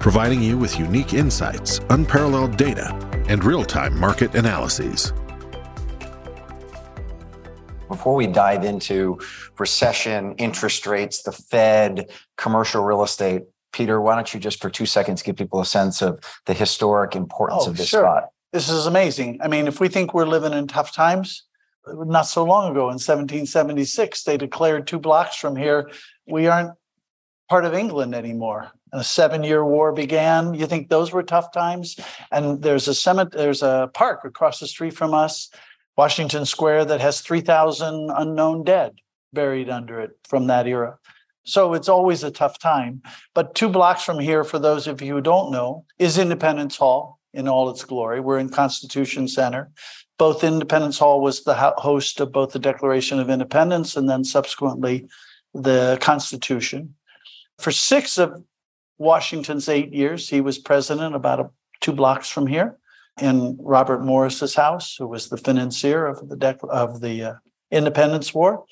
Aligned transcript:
providing 0.00 0.42
you 0.42 0.56
with 0.56 0.78
unique 0.78 1.12
insights, 1.12 1.80
unparalleled 1.90 2.56
data, 2.56 2.92
and 3.28 3.44
real 3.44 3.64
time 3.64 3.96
market 3.98 4.34
analyses. 4.34 5.12
Before 7.86 8.14
we 8.14 8.26
dive 8.26 8.64
into 8.64 9.20
recession, 9.58 10.34
interest 10.36 10.86
rates, 10.86 11.22
the 11.22 11.32
Fed, 11.32 12.10
commercial 12.36 12.82
real 12.82 13.02
estate, 13.02 13.42
Peter, 13.72 14.00
why 14.00 14.14
don't 14.14 14.32
you 14.32 14.40
just 14.40 14.60
for 14.62 14.70
two 14.70 14.86
seconds 14.86 15.22
give 15.22 15.36
people 15.36 15.60
a 15.60 15.66
sense 15.66 16.00
of 16.00 16.18
the 16.46 16.54
historic 16.54 17.14
importance 17.14 17.64
Oh, 17.66 17.70
of 17.70 17.76
this 17.76 17.88
sure. 17.88 18.02
spot? 18.02 18.30
This 18.52 18.68
is 18.68 18.86
amazing. 18.86 19.38
I 19.42 19.48
mean, 19.48 19.68
if 19.68 19.80
we 19.80 19.88
think 19.88 20.14
we're 20.14 20.26
living 20.26 20.52
in 20.52 20.66
tough 20.66 20.92
times, 20.92 21.44
not 21.86 22.22
so 22.22 22.44
long 22.44 22.70
ago 22.70 22.82
in 22.84 22.94
1776, 22.98 24.22
they 24.22 24.36
declared 24.36 24.86
two 24.86 24.98
blocks 24.98 25.36
from 25.36 25.56
here, 25.56 25.90
we 26.26 26.46
aren't 26.46 26.72
part 27.48 27.64
of 27.64 27.74
England 27.74 28.14
anymore. 28.14 28.70
A 28.92 29.04
seven 29.04 29.44
year 29.44 29.64
war 29.64 29.92
began. 29.92 30.54
You 30.54 30.66
think 30.66 30.88
those 30.88 31.12
were 31.12 31.22
tough 31.22 31.52
times? 31.52 31.98
And 32.32 32.62
there's 32.62 32.88
a 32.88 32.94
cemetery, 32.94 33.42
there's 33.42 33.62
a 33.62 33.90
park 33.94 34.24
across 34.24 34.60
the 34.60 34.66
street 34.66 34.94
from 34.94 35.14
us, 35.14 35.50
Washington 35.96 36.44
Square, 36.44 36.86
that 36.86 37.00
has 37.00 37.20
3,000 37.20 38.10
unknown 38.10 38.64
dead 38.64 38.94
buried 39.32 39.70
under 39.70 40.00
it 40.00 40.10
from 40.28 40.48
that 40.48 40.66
era. 40.66 40.98
So 41.44 41.74
it's 41.74 41.88
always 41.88 42.22
a 42.22 42.30
tough 42.30 42.58
time. 42.58 43.02
But 43.34 43.54
two 43.54 43.68
blocks 43.68 44.02
from 44.02 44.18
here, 44.18 44.44
for 44.44 44.58
those 44.58 44.86
of 44.86 45.00
you 45.00 45.14
who 45.14 45.20
don't 45.20 45.50
know, 45.50 45.84
is 45.98 46.18
Independence 46.18 46.76
Hall 46.76 47.18
in 47.32 47.48
all 47.48 47.70
its 47.70 47.84
glory. 47.84 48.20
We're 48.20 48.38
in 48.38 48.48
Constitution 48.48 49.28
Center. 49.28 49.70
Both 50.18 50.44
Independence 50.44 50.98
Hall 50.98 51.20
was 51.20 51.44
the 51.44 51.54
host 51.54 52.20
of 52.20 52.32
both 52.32 52.52
the 52.52 52.58
Declaration 52.58 53.18
of 53.18 53.30
Independence 53.30 53.96
and 53.96 54.08
then 54.08 54.24
subsequently 54.24 55.08
the 55.54 55.98
Constitution. 56.00 56.94
For 57.58 57.70
six 57.70 58.18
of 58.18 58.42
Washington's 59.00 59.68
eight 59.68 59.94
years, 59.94 60.28
he 60.28 60.42
was 60.42 60.58
president 60.58 61.14
about 61.14 61.40
a, 61.40 61.50
two 61.80 61.92
blocks 61.92 62.28
from 62.28 62.46
here 62.46 62.76
in 63.20 63.56
Robert 63.58 64.04
Morris's 64.04 64.54
house, 64.54 64.94
who 64.96 65.06
was 65.06 65.30
the 65.30 65.38
financier 65.38 66.04
of 66.06 66.28
the 66.28 66.36
dec- 66.36 66.68
of 66.68 67.00
the 67.00 67.24
uh, 67.24 67.34
Independence 67.70 68.34
War. 68.34 68.64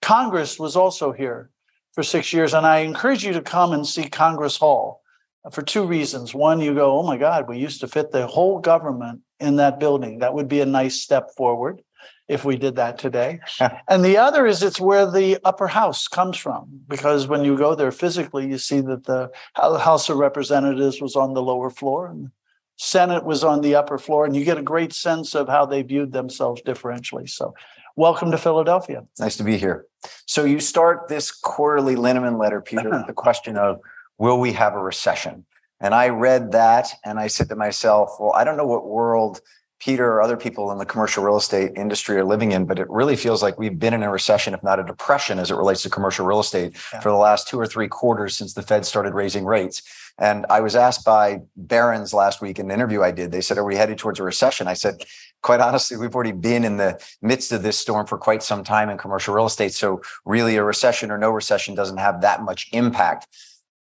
Congress 0.00 0.58
was 0.58 0.76
also 0.76 1.10
here 1.10 1.50
for 1.92 2.04
six 2.04 2.32
years, 2.32 2.54
and 2.54 2.64
I 2.64 2.78
encourage 2.78 3.24
you 3.24 3.32
to 3.32 3.42
come 3.42 3.72
and 3.72 3.84
see 3.84 4.08
Congress 4.08 4.56
Hall 4.56 5.02
for 5.50 5.62
two 5.62 5.84
reasons. 5.84 6.32
One, 6.32 6.60
you 6.60 6.72
go, 6.72 6.98
oh 6.98 7.02
my 7.02 7.16
God, 7.16 7.48
we 7.48 7.58
used 7.58 7.80
to 7.80 7.88
fit 7.88 8.12
the 8.12 8.28
whole 8.28 8.60
government 8.60 9.22
in 9.40 9.56
that 9.56 9.80
building. 9.80 10.20
That 10.20 10.34
would 10.34 10.46
be 10.46 10.60
a 10.60 10.66
nice 10.66 11.02
step 11.02 11.30
forward 11.36 11.80
if 12.28 12.44
we 12.44 12.56
did 12.56 12.76
that 12.76 12.98
today. 12.98 13.40
and 13.88 14.04
the 14.04 14.16
other 14.16 14.46
is 14.46 14.62
it's 14.62 14.80
where 14.80 15.10
the 15.10 15.38
upper 15.44 15.68
house 15.68 16.08
comes 16.08 16.36
from, 16.36 16.80
because 16.88 17.26
when 17.26 17.44
you 17.44 17.56
go 17.56 17.74
there 17.74 17.92
physically, 17.92 18.48
you 18.48 18.58
see 18.58 18.80
that 18.80 19.04
the 19.04 19.30
House 19.54 20.08
of 20.08 20.16
Representatives 20.18 21.00
was 21.00 21.16
on 21.16 21.34
the 21.34 21.42
lower 21.42 21.70
floor 21.70 22.06
and 22.08 22.26
the 22.26 22.30
Senate 22.78 23.24
was 23.24 23.42
on 23.42 23.62
the 23.62 23.74
upper 23.74 23.96
floor, 23.96 24.26
and 24.26 24.36
you 24.36 24.44
get 24.44 24.58
a 24.58 24.62
great 24.62 24.92
sense 24.92 25.34
of 25.34 25.48
how 25.48 25.64
they 25.64 25.80
viewed 25.82 26.12
themselves 26.12 26.60
differentially. 26.60 27.28
So, 27.28 27.54
welcome 27.96 28.30
to 28.30 28.38
Philadelphia. 28.38 29.02
Nice 29.18 29.38
to 29.38 29.44
be 29.44 29.56
here. 29.56 29.86
So 30.26 30.44
you 30.44 30.60
start 30.60 31.08
this 31.08 31.30
quarterly 31.30 31.96
Linneman 31.96 32.38
letter, 32.38 32.60
Peter, 32.60 32.90
with 32.92 33.06
the 33.06 33.12
question 33.12 33.56
of 33.56 33.80
will 34.18 34.38
we 34.38 34.52
have 34.52 34.74
a 34.74 34.78
recession? 34.78 35.44
And 35.80 35.94
I 35.94 36.08
read 36.08 36.52
that 36.52 36.88
and 37.04 37.18
I 37.18 37.26
said 37.26 37.48
to 37.50 37.56
myself, 37.56 38.10
well, 38.18 38.32
I 38.32 38.44
don't 38.44 38.56
know 38.56 38.66
what 38.66 38.86
world 38.86 39.40
Peter 39.78 40.10
or 40.10 40.22
other 40.22 40.36
people 40.36 40.72
in 40.72 40.78
the 40.78 40.86
commercial 40.86 41.22
real 41.22 41.36
estate 41.36 41.72
industry 41.76 42.16
are 42.16 42.24
living 42.24 42.52
in, 42.52 42.64
but 42.64 42.78
it 42.78 42.88
really 42.88 43.16
feels 43.16 43.42
like 43.42 43.58
we've 43.58 43.78
been 43.78 43.92
in 43.92 44.02
a 44.02 44.10
recession, 44.10 44.54
if 44.54 44.62
not 44.62 44.80
a 44.80 44.84
depression, 44.84 45.38
as 45.38 45.50
it 45.50 45.54
relates 45.56 45.82
to 45.82 45.90
commercial 45.90 46.24
real 46.26 46.40
estate 46.40 46.74
Yeah. 46.92 47.00
for 47.00 47.10
the 47.10 47.16
last 47.16 47.46
two 47.46 47.60
or 47.60 47.66
three 47.66 47.86
quarters 47.88 48.36
since 48.36 48.54
the 48.54 48.62
Fed 48.62 48.86
started 48.86 49.12
raising 49.12 49.44
rates. 49.44 49.82
And 50.18 50.46
I 50.48 50.60
was 50.60 50.74
asked 50.74 51.04
by 51.04 51.42
Barron's 51.56 52.14
last 52.14 52.40
week 52.40 52.58
in 52.58 52.66
an 52.66 52.70
interview 52.72 53.02
I 53.02 53.10
did, 53.10 53.32
they 53.32 53.42
said, 53.42 53.58
Are 53.58 53.64
we 53.64 53.76
headed 53.76 53.98
towards 53.98 54.18
a 54.18 54.22
recession? 54.22 54.66
I 54.66 54.72
said, 54.74 55.04
Quite 55.42 55.60
honestly, 55.60 55.98
we've 55.98 56.14
already 56.14 56.32
been 56.32 56.64
in 56.64 56.78
the 56.78 56.98
midst 57.20 57.52
of 57.52 57.62
this 57.62 57.78
storm 57.78 58.06
for 58.06 58.16
quite 58.16 58.42
some 58.42 58.64
time 58.64 58.88
in 58.88 58.96
commercial 58.96 59.34
real 59.34 59.44
estate. 59.46 59.74
So, 59.74 60.00
really, 60.24 60.56
a 60.56 60.64
recession 60.64 61.10
or 61.10 61.18
no 61.18 61.30
recession 61.30 61.74
doesn't 61.74 61.98
have 61.98 62.22
that 62.22 62.42
much 62.42 62.68
impact. 62.72 63.28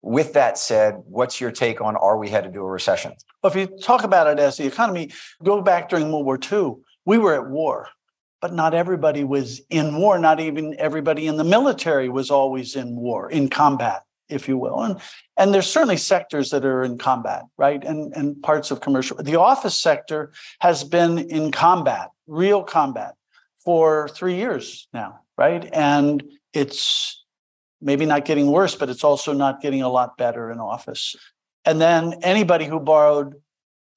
With 0.02 0.32
that 0.32 0.58
said, 0.58 1.02
what's 1.06 1.40
your 1.40 1.52
take 1.52 1.80
on 1.80 1.96
are 1.96 2.18
we 2.18 2.28
headed 2.28 2.52
to 2.54 2.60
a 2.60 2.64
recession? 2.64 3.12
Well, 3.42 3.52
if 3.52 3.56
you 3.56 3.78
talk 3.78 4.02
about 4.02 4.26
it 4.26 4.40
as 4.40 4.56
the 4.56 4.66
economy, 4.66 5.10
go 5.42 5.62
back 5.62 5.88
during 5.88 6.10
World 6.10 6.26
War 6.26 6.38
II, 6.50 6.82
we 7.04 7.18
were 7.18 7.34
at 7.34 7.48
war, 7.48 7.88
but 8.40 8.52
not 8.52 8.74
everybody 8.74 9.24
was 9.24 9.60
in 9.70 9.96
war. 9.96 10.18
Not 10.18 10.40
even 10.40 10.74
everybody 10.78 11.26
in 11.26 11.36
the 11.36 11.44
military 11.44 12.08
was 12.08 12.30
always 12.30 12.74
in 12.76 12.96
war, 12.96 13.30
in 13.30 13.48
combat, 13.48 14.02
if 14.28 14.48
you 14.48 14.58
will. 14.58 14.82
And 14.82 15.00
and 15.36 15.54
there's 15.54 15.70
certainly 15.70 15.96
sectors 15.96 16.50
that 16.50 16.64
are 16.64 16.84
in 16.84 16.98
combat, 16.98 17.44
right? 17.56 17.82
And 17.82 18.12
and 18.16 18.42
parts 18.42 18.70
of 18.70 18.80
commercial. 18.80 19.16
The 19.16 19.36
office 19.36 19.78
sector 19.78 20.32
has 20.60 20.82
been 20.84 21.18
in 21.18 21.52
combat, 21.52 22.10
real 22.26 22.62
combat, 22.64 23.14
for 23.64 24.08
three 24.08 24.34
years 24.34 24.88
now, 24.92 25.20
right? 25.38 25.68
And 25.72 26.22
it's 26.52 27.21
maybe 27.82 28.06
not 28.06 28.24
getting 28.24 28.46
worse, 28.46 28.74
but 28.74 28.88
it's 28.88 29.04
also 29.04 29.32
not 29.32 29.60
getting 29.60 29.82
a 29.82 29.88
lot 29.88 30.16
better 30.16 30.50
in 30.50 30.60
office. 30.60 31.16
And 31.64 31.80
then 31.80 32.14
anybody 32.22 32.64
who 32.64 32.80
borrowed 32.80 33.34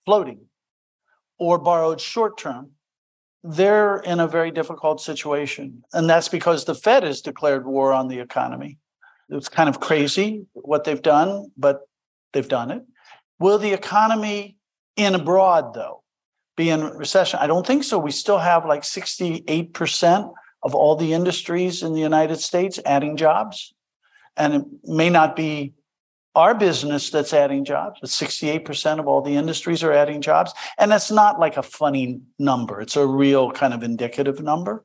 floating 0.06 0.42
or 1.40 1.58
borrowed 1.58 2.02
short 2.02 2.38
term, 2.38 2.72
they're 3.44 3.98
in 3.98 4.20
a 4.20 4.28
very 4.28 4.52
difficult 4.52 5.00
situation. 5.00 5.84
And 5.94 6.10
that's 6.10 6.30
because 6.30 6.66
the 6.66 6.76
Fed 6.76 7.04
has 7.04 7.22
declared 7.22 7.66
war 7.66 7.94
on 7.94 8.08
the 8.08 8.20
economy. 8.20 8.80
It's 9.30 9.50
kind 9.50 9.70
of 9.70 9.80
crazy 9.80 10.46
what 10.54 10.84
they've 10.84 11.02
done, 11.02 11.52
but 11.56 11.82
they've 12.34 12.48
done 12.48 12.72
it. 12.72 12.84
Will 13.40 13.58
the 13.58 13.74
economy 13.74 14.58
in 14.96 15.14
abroad, 15.14 15.74
though, 15.74 16.04
be 16.56 16.70
in 16.70 16.84
recession? 16.84 17.40
I 17.42 17.48
don't 17.48 17.66
think 17.66 17.84
so. 17.84 18.00
We 18.00 18.12
still 18.12 18.38
have 18.40 18.66
like 18.66 18.82
68% 18.82 20.34
of 20.64 20.74
all 20.74 20.96
the 20.96 21.14
industries 21.14 21.84
in 21.84 21.94
the 21.94 22.02
United 22.02 22.40
States 22.40 22.80
adding 22.86 23.18
jobs. 23.18 23.75
And 24.38 24.54
it 24.54 24.66
may 24.84 25.10
not 25.10 25.36
be 25.36 25.74
our 26.36 26.54
business 26.54 27.10
that's 27.10 27.34
adding 27.34 27.64
jobs, 27.64 28.00
but 28.02 28.10
68% 28.10 29.00
of 29.00 29.08
all 29.08 29.22
the 29.22 29.38
industries 29.38 29.84
are 29.84 29.94
adding 29.94 30.22
jobs. 30.22 30.54
And 30.78 30.92
that's 30.92 31.10
not 31.10 31.40
like 31.40 31.56
a 31.56 31.64
funny 31.64 32.22
number, 32.38 32.82
it's 32.82 32.98
a 32.98 33.08
real 33.08 33.52
kind 33.52 33.74
of 33.74 33.84
indicative 33.84 34.42
number. 34.42 34.84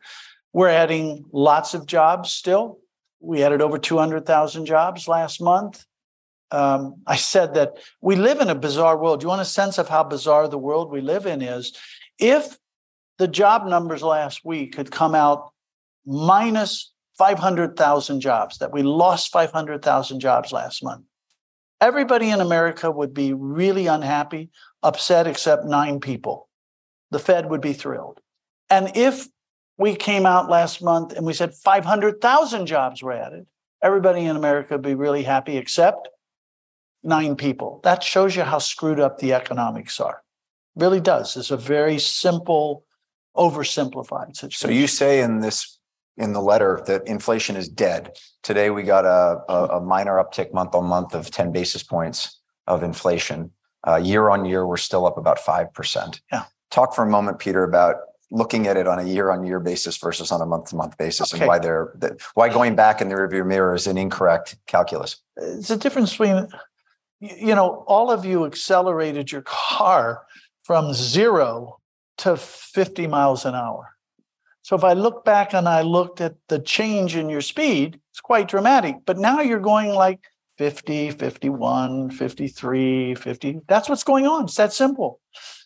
We're 0.52 0.68
adding 0.68 1.26
lots 1.32 1.74
of 1.74 1.86
jobs 1.86 2.32
still. 2.32 2.78
We 3.20 3.42
added 3.42 3.60
over 3.62 3.78
200,000 3.78 4.66
jobs 4.66 5.06
last 5.06 5.40
month. 5.40 5.84
Um, 6.50 7.02
I 7.06 7.16
said 7.16 7.54
that 7.54 7.78
we 8.00 8.16
live 8.16 8.40
in 8.40 8.48
a 8.48 8.54
bizarre 8.56 8.98
world. 8.98 9.22
You 9.22 9.28
want 9.28 9.42
a 9.42 9.44
sense 9.44 9.78
of 9.78 9.88
how 9.88 10.02
bizarre 10.02 10.48
the 10.48 10.58
world 10.58 10.90
we 10.90 11.00
live 11.00 11.26
in 11.26 11.42
is? 11.42 11.76
If 12.18 12.58
the 13.18 13.28
job 13.28 13.66
numbers 13.66 14.02
last 14.02 14.44
week 14.44 14.74
had 14.74 14.90
come 14.90 15.14
out 15.14 15.52
minus 16.04 16.92
500,000 17.20 18.20
jobs, 18.22 18.56
that 18.58 18.72
we 18.72 18.82
lost 18.82 19.30
500,000 19.30 20.20
jobs 20.20 20.52
last 20.52 20.82
month, 20.82 21.04
everybody 21.78 22.30
in 22.30 22.40
America 22.40 22.90
would 22.90 23.12
be 23.12 23.34
really 23.34 23.86
unhappy, 23.88 24.48
upset, 24.82 25.26
except 25.26 25.66
nine 25.66 26.00
people. 26.00 26.48
The 27.10 27.18
Fed 27.18 27.50
would 27.50 27.60
be 27.60 27.74
thrilled. 27.74 28.20
And 28.70 28.96
if 28.96 29.28
we 29.76 29.96
came 29.96 30.24
out 30.24 30.48
last 30.48 30.82
month 30.82 31.12
and 31.12 31.26
we 31.26 31.34
said 31.34 31.52
500,000 31.52 32.64
jobs 32.64 33.02
were 33.02 33.12
added, 33.12 33.44
everybody 33.82 34.24
in 34.24 34.34
America 34.34 34.76
would 34.76 34.82
be 34.82 34.94
really 34.94 35.24
happy, 35.24 35.58
except 35.58 36.08
nine 37.02 37.36
people. 37.36 37.80
That 37.84 38.02
shows 38.02 38.34
you 38.34 38.44
how 38.44 38.60
screwed 38.60 38.98
up 38.98 39.18
the 39.18 39.34
economics 39.34 40.00
are. 40.00 40.22
Really 40.74 41.00
does. 41.00 41.36
It's 41.36 41.50
a 41.50 41.58
very 41.58 41.98
simple, 41.98 42.86
oversimplified 43.36 44.36
situation. 44.36 44.68
So 44.68 44.72
you 44.72 44.86
say 44.86 45.20
in 45.20 45.40
this 45.40 45.79
in 46.16 46.32
the 46.32 46.40
letter 46.40 46.82
that 46.86 47.06
inflation 47.06 47.56
is 47.56 47.68
dead. 47.68 48.16
Today 48.42 48.70
we 48.70 48.82
got 48.82 49.04
a, 49.04 49.40
a, 49.48 49.78
a 49.78 49.80
minor 49.80 50.22
uptick 50.22 50.52
month 50.52 50.74
on 50.74 50.84
month 50.84 51.14
of 51.14 51.30
10 51.30 51.52
basis 51.52 51.82
points 51.82 52.38
of 52.66 52.82
inflation. 52.82 53.50
Uh, 53.86 53.96
year 53.96 54.28
on 54.28 54.44
year, 54.44 54.66
we're 54.66 54.76
still 54.76 55.06
up 55.06 55.16
about 55.16 55.38
5%. 55.38 56.20
Yeah. 56.30 56.44
Talk 56.70 56.94
for 56.94 57.02
a 57.02 57.08
moment, 57.08 57.38
Peter, 57.38 57.64
about 57.64 57.96
looking 58.30 58.66
at 58.66 58.76
it 58.76 58.86
on 58.86 58.98
a 58.98 59.04
year 59.04 59.30
on 59.30 59.44
year 59.44 59.58
basis 59.58 59.96
versus 59.96 60.30
on 60.30 60.40
a 60.40 60.46
month 60.46 60.66
to 60.70 60.76
month 60.76 60.96
basis 60.98 61.34
Okay. 61.34 61.42
and 61.42 61.48
why 61.48 61.58
they're 61.58 61.92
why 62.34 62.48
going 62.48 62.76
back 62.76 63.00
in 63.00 63.08
the 63.08 63.14
rearview 63.16 63.44
mirror 63.44 63.74
is 63.74 63.88
an 63.88 63.98
incorrect 63.98 64.56
calculus. 64.68 65.16
it's 65.36 65.68
a 65.70 65.76
difference 65.76 66.12
between 66.12 66.46
you 67.20 67.54
know, 67.54 67.84
all 67.86 68.10
of 68.10 68.24
you 68.24 68.46
accelerated 68.46 69.30
your 69.30 69.42
car 69.42 70.22
from 70.64 70.92
zero 70.94 71.78
to 72.18 72.36
50 72.36 73.06
miles 73.06 73.44
an 73.44 73.54
hour. 73.54 73.94
So 74.62 74.76
if 74.76 74.84
I 74.84 74.92
look 74.92 75.24
back 75.24 75.54
and 75.54 75.68
I 75.68 75.82
looked 75.82 76.20
at 76.20 76.34
the 76.48 76.58
change 76.58 77.16
in 77.16 77.28
your 77.28 77.40
speed, 77.40 77.98
it's 78.10 78.20
quite 78.20 78.48
dramatic. 78.48 78.96
But 79.06 79.18
now 79.18 79.40
you're 79.40 79.60
going 79.60 79.90
like 79.90 80.20
50, 80.58 81.12
51, 81.12 82.10
53, 82.10 83.14
50. 83.14 83.60
That's 83.66 83.88
what's 83.88 84.04
going 84.04 84.26
on. 84.26 84.44
It's 84.44 84.56
that 84.56 84.72
simple. 84.72 85.20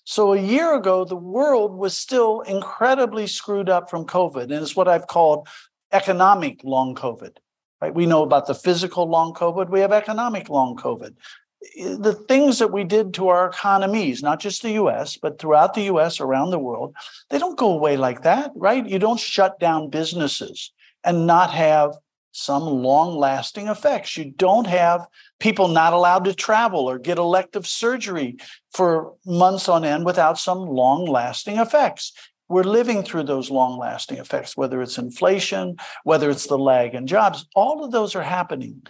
So 0.05 0.35
a 0.35 0.41
year 0.41 0.75
ago, 0.77 1.05
the 1.05 1.17
world 1.17 1.77
was 1.77 1.97
still 1.97 2.43
incredibly 2.43 3.27
screwed 3.27 3.69
up 3.69 3.91
from 3.91 4.07
COVID. 4.07 4.45
And 4.45 4.53
it's 4.53 4.77
what 4.77 4.87
I've 4.87 5.07
called 5.07 5.49
economic 5.93 6.61
long 6.63 6.95
COVID. 6.95 7.37
Right? 7.81 7.95
We 7.95 8.07
know 8.07 8.23
about 8.23 8.47
the 8.47 8.55
physical 8.55 9.09
long 9.09 9.35
COVID, 9.35 9.69
we 9.69 9.81
have 9.81 9.93
economic 9.93 10.49
long 10.49 10.77
COVID 10.77 11.15
the 11.77 12.15
things 12.29 12.59
that 12.59 12.73
we 12.73 12.85
did 12.85 13.15
to 13.15 13.29
our 13.29 13.49
economies, 13.49 14.23
not 14.23 14.41
just 14.41 14.63
the 14.63 14.73
US, 14.73 15.17
but 15.17 15.39
throughout 15.39 15.75
the 15.75 15.85
US, 15.95 16.21
around 16.21 16.51
the 16.51 16.59
world, 16.59 16.95
they 17.31 17.39
don't 17.39 17.59
go 17.59 17.73
away 17.73 17.97
like 17.97 18.23
that, 18.23 18.51
right? 18.55 18.87
You 18.87 18.99
don't 18.99 19.21
shut 19.21 19.59
down 19.59 19.91
businesses 19.91 20.73
and 21.03 21.27
not 21.27 21.51
have 21.51 21.93
some 22.33 22.65
long 22.65 23.17
lasting 23.17 23.69
effects. 23.69 24.17
You 24.17 24.33
don't 24.33 24.67
have 24.67 25.07
people 25.39 25.69
not 25.69 25.93
allowed 25.93 26.25
to 26.25 26.35
travel 26.35 26.91
or 26.91 26.99
get 26.99 27.17
elective 27.17 27.67
surgery 27.67 28.37
for 28.73 29.15
months 29.25 29.69
on 29.69 29.85
end 29.85 30.05
without 30.05 30.39
some 30.39 30.59
long 30.59 31.07
lasting 31.07 31.59
effects. 31.59 32.13
We're 32.49 32.65
living 32.65 33.05
through 33.05 33.25
those 33.25 33.51
long 33.51 33.79
lasting 33.79 34.19
effects, 34.19 34.57
whether 34.57 34.83
it's 34.83 34.99
inflation, 34.99 35.77
whether 36.03 36.29
it's 36.29 36.47
the 36.47 36.59
lag 36.59 36.95
in 36.95 37.07
jobs, 37.07 37.47
all 37.55 37.85
of 37.85 37.93
those 37.93 38.15
are 38.17 38.23
happening. 38.23 38.83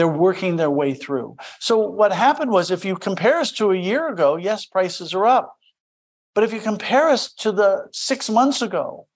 They're 0.00 0.08
working 0.08 0.56
their 0.56 0.70
way 0.70 0.94
through. 0.94 1.36
So 1.58 1.76
what 1.76 2.10
happened 2.10 2.50
was 2.50 2.70
if 2.70 2.86
you 2.86 2.96
compare 2.96 3.36
us 3.36 3.52
to 3.52 3.70
a 3.70 3.76
year 3.76 4.08
ago, 4.08 4.36
yes, 4.36 4.64
prices 4.64 5.12
are 5.12 5.26
up. 5.26 5.58
But 6.34 6.42
if 6.42 6.54
you 6.54 6.60
compare 6.60 7.10
us 7.10 7.30
to 7.34 7.52
the 7.52 7.86
six 7.92 8.30
months 8.30 8.62
ago, 8.62 9.08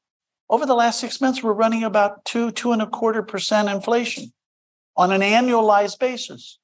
over 0.51 0.67
the 0.67 0.75
last 0.75 1.01
six 1.01 1.23
months, 1.23 1.43
we're 1.43 1.55
running 1.55 1.85
about 1.85 2.23
two, 2.27 2.51
two 2.51 2.73
and 2.73 2.83
a 2.83 2.87
quarter 2.87 3.23
percent 3.23 3.71
inflation 3.71 4.35
on 4.95 5.11
an 5.11 5.23
annualized 5.23 5.99
basis. 5.99 6.59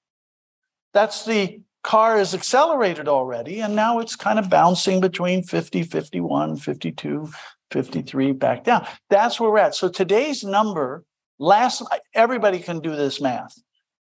That's 0.93 1.25
the 1.25 1.63
car 1.83 2.21
is 2.21 2.35
accelerated 2.35 3.09
already, 3.09 3.61
and 3.61 3.75
now 3.75 4.01
it's 4.01 4.17
kind 4.17 4.39
of 4.39 4.51
bouncing 4.51 5.01
between 5.01 5.45
50, 5.45 5.85
51, 5.85 6.59
52, 6.59 7.31
53 7.71 8.33
back 8.33 8.65
down. 8.65 8.87
That's 9.09 9.41
where 9.41 9.51
we're 9.51 9.61
at. 9.61 9.75
So 9.75 9.89
today's 9.89 10.45
number, 10.45 11.05
last 11.39 11.83
everybody 12.13 12.59
can 12.59 12.81
do 12.81 12.95
this 12.95 13.19
math. 13.19 13.59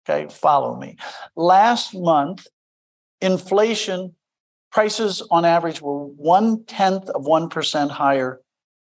Okay, 0.09 0.33
follow 0.33 0.77
me. 0.77 0.97
Last 1.35 1.95
month, 1.95 2.47
inflation 3.21 4.15
prices 4.71 5.23
on 5.31 5.45
average 5.45 5.81
were 5.81 6.05
one 6.05 6.65
tenth 6.65 7.09
of 7.11 7.25
1% 7.25 7.91
higher 7.91 8.41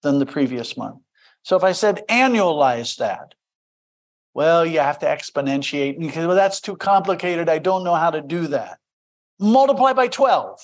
than 0.03 0.19
the 0.19 0.25
previous 0.25 0.77
month. 0.77 0.97
So 1.43 1.55
if 1.55 1.63
I 1.63 1.71
said 1.71 2.03
annualize 2.09 2.97
that, 2.97 3.33
well, 4.33 4.65
you 4.65 4.79
have 4.79 4.99
to 4.99 5.07
exponentiate 5.07 5.97
because 5.97 6.27
well, 6.27 6.35
that's 6.35 6.61
too 6.61 6.75
complicated. 6.75 7.49
I 7.49 7.57
don't 7.57 7.83
know 7.83 7.95
how 7.95 8.11
to 8.11 8.21
do 8.21 8.47
that. 8.47 8.77
Multiply 9.39 9.93
by 9.93 10.07
12. 10.07 10.59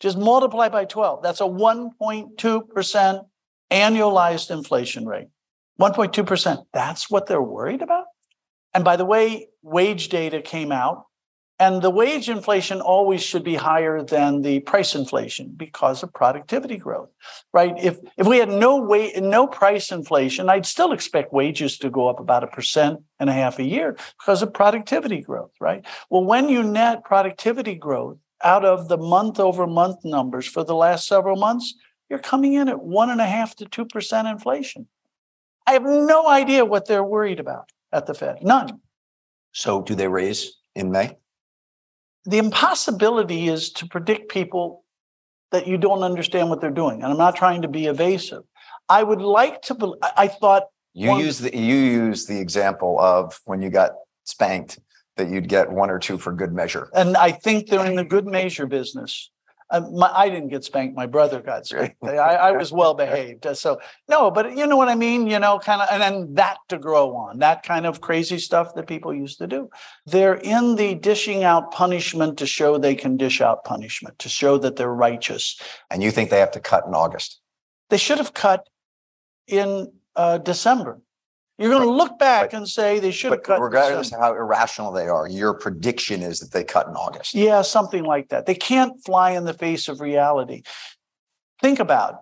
Just 0.00 0.18
multiply 0.18 0.68
by 0.68 0.84
12. 0.84 1.22
That's 1.22 1.40
a 1.40 1.44
1.2% 1.44 3.24
annualized 3.70 4.50
inflation 4.50 5.06
rate. 5.06 5.28
1.2%. 5.80 6.64
That's 6.72 7.10
what 7.10 7.26
they're 7.26 7.40
worried 7.40 7.82
about? 7.82 8.06
And 8.74 8.84
by 8.84 8.96
the 8.96 9.04
way, 9.04 9.48
wage 9.62 10.08
data 10.08 10.40
came 10.40 10.72
out, 10.72 11.06
and 11.58 11.80
the 11.80 11.90
wage 11.90 12.28
inflation 12.28 12.80
always 12.80 13.22
should 13.22 13.44
be 13.44 13.54
higher 13.54 14.02
than 14.02 14.42
the 14.42 14.60
price 14.60 14.94
inflation 14.94 15.54
because 15.56 16.02
of 16.02 16.12
productivity 16.12 16.76
growth, 16.76 17.10
right? 17.52 17.74
If 17.78 17.98
if 18.16 18.26
we 18.26 18.38
had 18.38 18.48
no 18.48 18.78
wage, 18.78 19.20
no 19.20 19.46
price 19.46 19.92
inflation, 19.92 20.48
I'd 20.48 20.66
still 20.66 20.92
expect 20.92 21.32
wages 21.32 21.78
to 21.78 21.90
go 21.90 22.08
up 22.08 22.18
about 22.18 22.42
a 22.42 22.48
percent 22.48 23.00
and 23.20 23.30
a 23.30 23.32
half 23.32 23.58
a 23.58 23.64
year 23.64 23.96
because 24.18 24.42
of 24.42 24.52
productivity 24.52 25.20
growth, 25.20 25.52
right? 25.60 25.86
Well, 26.10 26.24
when 26.24 26.48
you 26.48 26.64
net 26.64 27.04
productivity 27.04 27.76
growth 27.76 28.18
out 28.42 28.64
of 28.64 28.88
the 28.88 28.98
month 28.98 29.38
over 29.38 29.66
month 29.66 30.04
numbers 30.04 30.46
for 30.46 30.64
the 30.64 30.74
last 30.74 31.06
several 31.06 31.36
months, 31.36 31.74
you're 32.10 32.18
coming 32.18 32.54
in 32.54 32.68
at 32.68 32.82
one 32.82 33.10
and 33.10 33.20
a 33.20 33.26
half 33.26 33.54
to 33.56 33.66
two 33.66 33.84
percent 33.84 34.26
inflation. 34.26 34.88
I 35.64 35.74
have 35.74 35.84
no 35.84 36.26
idea 36.26 36.64
what 36.64 36.88
they're 36.88 37.04
worried 37.04 37.38
about 37.38 37.70
at 37.92 38.06
the 38.06 38.14
Fed. 38.14 38.42
None. 38.42 38.80
So, 39.52 39.82
do 39.82 39.94
they 39.94 40.08
raise 40.08 40.58
in 40.74 40.90
May? 40.90 41.16
The 42.24 42.38
impossibility 42.38 43.48
is 43.48 43.70
to 43.72 43.86
predict 43.86 44.30
people 44.30 44.84
that 45.50 45.66
you 45.66 45.76
don't 45.76 46.02
understand 46.02 46.48
what 46.48 46.60
they're 46.60 46.70
doing. 46.70 47.02
And 47.02 47.12
I'm 47.12 47.18
not 47.18 47.36
trying 47.36 47.62
to 47.62 47.68
be 47.68 47.86
evasive. 47.86 48.42
I 48.88 49.02
would 49.02 49.20
like 49.20 49.62
to. 49.62 49.96
I 50.16 50.28
thought 50.28 50.64
you 50.94 51.10
one, 51.10 51.20
use 51.20 51.38
the 51.38 51.56
you 51.56 51.76
use 51.76 52.26
the 52.26 52.38
example 52.38 52.98
of 53.00 53.40
when 53.44 53.62
you 53.62 53.70
got 53.70 53.92
spanked 54.24 54.78
that 55.16 55.28
you'd 55.28 55.48
get 55.48 55.70
one 55.70 55.90
or 55.90 55.98
two 55.98 56.18
for 56.18 56.32
good 56.32 56.52
measure. 56.52 56.88
And 56.94 57.16
I 57.16 57.32
think 57.32 57.68
they're 57.68 57.84
in 57.84 57.96
the 57.96 58.04
good 58.04 58.26
measure 58.26 58.66
business. 58.66 59.30
Uh, 59.72 59.80
my, 59.90 60.12
I 60.14 60.28
didn't 60.28 60.50
get 60.50 60.64
spanked. 60.64 60.94
My 60.94 61.06
brother 61.06 61.40
got 61.40 61.66
spanked. 61.66 61.96
I, 62.04 62.16
I, 62.16 62.52
was 62.52 62.70
well 62.70 62.92
behaved. 63.04 63.46
So 63.56 63.80
no, 64.06 64.30
but 64.30 64.54
you 64.54 64.66
know 64.66 64.76
what 64.76 64.88
I 64.88 64.94
mean. 64.94 65.26
You 65.26 65.38
know, 65.38 65.58
kind 65.58 65.80
of, 65.80 65.88
and 65.90 66.02
then 66.02 66.34
that 66.34 66.58
to 66.68 66.78
grow 66.78 67.16
on 67.16 67.38
that 67.38 67.62
kind 67.62 67.86
of 67.86 68.02
crazy 68.02 68.38
stuff 68.38 68.74
that 68.74 68.86
people 68.86 69.14
used 69.14 69.38
to 69.38 69.46
do. 69.46 69.70
They're 70.04 70.34
in 70.34 70.76
the 70.76 70.94
dishing 70.94 71.42
out 71.42 71.72
punishment 71.72 72.38
to 72.38 72.46
show 72.46 72.76
they 72.76 72.94
can 72.94 73.16
dish 73.16 73.40
out 73.40 73.64
punishment 73.64 74.18
to 74.18 74.28
show 74.28 74.58
that 74.58 74.76
they're 74.76 74.94
righteous. 74.94 75.58
And 75.90 76.02
you 76.02 76.10
think 76.10 76.28
they 76.28 76.38
have 76.38 76.52
to 76.52 76.60
cut 76.60 76.84
in 76.86 76.94
August? 76.94 77.40
They 77.88 77.96
should 77.96 78.18
have 78.18 78.34
cut 78.34 78.68
in 79.46 79.90
uh, 80.16 80.36
December. 80.38 81.00
You're 81.58 81.70
going 81.70 81.82
to 81.82 81.90
look 81.90 82.18
back 82.18 82.50
but, 82.50 82.56
and 82.56 82.68
say 82.68 82.98
they 82.98 83.10
should 83.10 83.32
have 83.32 83.42
cut. 83.42 83.60
Regardless 83.60 84.12
of 84.12 84.18
how 84.18 84.32
irrational 84.32 84.90
they 84.90 85.06
are, 85.06 85.28
your 85.28 85.54
prediction 85.54 86.22
is 86.22 86.40
that 86.40 86.50
they 86.50 86.64
cut 86.64 86.88
in 86.88 86.94
August. 86.94 87.34
Yeah, 87.34 87.62
something 87.62 88.04
like 88.04 88.30
that. 88.30 88.46
They 88.46 88.54
can't 88.54 88.94
fly 89.04 89.32
in 89.32 89.44
the 89.44 89.54
face 89.54 89.86
of 89.88 90.00
reality. 90.00 90.62
Think 91.60 91.78
about 91.78 92.14
it. 92.14 92.20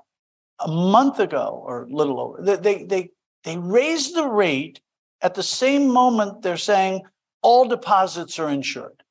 a 0.60 0.68
month 0.70 1.18
ago 1.20 1.62
or 1.64 1.84
a 1.84 1.88
little 1.88 2.20
over. 2.20 2.42
They 2.42 2.56
they 2.56 2.84
they, 2.84 3.10
they 3.44 3.56
raised 3.56 4.14
the 4.14 4.26
rate 4.26 4.80
at 5.22 5.34
the 5.34 5.42
same 5.42 5.88
moment 5.88 6.42
they're 6.42 6.56
saying 6.56 7.02
all 7.42 7.66
deposits 7.66 8.38
are 8.38 8.50
insured. 8.50 9.02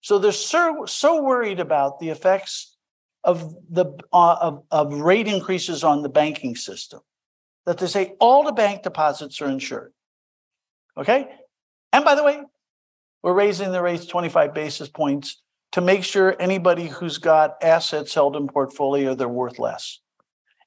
So 0.00 0.18
they're 0.18 0.32
so, 0.32 0.84
so 0.86 1.22
worried 1.22 1.60
about 1.60 2.00
the 2.00 2.10
effects 2.10 2.76
of 3.24 3.54
the 3.70 3.86
uh, 4.12 4.36
of, 4.40 4.64
of 4.70 4.92
rate 4.92 5.28
increases 5.28 5.84
on 5.84 6.02
the 6.02 6.08
banking 6.08 6.56
system 6.56 7.00
that 7.66 7.78
they 7.78 7.86
say 7.86 8.14
all 8.18 8.44
the 8.44 8.52
bank 8.52 8.82
deposits 8.82 9.40
are 9.40 9.48
insured. 9.48 9.92
Okay. 10.96 11.28
And 11.92 12.04
by 12.04 12.14
the 12.14 12.24
way, 12.24 12.42
we're 13.22 13.34
raising 13.34 13.72
the 13.72 13.82
rates 13.82 14.06
25 14.06 14.52
basis 14.54 14.88
points 14.88 15.40
to 15.72 15.80
make 15.80 16.04
sure 16.04 16.36
anybody 16.38 16.86
who's 16.86 17.18
got 17.18 17.62
assets 17.62 18.14
held 18.14 18.36
in 18.36 18.46
portfolio, 18.46 19.14
they're 19.14 19.28
worth 19.28 19.58
less. 19.58 20.00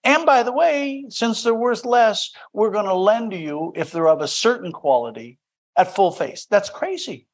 And 0.04 0.26
by 0.26 0.44
the 0.44 0.52
way, 0.52 1.06
since 1.10 1.44
they're 1.44 1.54
worth 1.54 1.84
less, 1.84 2.32
we're 2.54 2.72
going 2.72 2.86
to 2.86 2.94
lend 2.94 3.32
to 3.32 3.38
you 3.38 3.74
if 3.76 3.92
they're 3.92 4.08
of 4.08 4.22
a 4.22 4.28
certain 4.28 4.72
quality 4.72 5.40
at 5.76 5.96
full 5.96 6.12
face. 6.12 6.46
That's 6.50 6.70
crazy. 6.70 7.28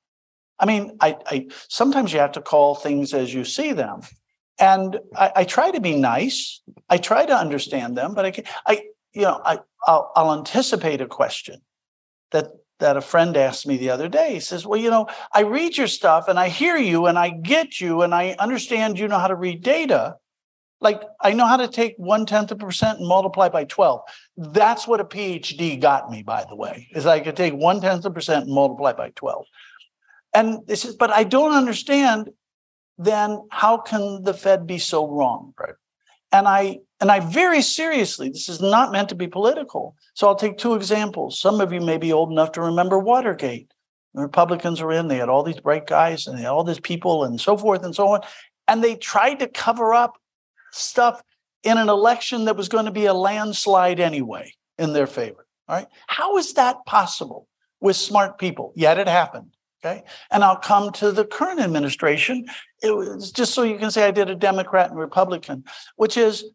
I 0.58 0.66
mean, 0.66 0.98
I, 1.02 1.18
I 1.26 1.48
sometimes 1.70 2.14
you 2.14 2.20
have 2.20 2.34
to 2.34 2.42
call 2.42 2.76
things 2.76 3.14
as 3.14 3.34
you 3.34 3.44
see 3.44 3.74
them. 3.74 4.02
And 4.60 5.00
I, 5.16 5.32
I 5.38 5.44
try 5.44 5.72
to 5.72 5.82
be 5.82 5.96
nice. 5.96 6.62
I 6.90 6.98
try 6.98 7.26
to 7.26 7.36
understand 7.36 7.98
them, 7.98 8.14
but 8.14 8.26
I, 8.26 8.44
I 8.68 8.84
you 9.14 9.24
know, 9.24 9.42
I, 9.44 9.60
I'll, 9.86 10.12
I'll 10.16 10.34
anticipate 10.34 11.02
a 11.02 11.08
question 11.08 11.62
that 12.32 12.52
that 12.82 12.98
a 12.98 13.02
friend 13.02 13.38
asked 13.38 13.68
me 13.68 13.78
the 13.78 13.92
other 13.92 14.10
day. 14.10 14.34
He 14.34 14.40
says, 14.40 14.66
Well, 14.66 14.80
you 14.80 14.90
know, 14.90 15.08
I 15.32 15.42
read 15.42 15.78
your 15.78 15.88
stuff 15.88 16.28
and 16.28 16.40
I 16.40 16.50
hear 16.50 16.76
you 16.76 17.06
and 17.06 17.18
I 17.18 17.30
get 17.30 17.80
you 17.80 18.02
and 18.02 18.14
I 18.14 18.36
understand 18.40 19.00
you 19.00 19.08
know 19.08 19.20
how 19.20 19.28
to 19.28 19.36
read 19.36 19.64
data. 19.64 20.16
Like 20.82 21.04
I 21.22 21.34
know 21.34 21.46
how 21.46 21.58
to 21.58 21.68
take 21.68 21.94
one 21.98 22.26
tenth 22.26 22.52
of 22.52 22.62
a 22.62 22.66
percent 22.66 23.00
and 23.00 23.08
multiply 23.08 23.50
by 23.50 23.66
12. 23.66 24.02
That's 24.36 24.88
what 24.88 25.00
a 25.00 25.06
PhD 25.06 25.80
got 25.80 26.10
me, 26.10 26.24
by 26.24 26.44
the 26.50 26.56
way, 26.56 26.90
is 26.92 27.06
I 27.06 27.20
could 27.20 27.38
take 27.38 27.54
one 27.54 27.82
tenth 27.82 28.04
of 28.04 28.12
a 28.12 28.16
percent 28.16 28.46
and 28.46 28.54
multiply 28.54 28.94
by 28.94 29.12
12. 29.12 29.46
And 30.34 30.66
this 30.66 30.84
is, 30.84 30.96
but 30.96 31.12
I 31.12 31.24
don't 31.24 31.54
understand 31.54 32.32
then 32.98 33.42
how 33.52 33.78
can 33.78 34.24
the 34.24 34.34
Fed 34.34 34.66
be 34.66 34.80
so 34.80 35.08
wrong? 35.08 35.54
Right. 35.60 35.76
And 36.32 36.48
I 36.48 36.80
and 37.00 37.12
I 37.12 37.20
very 37.20 37.62
seriously, 37.62 38.30
this 38.30 38.48
is 38.48 38.62
not 38.62 38.92
meant 38.92 39.10
to 39.10 39.16
be 39.16 39.28
political. 39.28 39.96
So 40.14 40.28
I'll 40.28 40.36
take 40.36 40.58
two 40.58 40.76
examples. 40.76 41.40
Some 41.40 41.60
of 41.60 41.74
you 41.74 41.82
may 41.82 41.98
be 41.98 42.14
old 42.14 42.32
enough 42.32 42.52
to 42.54 42.62
remember 42.62 43.00
Watergate. 43.00 43.74
The 44.14 44.22
Republicans 44.22 44.82
were 44.82 44.92
in, 44.92 45.08
they 45.08 45.18
had 45.18 45.30
all 45.30 45.44
these 45.44 45.60
bright 45.60 45.88
guys 45.88 46.28
and 46.28 46.46
all 46.46 46.64
these 46.64 46.80
people 46.80 47.24
and 47.24 47.40
so 47.40 47.58
forth 47.58 47.84
and 47.84 47.96
so 47.96 48.10
on. 48.10 48.22
And 48.68 48.84
they 48.84 48.96
tried 48.96 49.40
to 49.40 49.48
cover 49.48 49.94
up 49.94 50.18
stuff 50.72 51.22
in 51.64 51.78
an 51.78 51.90
election 51.90 52.46
that 52.46 52.58
was 52.58 52.70
going 52.70 52.86
to 52.86 52.92
be 52.92 53.06
a 53.06 53.14
landslide 53.14 54.00
anyway 54.00 54.54
in 54.78 54.94
their 54.94 55.08
favor. 55.08 55.46
All 55.68 55.78
right. 55.78 55.88
How 56.08 56.38
is 56.38 56.54
that 56.54 56.86
possible 56.86 57.48
with 57.80 57.96
smart 57.96 58.38
people? 58.38 58.74
Yet 58.76 59.00
it 59.00 59.08
happened. 59.08 59.56
Okay. 59.84 60.04
And 60.30 60.44
I'll 60.44 60.58
come 60.58 60.92
to 60.94 61.12
the 61.12 61.26
current 61.26 61.60
administration. 61.60 62.46
It 62.84 62.96
was 62.96 63.32
just 63.32 63.54
so 63.54 63.64
you 63.64 63.78
can 63.78 63.90
say 63.90 64.08
I 64.08 64.12
did 64.12 64.30
a 64.30 64.36
Democrat 64.36 64.92
and 64.92 65.00
Republican, 65.00 65.64
which 65.96 66.18
is 66.18 66.46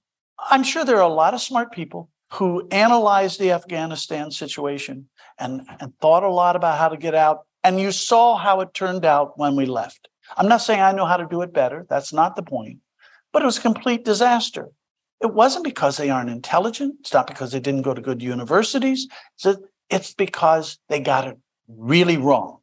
I'm 0.50 0.62
sure 0.62 0.84
there 0.84 0.98
are 0.98 1.10
a 1.10 1.12
lot 1.12 1.34
of 1.34 1.40
smart 1.40 1.72
people 1.72 2.08
who 2.34 2.68
analyzed 2.70 3.40
the 3.40 3.52
Afghanistan 3.52 4.30
situation 4.30 5.08
and, 5.38 5.62
and 5.80 5.92
thought 6.00 6.22
a 6.22 6.30
lot 6.30 6.56
about 6.56 6.78
how 6.78 6.88
to 6.88 6.96
get 6.96 7.14
out. 7.14 7.46
And 7.64 7.80
you 7.80 7.90
saw 7.90 8.36
how 8.36 8.60
it 8.60 8.74
turned 8.74 9.04
out 9.04 9.38
when 9.38 9.56
we 9.56 9.66
left. 9.66 10.08
I'm 10.36 10.48
not 10.48 10.58
saying 10.58 10.80
I 10.80 10.92
know 10.92 11.06
how 11.06 11.16
to 11.16 11.26
do 11.28 11.42
it 11.42 11.52
better. 11.52 11.86
That's 11.88 12.12
not 12.12 12.36
the 12.36 12.42
point. 12.42 12.78
But 13.32 13.42
it 13.42 13.46
was 13.46 13.58
a 13.58 13.62
complete 13.62 14.04
disaster. 14.04 14.68
It 15.20 15.32
wasn't 15.32 15.64
because 15.64 15.96
they 15.96 16.10
aren't 16.10 16.30
intelligent. 16.30 16.96
It's 17.00 17.12
not 17.12 17.26
because 17.26 17.52
they 17.52 17.60
didn't 17.60 17.82
go 17.82 17.94
to 17.94 18.02
good 18.02 18.22
universities. 18.22 19.08
It's 19.88 20.14
because 20.14 20.78
they 20.88 21.00
got 21.00 21.26
it 21.26 21.38
really 21.68 22.16
wrong. 22.18 22.58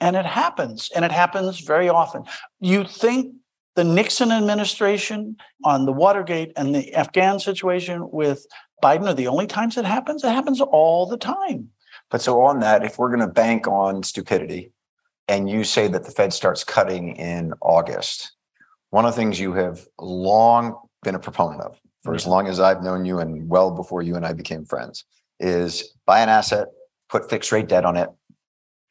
And 0.00 0.16
it 0.16 0.26
happens, 0.26 0.90
and 0.94 1.04
it 1.04 1.10
happens 1.10 1.60
very 1.60 1.88
often. 1.88 2.22
You 2.60 2.84
think 2.84 3.34
the 3.74 3.84
Nixon 3.84 4.32
administration 4.32 5.36
on 5.64 5.86
the 5.86 5.92
Watergate 5.92 6.52
and 6.56 6.74
the 6.74 6.94
Afghan 6.94 7.40
situation 7.40 8.08
with 8.10 8.46
Biden 8.82 9.08
are 9.08 9.14
the 9.14 9.28
only 9.28 9.46
times 9.46 9.76
it 9.76 9.84
happens? 9.84 10.22
It 10.22 10.30
happens 10.30 10.60
all 10.60 11.06
the 11.06 11.16
time. 11.16 11.70
But 12.10 12.22
so 12.22 12.40
on 12.42 12.60
that, 12.60 12.84
if 12.84 12.98
we're 12.98 13.08
going 13.08 13.20
to 13.20 13.32
bank 13.32 13.66
on 13.66 14.02
stupidity 14.02 14.72
and 15.26 15.50
you 15.50 15.64
say 15.64 15.88
that 15.88 16.04
the 16.04 16.10
Fed 16.10 16.32
starts 16.32 16.64
cutting 16.64 17.16
in 17.16 17.52
August, 17.60 18.32
one 18.90 19.04
of 19.04 19.14
the 19.14 19.20
things 19.20 19.38
you 19.38 19.52
have 19.52 19.86
long 19.98 20.76
been 21.02 21.14
a 21.14 21.18
proponent 21.18 21.62
of 21.62 21.80
for 22.02 22.14
as 22.14 22.26
long 22.26 22.46
as 22.46 22.60
I've 22.60 22.82
known 22.82 23.04
you 23.04 23.18
and 23.18 23.48
well 23.48 23.70
before 23.70 24.02
you 24.02 24.16
and 24.16 24.24
I 24.24 24.32
became 24.32 24.64
friends 24.64 25.04
is 25.40 25.94
buy 26.06 26.20
an 26.20 26.28
asset, 26.28 26.68
put 27.08 27.28
fixed 27.28 27.52
rate 27.52 27.68
debt 27.68 27.84
on 27.84 27.96
it. 27.96 28.08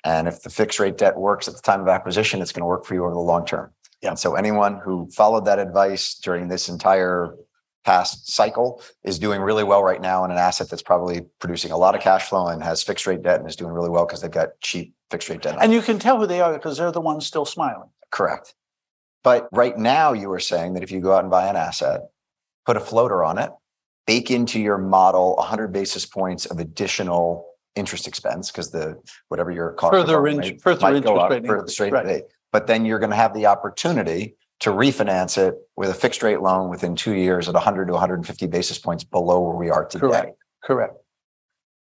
And 0.03 0.27
if 0.27 0.41
the 0.41 0.49
fixed 0.49 0.79
rate 0.79 0.97
debt 0.97 1.17
works 1.17 1.47
at 1.47 1.55
the 1.55 1.61
time 1.61 1.81
of 1.81 1.87
acquisition, 1.87 2.41
it's 2.41 2.51
going 2.51 2.61
to 2.61 2.67
work 2.67 2.85
for 2.85 2.93
you 2.93 3.03
over 3.03 3.13
the 3.13 3.19
long 3.19 3.45
term. 3.45 3.71
Yeah. 4.01 4.09
And 4.09 4.19
so 4.19 4.35
anyone 4.35 4.79
who 4.79 5.09
followed 5.11 5.45
that 5.45 5.59
advice 5.59 6.15
during 6.15 6.47
this 6.47 6.69
entire 6.69 7.35
past 7.83 8.29
cycle 8.29 8.81
is 9.03 9.17
doing 9.17 9.41
really 9.41 9.63
well 9.63 9.81
right 9.81 10.01
now 10.01 10.25
in 10.25 10.29
an 10.31 10.37
asset 10.37 10.69
that's 10.69 10.83
probably 10.83 11.21
producing 11.39 11.71
a 11.71 11.77
lot 11.77 11.95
of 11.95 12.01
cash 12.01 12.27
flow 12.27 12.47
and 12.47 12.61
has 12.61 12.83
fixed 12.83 13.07
rate 13.07 13.23
debt 13.23 13.39
and 13.39 13.49
is 13.49 13.55
doing 13.55 13.71
really 13.71 13.89
well 13.89 14.05
because 14.05 14.21
they've 14.21 14.29
got 14.29 14.49
cheap 14.61 14.93
fixed 15.09 15.29
rate 15.29 15.41
debt. 15.41 15.57
And 15.59 15.71
you 15.71 15.81
can 15.81 15.97
tell 15.97 16.19
who 16.19 16.27
they 16.27 16.41
are 16.41 16.53
because 16.53 16.77
they're 16.77 16.91
the 16.91 17.01
ones 17.01 17.25
still 17.25 17.45
smiling. 17.45 17.89
Correct. 18.11 18.53
But 19.23 19.47
right 19.51 19.77
now, 19.77 20.13
you 20.13 20.29
were 20.29 20.39
saying 20.39 20.73
that 20.73 20.83
if 20.83 20.91
you 20.91 20.99
go 20.99 21.13
out 21.13 21.23
and 21.23 21.31
buy 21.31 21.47
an 21.47 21.55
asset, 21.55 22.01
put 22.65 22.77
a 22.77 22.81
floater 22.81 23.23
on 23.23 23.37
it, 23.37 23.51
bake 24.05 24.31
into 24.31 24.59
your 24.59 24.77
model 24.77 25.35
100 25.37 25.71
basis 25.71 26.05
points 26.05 26.45
of 26.45 26.59
additional 26.59 27.45
interest 27.77 28.07
expense 28.07 28.51
because 28.51 28.71
the 28.71 29.01
whatever 29.29 29.51
your 29.51 29.73
cost 29.73 29.93
further, 29.93 30.27
in, 30.27 30.59
further 30.59 30.95
interest 30.95 31.29
rate, 31.29 31.45
further 31.45 31.67
straight 31.67 31.93
right. 31.93 32.05
rate. 32.05 32.23
But 32.51 32.67
then 32.67 32.85
you're 32.85 32.99
going 32.99 33.11
to 33.11 33.15
have 33.15 33.33
the 33.33 33.45
opportunity 33.45 34.35
to 34.61 34.71
refinance 34.71 35.37
it 35.37 35.55
with 35.75 35.89
a 35.89 35.93
fixed 35.93 36.23
rate 36.23 36.41
loan 36.41 36.69
within 36.69 36.95
two 36.95 37.13
years 37.13 37.47
at 37.47 37.53
100 37.53 37.85
to 37.85 37.93
150 37.93 38.47
basis 38.47 38.79
points 38.79 39.03
below 39.03 39.41
where 39.41 39.55
we 39.55 39.69
are 39.69 39.85
today. 39.85 40.07
Correct. 40.07 40.37
Correct. 40.63 40.95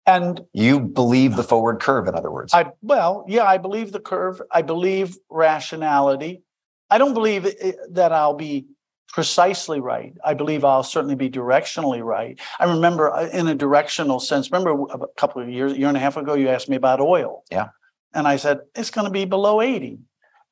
And 0.07 0.41
you 0.53 0.81
believe 0.81 1.37
the 1.37 1.43
forward 1.43 1.81
curve, 1.81 2.09
in 2.09 2.15
other 2.15 2.31
words. 2.31 2.55
I 2.55 2.73
well, 2.81 3.27
yeah, 3.29 3.45
I 3.45 3.59
believe 3.59 3.93
the 3.93 4.01
curve. 4.01 4.41
I 4.51 4.63
believe 4.63 5.17
rationality. 5.29 6.43
I 6.89 6.97
don't 6.97 7.13
believe 7.13 7.45
eh, 7.45 7.73
that 7.91 8.13
I'll 8.13 8.35
be 8.35 8.67
precisely 9.09 9.81
right. 9.81 10.15
I 10.25 10.35
believe 10.35 10.65
I'll 10.65 10.83
certainly 10.83 11.15
be 11.15 11.31
directionally 11.31 12.03
right. 12.03 12.39
I 12.59 12.65
remember 12.65 13.13
uh, 13.13 13.29
in 13.29 13.49
a 13.49 13.55
directional 13.55 14.21
sense, 14.21 14.51
remember 14.51 14.85
a 14.91 15.07
couple 15.17 15.43
of 15.43 15.49
years, 15.49 15.77
year 15.77 15.89
and 15.89 15.97
a 15.97 16.01
half 16.01 16.17
ago, 16.17 16.35
you 16.35 16.49
asked 16.49 16.69
me 16.69 16.77
about 16.77 17.01
oil. 17.01 17.45
Yeah. 17.51 17.69
And 18.15 18.27
I 18.27 18.37
said, 18.37 18.61
it's 18.75 18.91
going 18.91 19.07
to 19.07 19.11
be 19.11 19.25
below 19.25 19.61
80 19.61 19.99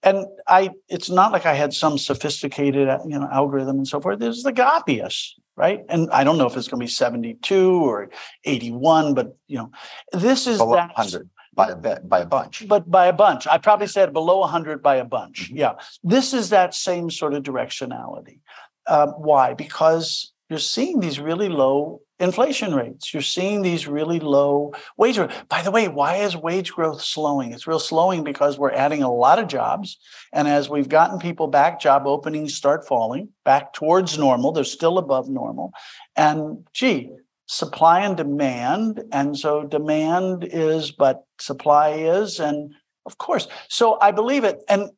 and 0.02 0.26
I 0.46 0.70
it's 0.88 1.10
not 1.10 1.32
like 1.32 1.46
I 1.46 1.54
had 1.54 1.74
some 1.74 1.98
sophisticated 1.98 2.88
you 3.06 3.18
know 3.18 3.28
algorithm 3.30 3.78
and 3.78 3.88
so 3.88 4.00
forth. 4.00 4.20
This 4.20 4.38
is 4.38 4.44
like 4.44 4.58
obvious, 4.58 5.34
right? 5.56 5.80
And 5.88 6.10
I 6.10 6.22
don't 6.22 6.38
know 6.38 6.46
if 6.46 6.56
it's 6.56 6.68
going 6.68 6.80
to 6.80 6.84
be 6.84 6.90
72 6.90 7.84
or 7.84 8.10
81, 8.44 9.14
but 9.14 9.36
you 9.46 9.58
know, 9.58 9.70
this 10.12 10.46
is 10.46 10.58
below 10.58 10.76
that 10.76 10.96
100 10.96 11.28
by 11.56 11.70
a 11.70 11.76
bit, 11.76 12.08
by 12.08 12.20
a 12.20 12.26
bunch. 12.26 12.68
But 12.68 12.88
by 12.88 13.06
a 13.06 13.12
bunch. 13.12 13.46
I 13.46 13.58
probably 13.58 13.88
said 13.88 14.12
below 14.12 14.40
100 14.40 14.82
by 14.82 14.96
a 14.96 15.04
bunch. 15.04 15.48
Mm-hmm. 15.48 15.56
Yeah. 15.56 15.72
This 16.04 16.32
is 16.32 16.50
that 16.50 16.74
same 16.74 17.10
sort 17.10 17.34
of 17.34 17.42
directionality. 17.42 18.40
Uh, 18.86 19.08
why? 19.08 19.54
Because 19.54 20.32
you're 20.48 20.58
seeing 20.60 21.00
these 21.00 21.18
really 21.18 21.48
low 21.48 22.02
inflation 22.18 22.74
rates. 22.74 23.12
You're 23.12 23.22
seeing 23.22 23.62
these 23.62 23.86
really 23.86 24.20
low 24.20 24.72
wage 24.96 25.16
growth. 25.16 25.32
By 25.48 25.62
the 25.62 25.70
way, 25.70 25.88
why 25.88 26.16
is 26.16 26.36
wage 26.36 26.72
growth 26.72 27.02
slowing? 27.02 27.52
It's 27.52 27.66
real 27.66 27.80
slowing 27.80 28.22
because 28.22 28.58
we're 28.58 28.72
adding 28.72 29.02
a 29.02 29.12
lot 29.12 29.38
of 29.38 29.48
jobs. 29.48 29.98
And 30.32 30.46
as 30.46 30.68
we've 30.68 30.88
gotten 30.88 31.18
people 31.18 31.48
back, 31.48 31.80
job 31.80 32.06
openings 32.06 32.54
start 32.54 32.86
falling 32.86 33.30
back 33.44 33.72
towards 33.72 34.18
normal. 34.18 34.52
They're 34.52 34.64
still 34.64 34.98
above 34.98 35.28
normal. 35.28 35.72
And 36.14 36.66
gee, 36.72 37.12
supply 37.46 38.00
and 38.00 38.16
demand. 38.16 39.02
And 39.12 39.38
so 39.38 39.64
demand 39.64 40.44
is, 40.44 40.90
but 40.90 41.24
supply 41.38 41.90
is. 41.90 42.40
And 42.40 42.74
of 43.06 43.18
course, 43.18 43.48
so 43.68 43.98
I 44.00 44.10
believe 44.10 44.44
it. 44.44 44.62
And 44.68 44.90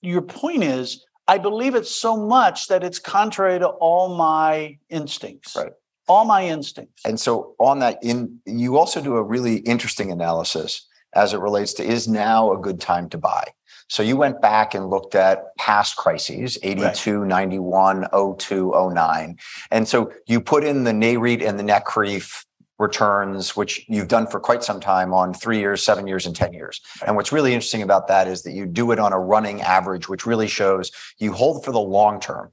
your 0.00 0.22
point 0.22 0.64
is, 0.64 1.04
I 1.28 1.38
believe 1.38 1.74
it 1.74 1.86
so 1.86 2.16
much 2.16 2.66
that 2.66 2.82
it's 2.82 2.98
contrary 2.98 3.58
to 3.60 3.68
all 3.68 4.16
my 4.16 4.78
instincts. 4.90 5.56
Right 5.56 5.72
all 6.08 6.24
my 6.24 6.46
instincts. 6.46 7.02
And 7.04 7.18
so 7.18 7.54
on 7.58 7.78
that, 7.80 7.98
in 8.02 8.40
you 8.44 8.76
also 8.76 9.00
do 9.00 9.16
a 9.16 9.22
really 9.22 9.56
interesting 9.58 10.10
analysis 10.10 10.86
as 11.14 11.32
it 11.32 11.40
relates 11.40 11.72
to 11.74 11.84
is 11.84 12.08
now 12.08 12.52
a 12.52 12.58
good 12.58 12.80
time 12.80 13.08
to 13.10 13.18
buy. 13.18 13.44
So 13.88 14.02
you 14.02 14.16
went 14.16 14.40
back 14.40 14.74
and 14.74 14.88
looked 14.88 15.14
at 15.14 15.56
past 15.56 15.96
crises, 15.96 16.58
82, 16.62 17.18
right. 17.20 17.28
91, 17.28 18.08
02, 18.38 18.72
09. 18.94 19.38
And 19.70 19.88
so 19.88 20.12
you 20.26 20.40
put 20.40 20.64
in 20.64 20.84
the 20.84 20.92
NAREIT 20.92 21.46
and 21.46 21.58
the 21.58 21.64
NCREIF 21.64 22.44
returns, 22.78 23.56
which 23.56 23.84
you've 23.88 24.08
done 24.08 24.26
for 24.26 24.40
quite 24.40 24.64
some 24.64 24.80
time 24.80 25.14
on 25.14 25.32
three 25.32 25.58
years, 25.58 25.82
seven 25.82 26.06
years, 26.06 26.26
and 26.26 26.34
10 26.34 26.52
years. 26.52 26.80
And 27.06 27.16
what's 27.16 27.32
really 27.32 27.54
interesting 27.54 27.82
about 27.82 28.08
that 28.08 28.26
is 28.26 28.42
that 28.42 28.52
you 28.52 28.66
do 28.66 28.90
it 28.90 28.98
on 28.98 29.12
a 29.12 29.18
running 29.18 29.62
average, 29.62 30.08
which 30.08 30.26
really 30.26 30.48
shows 30.48 30.90
you 31.18 31.32
hold 31.32 31.64
for 31.64 31.70
the 31.70 31.80
long 31.80 32.18
term 32.20 32.52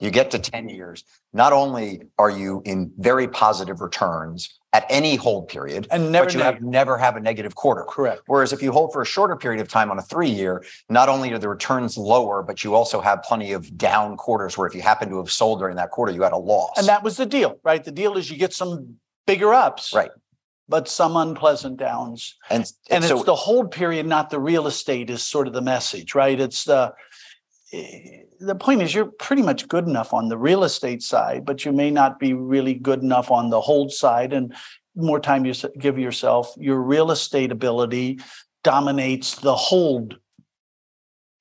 you 0.00 0.10
get 0.10 0.30
to 0.30 0.38
10 0.38 0.68
years, 0.68 1.04
not 1.32 1.52
only 1.52 2.02
are 2.18 2.30
you 2.30 2.62
in 2.64 2.92
very 2.98 3.28
positive 3.28 3.80
returns 3.80 4.58
at 4.72 4.84
any 4.90 5.16
hold 5.16 5.48
period, 5.48 5.88
and 5.90 6.12
never 6.12 6.26
but 6.26 6.34
you 6.34 6.40
have 6.40 6.60
never 6.60 6.98
have 6.98 7.16
a 7.16 7.20
negative 7.20 7.54
quarter. 7.54 7.84
Correct. 7.88 8.22
Whereas 8.26 8.52
if 8.52 8.62
you 8.62 8.70
hold 8.70 8.92
for 8.92 9.02
a 9.02 9.06
shorter 9.06 9.34
period 9.34 9.60
of 9.60 9.68
time 9.68 9.90
on 9.90 9.98
a 9.98 10.02
three 10.02 10.28
year, 10.28 10.62
not 10.88 11.08
only 11.08 11.32
are 11.32 11.38
the 11.38 11.48
returns 11.48 11.96
lower, 11.96 12.42
but 12.42 12.62
you 12.62 12.74
also 12.74 13.00
have 13.00 13.22
plenty 13.22 13.52
of 13.52 13.76
down 13.78 14.16
quarters 14.16 14.58
where 14.58 14.66
if 14.66 14.74
you 14.74 14.82
happen 14.82 15.08
to 15.08 15.16
have 15.18 15.30
sold 15.30 15.60
during 15.60 15.76
that 15.76 15.90
quarter, 15.90 16.12
you 16.12 16.22
had 16.22 16.32
a 16.32 16.38
loss. 16.38 16.74
And 16.76 16.86
that 16.86 17.02
was 17.02 17.16
the 17.16 17.26
deal, 17.26 17.58
right? 17.64 17.82
The 17.82 17.92
deal 17.92 18.16
is 18.16 18.30
you 18.30 18.36
get 18.36 18.52
some 18.52 18.96
bigger 19.26 19.52
ups. 19.52 19.92
Right. 19.94 20.10
But 20.70 20.86
some 20.86 21.16
unpleasant 21.16 21.78
downs. 21.78 22.36
And, 22.50 22.70
and, 22.90 22.96
and 22.96 23.04
so, 23.04 23.16
it's 23.16 23.24
the 23.24 23.34
hold 23.34 23.70
period, 23.70 24.04
not 24.04 24.28
the 24.28 24.38
real 24.38 24.66
estate, 24.66 25.08
is 25.08 25.22
sort 25.22 25.46
of 25.46 25.54
the 25.54 25.62
message, 25.62 26.14
right? 26.14 26.38
It's 26.38 26.64
the 26.64 26.92
Eh, 27.72 28.22
the 28.40 28.54
point 28.54 28.80
is 28.80 28.94
you're 28.94 29.12
pretty 29.18 29.42
much 29.42 29.68
good 29.68 29.86
enough 29.86 30.14
on 30.14 30.28
the 30.28 30.38
real 30.38 30.64
estate 30.64 31.02
side 31.02 31.44
but 31.44 31.66
you 31.66 31.72
may 31.72 31.90
not 31.90 32.18
be 32.18 32.32
really 32.32 32.72
good 32.72 33.02
enough 33.02 33.30
on 33.30 33.50
the 33.50 33.60
hold 33.60 33.92
side 33.92 34.32
and 34.32 34.54
more 34.94 35.20
time 35.20 35.44
you 35.44 35.52
give 35.78 35.98
yourself 35.98 36.54
your 36.56 36.80
real 36.80 37.10
estate 37.10 37.52
ability 37.52 38.18
dominates 38.64 39.34
the 39.36 39.54
hold 39.54 40.18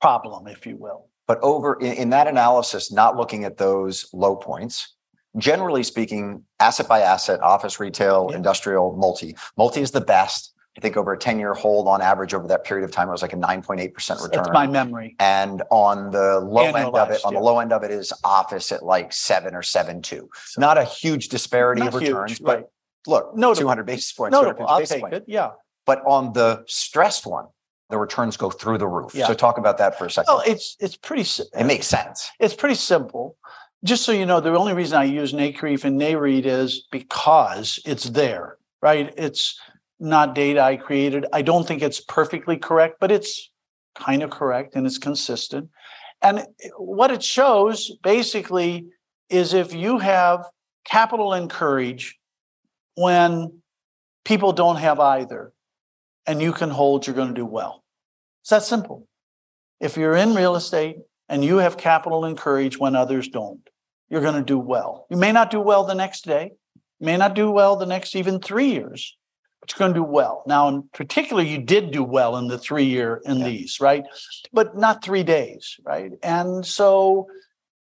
problem 0.01 0.47
if 0.47 0.65
you 0.65 0.75
will 0.75 1.07
but 1.27 1.39
over 1.41 1.79
in, 1.79 1.93
in 1.93 2.09
that 2.09 2.27
analysis 2.27 2.91
not 2.91 3.15
looking 3.15 3.45
at 3.45 3.55
those 3.55 4.09
low 4.11 4.35
points 4.35 4.95
generally 5.37 5.83
speaking 5.83 6.43
asset 6.59 6.89
by 6.89 6.99
asset 6.99 7.39
office 7.41 7.79
retail 7.79 8.27
yeah. 8.29 8.35
industrial 8.35 8.97
multi 8.97 9.33
multi 9.55 9.79
is 9.79 9.91
the 9.91 10.01
best 10.01 10.53
I 10.77 10.79
think 10.79 10.95
over 10.95 11.13
a 11.13 11.17
10 11.17 11.39
year 11.39 11.55
hold 11.55 11.87
on 11.87 12.01
average 12.01 12.35
over 12.35 12.47
that 12.49 12.63
period 12.63 12.85
of 12.85 12.91
time, 12.91 13.07
it 13.07 13.11
was 13.11 13.23
like 13.23 13.33
a 13.33 13.37
9.8% 13.37 13.79
return. 14.23 14.29
That's 14.31 14.49
my 14.53 14.67
memory. 14.67 15.15
And 15.19 15.63
on 15.71 16.11
the 16.11 16.39
low 16.39 16.71
Annualized, 16.71 16.85
end 16.85 16.95
of 16.95 17.11
it, 17.11 17.25
on 17.25 17.33
yeah. 17.33 17.39
the 17.39 17.43
low 17.43 17.59
end 17.59 17.73
of 17.73 17.83
it 17.83 17.89
is 17.89 18.13
office 18.23 18.71
at 18.71 18.83
like 18.83 19.11
seven 19.11 19.55
or 19.55 19.63
seven 19.63 20.03
two. 20.03 20.29
So 20.45 20.61
Not 20.61 20.77
a 20.77 20.83
huge 20.83 21.29
disparity 21.29 21.81
of 21.81 21.95
returns, 21.95 22.33
huge, 22.33 22.43
but 22.43 22.57
right. 22.57 22.65
look, 23.07 23.35
no 23.35 23.55
200 23.55 23.85
basis 23.85 24.11
points. 24.11 24.33
Notable. 24.33 24.67
I'll 24.67 24.85
take 24.85 25.03
it. 25.11 25.25
Yeah. 25.27 25.51
But 25.87 26.03
on 26.05 26.33
the 26.33 26.63
stressed 26.67 27.25
one, 27.25 27.45
the 27.89 27.97
returns 27.97 28.37
go 28.37 28.51
through 28.51 28.77
the 28.77 28.87
roof. 28.87 29.15
Yeah. 29.15 29.27
So 29.27 29.33
talk 29.33 29.57
about 29.57 29.79
that 29.79 29.97
for 29.97 30.05
a 30.05 30.11
second. 30.11 30.33
Well, 30.33 30.43
it's 30.45 30.75
it's 30.79 30.95
pretty. 30.95 31.23
It 31.57 31.65
makes 31.65 31.87
sense. 31.87 32.29
It's 32.39 32.53
pretty 32.53 32.75
simple. 32.75 33.37
Just 33.83 34.03
so 34.03 34.11
you 34.11 34.25
know, 34.25 34.39
the 34.39 34.55
only 34.55 34.73
reason 34.73 34.97
I 34.97 35.05
use 35.05 35.33
NCREIF 35.33 35.85
and 35.85 35.99
NAREIT 35.99 36.45
is 36.45 36.87
because 36.91 37.79
it's 37.85 38.05
there, 38.05 38.57
right? 38.81 39.13
It's 39.15 39.59
not 39.99 40.35
data 40.35 40.61
I 40.61 40.77
created. 40.77 41.25
I 41.33 41.41
don't 41.41 41.67
think 41.67 41.81
it's 41.81 42.01
perfectly 42.01 42.57
correct, 42.57 42.97
but 42.99 43.11
it's 43.11 43.51
kind 43.95 44.23
of 44.23 44.29
correct 44.29 44.75
and 44.75 44.85
it's 44.85 44.97
consistent. 44.97 45.69
And 46.21 46.45
what 46.77 47.11
it 47.11 47.23
shows 47.23 47.91
basically 48.03 48.87
is 49.29 49.53
if 49.53 49.73
you 49.73 49.99
have 49.99 50.45
capital 50.85 51.33
and 51.33 51.49
courage 51.49 52.17
when 52.95 53.61
people 54.23 54.51
don't 54.51 54.77
have 54.77 54.99
either, 54.99 55.53
and 56.25 56.41
you 56.41 56.51
can 56.51 56.69
hold, 56.69 57.07
you're 57.07 57.15
going 57.15 57.29
to 57.29 57.33
do 57.33 57.45
well. 57.45 57.83
It's 58.41 58.49
that 58.49 58.63
simple. 58.63 59.07
If 59.79 59.95
you're 59.95 60.15
in 60.15 60.35
real 60.35 60.55
estate 60.55 60.97
and 61.29 61.43
you 61.43 61.57
have 61.57 61.77
capital 61.77 62.25
and 62.25 62.37
courage 62.37 62.77
when 62.77 62.95
others 62.95 63.29
don't, 63.29 63.61
you're 64.09 64.21
going 64.21 64.35
to 64.35 64.41
do 64.41 64.59
well. 64.59 65.07
You 65.09 65.17
may 65.17 65.31
not 65.31 65.49
do 65.49 65.61
well 65.61 65.85
the 65.85 65.95
next 65.95 66.25
day, 66.25 66.51
you 66.99 67.05
may 67.05 67.17
not 67.17 67.33
do 67.33 67.49
well 67.49 67.75
the 67.75 67.85
next 67.85 68.15
even 68.15 68.39
three 68.39 68.71
years, 68.71 69.17
you're 69.71 69.79
going 69.79 69.93
to 69.93 69.99
do 69.99 70.03
well. 70.03 70.43
Now, 70.45 70.67
in 70.69 70.83
particular, 70.93 71.43
you 71.43 71.57
did 71.57 71.91
do 71.91 72.03
well 72.03 72.37
in 72.37 72.47
the 72.47 72.57
three 72.57 72.85
year 72.85 73.21
in 73.25 73.39
yeah. 73.39 73.45
these, 73.45 73.79
right? 73.79 74.05
But 74.53 74.77
not 74.77 75.03
three 75.03 75.23
days, 75.23 75.77
right? 75.83 76.11
And 76.23 76.65
so 76.65 77.27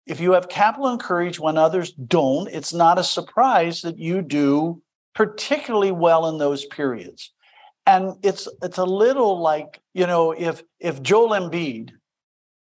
if 0.07 0.21
you 0.21 0.33
have 0.33 0.49
capital 0.49 0.89
and 0.89 1.01
courage 1.01 1.41
when 1.41 1.57
others 1.57 1.93
don't, 1.93 2.49
it's 2.49 2.73
not 2.73 2.99
a 2.99 3.05
surprise 3.05 3.83
that 3.83 3.99
you 3.99 4.23
do 4.23 4.83
particularly 5.15 5.93
well 5.93 6.29
in 6.29 6.39
those 6.39 6.65
periods. 6.67 7.31
And 7.87 8.17
it's 8.23 8.49
it's 8.63 8.79
a 8.79 8.85
little 8.85 9.41
like, 9.41 9.81
you 9.93 10.07
know, 10.07 10.33
if 10.33 10.63
if 10.81 11.03
Joel 11.03 11.31
Embiid 11.31 11.91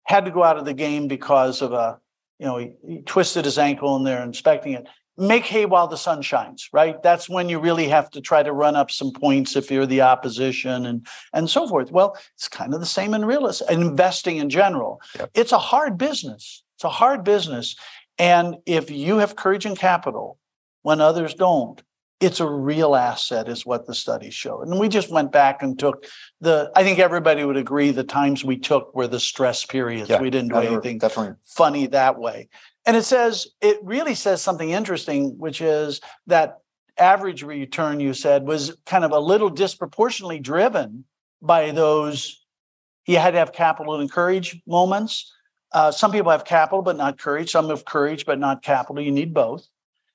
had 0.05 0.25
to 0.25 0.31
go 0.31 0.43
out 0.43 0.57
of 0.57 0.65
the 0.65 0.73
game 0.73 1.07
because 1.07 1.61
of 1.61 1.73
a, 1.73 1.99
you 2.39 2.45
know, 2.45 2.57
he, 2.57 2.71
he 2.87 3.01
twisted 3.01 3.45
his 3.45 3.57
ankle 3.57 3.95
and 3.95 4.05
they're 4.05 4.23
inspecting 4.23 4.73
it, 4.73 4.87
make 5.21 5.45
hay 5.45 5.65
while 5.65 5.87
the 5.87 5.97
sun 5.97 6.21
shines, 6.21 6.67
right? 6.73 7.01
That's 7.03 7.29
when 7.29 7.47
you 7.47 7.59
really 7.59 7.87
have 7.87 8.09
to 8.11 8.21
try 8.21 8.41
to 8.41 8.51
run 8.51 8.75
up 8.75 8.89
some 8.89 9.11
points 9.11 9.55
if 9.55 9.69
you're 9.69 9.85
the 9.85 10.01
opposition 10.01 10.85
and 10.85 11.05
and 11.33 11.49
so 11.49 11.67
forth. 11.67 11.91
Well, 11.91 12.17
it's 12.35 12.47
kind 12.47 12.73
of 12.73 12.79
the 12.79 12.85
same 12.85 13.13
in 13.13 13.23
real 13.23 13.47
estate, 13.47 13.69
investing 13.69 14.37
in 14.37 14.49
general. 14.49 14.99
Yep. 15.17 15.29
It's 15.35 15.51
a 15.51 15.59
hard 15.59 15.97
business. 15.97 16.63
It's 16.75 16.83
a 16.83 16.89
hard 16.89 17.23
business. 17.23 17.75
And 18.17 18.57
if 18.65 18.89
you 18.89 19.17
have 19.17 19.35
courage 19.35 19.65
and 19.65 19.77
capital 19.77 20.39
when 20.81 20.99
others 20.99 21.33
don't, 21.35 21.81
it's 22.21 22.39
a 22.39 22.47
real 22.47 22.95
asset 22.95 23.49
is 23.49 23.65
what 23.65 23.87
the 23.87 23.95
studies 23.95 24.33
showed 24.33 24.67
and 24.67 24.79
we 24.79 24.87
just 24.87 25.09
went 25.09 25.31
back 25.31 25.61
and 25.61 25.77
took 25.77 26.05
the 26.39 26.71
i 26.75 26.83
think 26.83 26.99
everybody 26.99 27.43
would 27.43 27.57
agree 27.57 27.91
the 27.91 28.03
times 28.03 28.43
we 28.43 28.57
took 28.57 28.93
were 28.95 29.07
the 29.07 29.19
stress 29.19 29.65
periods. 29.65 30.09
Yeah, 30.09 30.21
we 30.21 30.29
didn't 30.29 30.49
do 30.49 30.57
anything 30.57 30.97
definitely. 30.97 31.35
funny 31.45 31.87
that 31.87 32.19
way. 32.19 32.49
And 32.85 32.97
it 32.97 33.03
says 33.03 33.47
it 33.61 33.77
really 33.83 34.15
says 34.15 34.41
something 34.41 34.69
interesting 34.69 35.37
which 35.37 35.61
is 35.61 36.01
that 36.27 36.59
average 36.97 37.43
return 37.43 37.99
you 37.99 38.13
said 38.13 38.45
was 38.45 38.77
kind 38.85 39.05
of 39.05 39.11
a 39.11 39.19
little 39.19 39.49
disproportionately 39.49 40.39
driven 40.39 41.05
by 41.41 41.71
those 41.71 42.45
you 43.07 43.17
had 43.17 43.31
to 43.31 43.39
have 43.39 43.51
capital 43.51 43.99
and 43.99 44.11
courage 44.11 44.61
moments. 44.67 45.33
Uh, 45.73 45.91
some 45.91 46.11
people 46.11 46.31
have 46.31 46.45
capital 46.45 46.81
but 46.81 46.97
not 46.97 47.17
courage 47.17 47.51
some 47.51 47.69
have 47.69 47.85
courage 47.85 48.25
but 48.25 48.39
not 48.39 48.61
capital. 48.61 49.01
You 49.01 49.11
need 49.11 49.33
both 49.33 49.67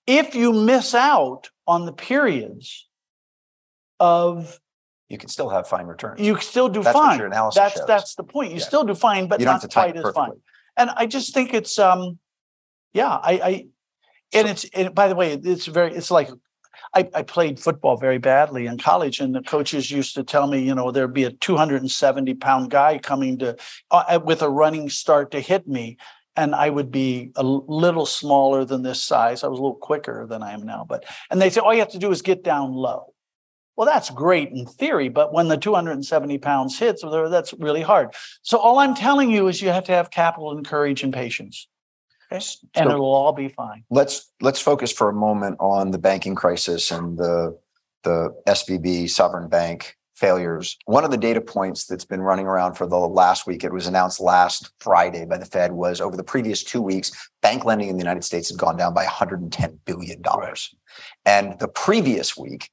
if 0.07 0.35
you 0.35 0.53
miss 0.53 0.95
out 0.95 1.51
on 1.67 1.87
the 1.87 1.93
periods 1.93 2.89
of 3.99 4.61
you 5.09 5.19
can 5.19 5.29
still 5.29 5.49
have 5.49 5.69
fine 5.69 5.87
returns. 5.87 6.21
You 6.21 6.35
can 6.35 6.43
still 6.43 6.69
do 6.69 6.83
that's 6.83 6.99
fine. 6.99 7.19
your 7.19 7.29
analysis 7.29 7.61
that's 7.61 7.79
shows. 7.79 7.87
that's 7.87 8.15
the 8.17 8.25
point. 8.25 8.51
You 8.51 8.59
yeah. 8.59 8.65
still 8.65 8.85
do 8.85 8.95
fine, 8.95 9.29
but 9.29 9.41
not 9.41 9.69
quite 9.71 9.97
as 9.97 10.13
fine. 10.13 10.33
And 10.77 10.91
I 10.91 11.07
just 11.07 11.33
think 11.33 11.55
it's 11.55 11.79
um 11.79 12.19
yeah, 12.93 13.09
I, 13.09 13.33
I 13.33 13.67
and 14.33 14.49
it's 14.49 14.65
and 14.75 14.95
by 14.95 15.09
the 15.09 15.15
way, 15.15 15.33
it's 15.33 15.67
very 15.67 15.95
it's 15.95 16.11
like 16.11 16.31
I, 16.95 17.09
I, 17.15 17.23
played 17.23 17.59
football 17.59 17.97
very 17.97 18.19
badly 18.19 18.67
in 18.67 18.79
college, 18.79 19.21
and 19.21 19.35
the 19.35 19.43
coaches 19.43 19.91
used 19.91 20.15
to 20.15 20.25
tell 20.25 20.47
me, 20.47 20.63
you 20.63 20.75
know, 20.75 20.91
there'd 20.91 21.13
be 21.13 21.25
a 21.25 21.31
270 21.31 22.35
pound 22.35 22.71
guy 22.71 22.99
coming 22.99 23.39
to 23.39 23.57
uh, 23.91 24.19
with 24.23 24.43
a 24.43 24.49
running 24.49 24.89
start 24.89 25.31
to 25.33 25.41
hit 25.41 25.67
me, 25.67 25.99
and 26.37 26.55
I 26.55 26.71
would 26.71 26.91
be 26.91 27.33
a 27.37 27.43
little 27.43 28.07
smaller 28.07 28.65
than 28.65 28.83
this 28.83 29.03
size. 29.03 29.43
I 29.43 29.49
was 29.49 29.59
a 29.59 29.63
little 29.63 29.77
quicker 29.77 30.27
than 30.27 30.43
I 30.43 30.53
am 30.53 30.65
now, 30.65 30.85
but 30.89 31.05
and 31.31 31.41
they 31.41 31.51
say 31.51 31.61
all 31.61 31.73
you 31.73 31.81
have 31.81 31.91
to 31.91 31.99
do 31.99 32.11
is 32.11 32.23
get 32.23 32.45
down 32.45 32.73
low. 32.73 33.13
Well, 33.77 33.87
that's 33.87 34.09
great 34.09 34.51
in 34.51 34.65
theory, 34.65 35.11
but 35.11 35.35
when 35.35 35.49
the 35.49 35.59
270 35.59 36.39
pounds 36.39 36.79
hits, 36.79 37.03
that's 37.03 37.53
really 37.55 37.83
hard. 37.83 38.15
So 38.41 38.57
all 38.59 38.79
I'm 38.79 38.95
telling 38.95 39.31
you 39.31 39.49
is 39.49 39.61
you 39.61 39.69
have 39.69 39.85
to 39.85 39.93
have 39.93 40.11
capital 40.11 40.57
and 40.57 40.67
courage 40.67 41.03
and 41.03 41.13
patience. 41.13 41.69
Okay? 42.33 42.43
And 42.75 42.89
so 42.89 42.91
it'll 42.91 43.15
all 43.15 43.33
be 43.33 43.49
fine. 43.49 43.85
Let's 43.91 44.33
let's 44.41 44.61
focus 44.61 44.93
for 44.93 45.09
a 45.09 45.13
moment 45.13 45.57
on 45.61 45.91
the 45.91 45.99
banking 45.99 46.35
crisis 46.35 46.91
and 46.91 47.19
the 47.19 47.59
the 48.03 48.35
SVB 48.47 49.11
sovereign 49.11 49.49
bank 49.49 49.97
failures. 50.17 50.77
One 50.87 51.05
of 51.05 51.11
the 51.11 51.17
data 51.17 51.41
points 51.41 51.87
that's 51.87 52.05
been 52.05 52.23
running 52.23 52.47
around 52.47 52.75
for 52.75 52.87
the 52.87 52.97
last 52.97 53.47
week, 53.47 53.65
it 53.65 53.73
was 53.73 53.87
announced 53.87 54.21
last 54.21 54.73
Friday 54.81 55.25
by 55.27 55.39
the 55.39 55.45
Fed, 55.45 55.73
was 55.73 56.01
over 56.01 56.17
the 56.17 56.25
previous 56.25 56.65
two 56.65 56.81
weeks, 56.81 57.13
bank 57.43 57.65
lending 57.65 57.89
in 57.89 57.97
the 57.97 58.03
United 58.03 58.25
States 58.25 58.49
had 58.49 58.59
gone 58.59 58.77
down 58.77 58.95
by 58.95 59.05
$110 59.05 59.79
billion. 59.85 60.23
Right. 60.23 60.59
And 61.25 61.59
the 61.59 61.69
previous 61.69 62.37
week, 62.37 62.71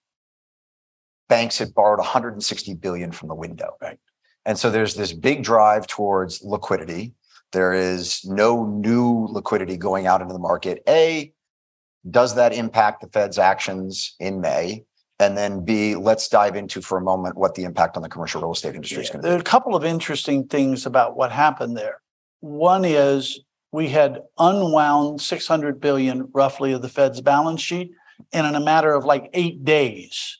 banks 1.27 1.57
had 1.57 1.73
borrowed 1.73 1.99
160 1.99 2.73
billion 2.75 3.11
from 3.11 3.27
the 3.27 3.35
window. 3.35 3.75
Right. 3.81 3.99
And 4.45 4.57
so 4.57 4.69
there's 4.69 4.95
this 4.95 5.13
big 5.13 5.43
drive 5.43 5.87
towards 5.87 6.41
liquidity. 6.43 7.13
There 7.51 7.73
is 7.73 8.25
no 8.25 8.65
new 8.65 9.27
liquidity 9.29 9.77
going 9.77 10.07
out 10.07 10.21
into 10.21 10.33
the 10.33 10.39
market. 10.39 10.81
A, 10.87 11.33
does 12.09 12.35
that 12.35 12.53
impact 12.53 13.01
the 13.01 13.07
Fed's 13.07 13.37
actions 13.37 14.15
in 14.19 14.41
May? 14.41 14.85
And 15.19 15.37
then 15.37 15.63
B, 15.63 15.95
let's 15.95 16.27
dive 16.27 16.55
into 16.55 16.81
for 16.81 16.97
a 16.97 17.01
moment 17.01 17.37
what 17.37 17.55
the 17.55 17.63
impact 17.63 17.95
on 17.95 18.03
the 18.03 18.09
commercial 18.09 18.41
real 18.41 18.51
estate 18.51 18.75
industry 18.75 18.97
yeah, 18.97 19.03
is 19.03 19.09
going 19.09 19.21
to 19.21 19.23
be. 19.23 19.29
There 19.29 19.37
are 19.37 19.41
a 19.41 19.43
couple 19.43 19.75
of 19.75 19.85
interesting 19.85 20.47
things 20.47 20.85
about 20.85 21.15
what 21.15 21.31
happened 21.31 21.77
there. 21.77 22.01
One 22.39 22.83
is 22.83 23.39
we 23.71 23.89
had 23.89 24.21
unwound 24.37 25.21
600 25.21 25.79
billion 25.79 26.29
roughly 26.33 26.73
of 26.73 26.81
the 26.81 26.89
Fed's 26.89 27.21
balance 27.21 27.61
sheet, 27.61 27.91
and 28.31 28.47
in 28.47 28.55
a 28.55 28.59
matter 28.59 28.93
of 28.93 29.05
like 29.05 29.29
eight 29.33 29.63
days, 29.63 30.39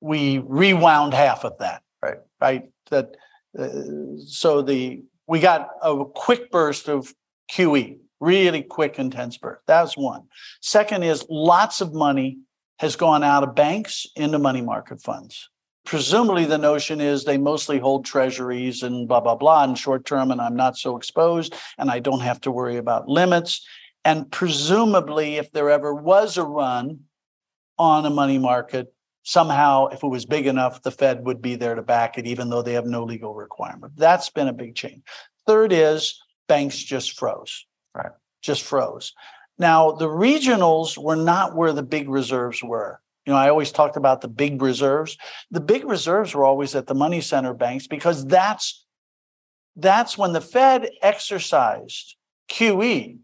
we 0.00 0.38
rewound 0.38 1.14
half 1.14 1.44
of 1.44 1.58
that. 1.58 1.82
Right. 2.02 2.18
Right. 2.40 2.68
That 2.90 3.16
uh, 3.58 3.68
so 4.26 4.62
the 4.62 5.02
we 5.26 5.40
got 5.40 5.68
a 5.82 6.04
quick 6.14 6.50
burst 6.50 6.88
of 6.88 7.14
QE, 7.50 7.98
really 8.20 8.62
quick, 8.62 8.98
intense 8.98 9.36
burst. 9.36 9.62
That's 9.66 9.96
one. 9.96 10.24
Second 10.60 11.04
is 11.04 11.24
lots 11.28 11.80
of 11.80 11.94
money 11.94 12.38
has 12.78 12.96
gone 12.96 13.22
out 13.22 13.42
of 13.42 13.54
banks 13.54 14.06
into 14.16 14.38
money 14.38 14.62
market 14.62 15.00
funds. 15.00 15.48
Presumably, 15.84 16.44
the 16.44 16.58
notion 16.58 17.00
is 17.00 17.24
they 17.24 17.38
mostly 17.38 17.78
hold 17.78 18.04
treasuries 18.04 18.82
and 18.82 19.08
blah, 19.08 19.20
blah, 19.20 19.34
blah, 19.34 19.64
in 19.64 19.74
short 19.74 20.04
term, 20.04 20.30
and 20.30 20.40
I'm 20.40 20.56
not 20.56 20.76
so 20.76 20.96
exposed, 20.96 21.54
and 21.76 21.90
I 21.90 21.98
don't 21.98 22.20
have 22.20 22.40
to 22.42 22.52
worry 22.52 22.76
about 22.76 23.08
limits. 23.08 23.66
And 24.04 24.30
presumably, 24.30 25.36
if 25.36 25.50
there 25.52 25.70
ever 25.70 25.94
was 25.94 26.36
a 26.36 26.44
run 26.44 27.00
on 27.78 28.06
a 28.06 28.10
money 28.10 28.38
market, 28.38 28.94
somehow, 29.24 29.86
if 29.86 30.02
it 30.02 30.08
was 30.08 30.24
big 30.24 30.46
enough, 30.46 30.82
the 30.82 30.90
Fed 30.90 31.24
would 31.24 31.42
be 31.42 31.56
there 31.56 31.74
to 31.74 31.82
back 31.82 32.18
it, 32.18 32.26
even 32.26 32.48
though 32.48 32.62
they 32.62 32.74
have 32.74 32.86
no 32.86 33.04
legal 33.04 33.34
requirement. 33.34 33.94
That's 33.96 34.30
been 34.30 34.48
a 34.48 34.52
big 34.52 34.74
change. 34.74 35.02
Third 35.46 35.72
is 35.72 36.20
banks 36.48 36.78
just 36.78 37.18
froze. 37.18 37.66
Right. 37.94 38.12
Just 38.40 38.62
froze. 38.62 39.14
Now, 39.62 39.92
the 39.92 40.08
regionals 40.08 40.98
were 40.98 41.14
not 41.14 41.54
where 41.54 41.72
the 41.72 41.84
big 41.84 42.08
reserves 42.08 42.64
were. 42.64 43.00
You 43.24 43.32
know, 43.32 43.38
I 43.38 43.48
always 43.48 43.70
talked 43.70 43.96
about 43.96 44.20
the 44.20 44.26
big 44.26 44.60
reserves. 44.60 45.16
The 45.52 45.60
big 45.60 45.84
reserves 45.84 46.34
were 46.34 46.42
always 46.42 46.74
at 46.74 46.88
the 46.88 46.96
money 46.96 47.20
center 47.20 47.54
banks 47.54 47.86
because 47.86 48.26
that's 48.26 48.84
that's 49.76 50.18
when 50.18 50.32
the 50.32 50.40
Fed 50.40 50.90
exercised 51.00 52.16
QE. 52.50 53.18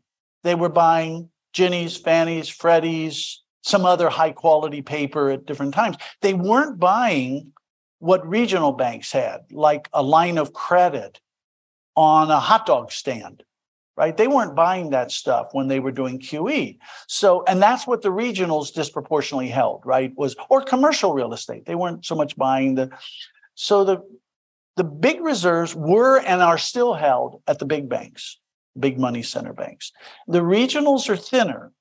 They 0.44 0.55
were 0.55 0.68
buying 0.68 1.29
Ginnies, 1.53 2.01
Fannies, 2.01 2.48
Freddies, 2.48 3.38
some 3.64 3.85
other 3.85 4.09
high 4.09 4.31
quality 4.31 4.81
paper 4.81 5.31
at 5.31 5.44
different 5.44 5.74
times. 5.74 5.96
They 6.22 6.35
weren't 6.35 6.79
buying 6.79 7.53
what 7.98 8.24
regional 8.24 8.70
banks 8.70 9.11
had, 9.11 9.40
like 9.51 9.88
a 9.92 10.05
line 10.05 10.38
of 10.38 10.53
credit 10.53 11.20
on 11.96 12.31
a 12.31 12.38
hot 12.38 12.64
dog 12.64 12.92
stand 12.92 13.42
right? 13.98 14.16
They 14.16 14.28
weren't 14.28 14.54
buying 14.54 14.90
that 14.90 15.11
stuff 15.11 15.48
when 15.52 15.66
they 15.66 15.80
were 15.80 15.90
doing 15.90 16.20
QE. 16.20 16.78
So, 17.08 17.42
and 17.48 17.61
that's 17.61 17.84
what 17.84 18.00
the 18.00 18.11
regionals 18.11 18.72
disproportionately 18.72 19.48
held, 19.48 19.82
right? 19.84 20.12
Was 20.16 20.37
or 20.48 20.62
commercial 20.62 21.12
real 21.12 21.32
estate. 21.32 21.66
They 21.66 21.74
weren't 21.74 22.06
so 22.06 22.14
much 22.14 22.37
buying 22.37 22.76
the. 22.76 22.90
So 23.56 23.82
the 23.82 23.98
the 24.76 24.84
big 24.84 25.20
reserves 25.20 25.74
were 25.74 26.20
and 26.20 26.40
are 26.40 26.58
still 26.58 26.94
held 26.94 27.42
at 27.48 27.58
the 27.58 27.64
big 27.64 27.88
banks, 27.88 28.38
big 28.78 29.00
money 29.00 29.24
center 29.24 29.52
banks. 29.52 29.90
The 30.28 30.42
regionals 30.42 31.08
are 31.08 31.16
thinner. 31.16 31.72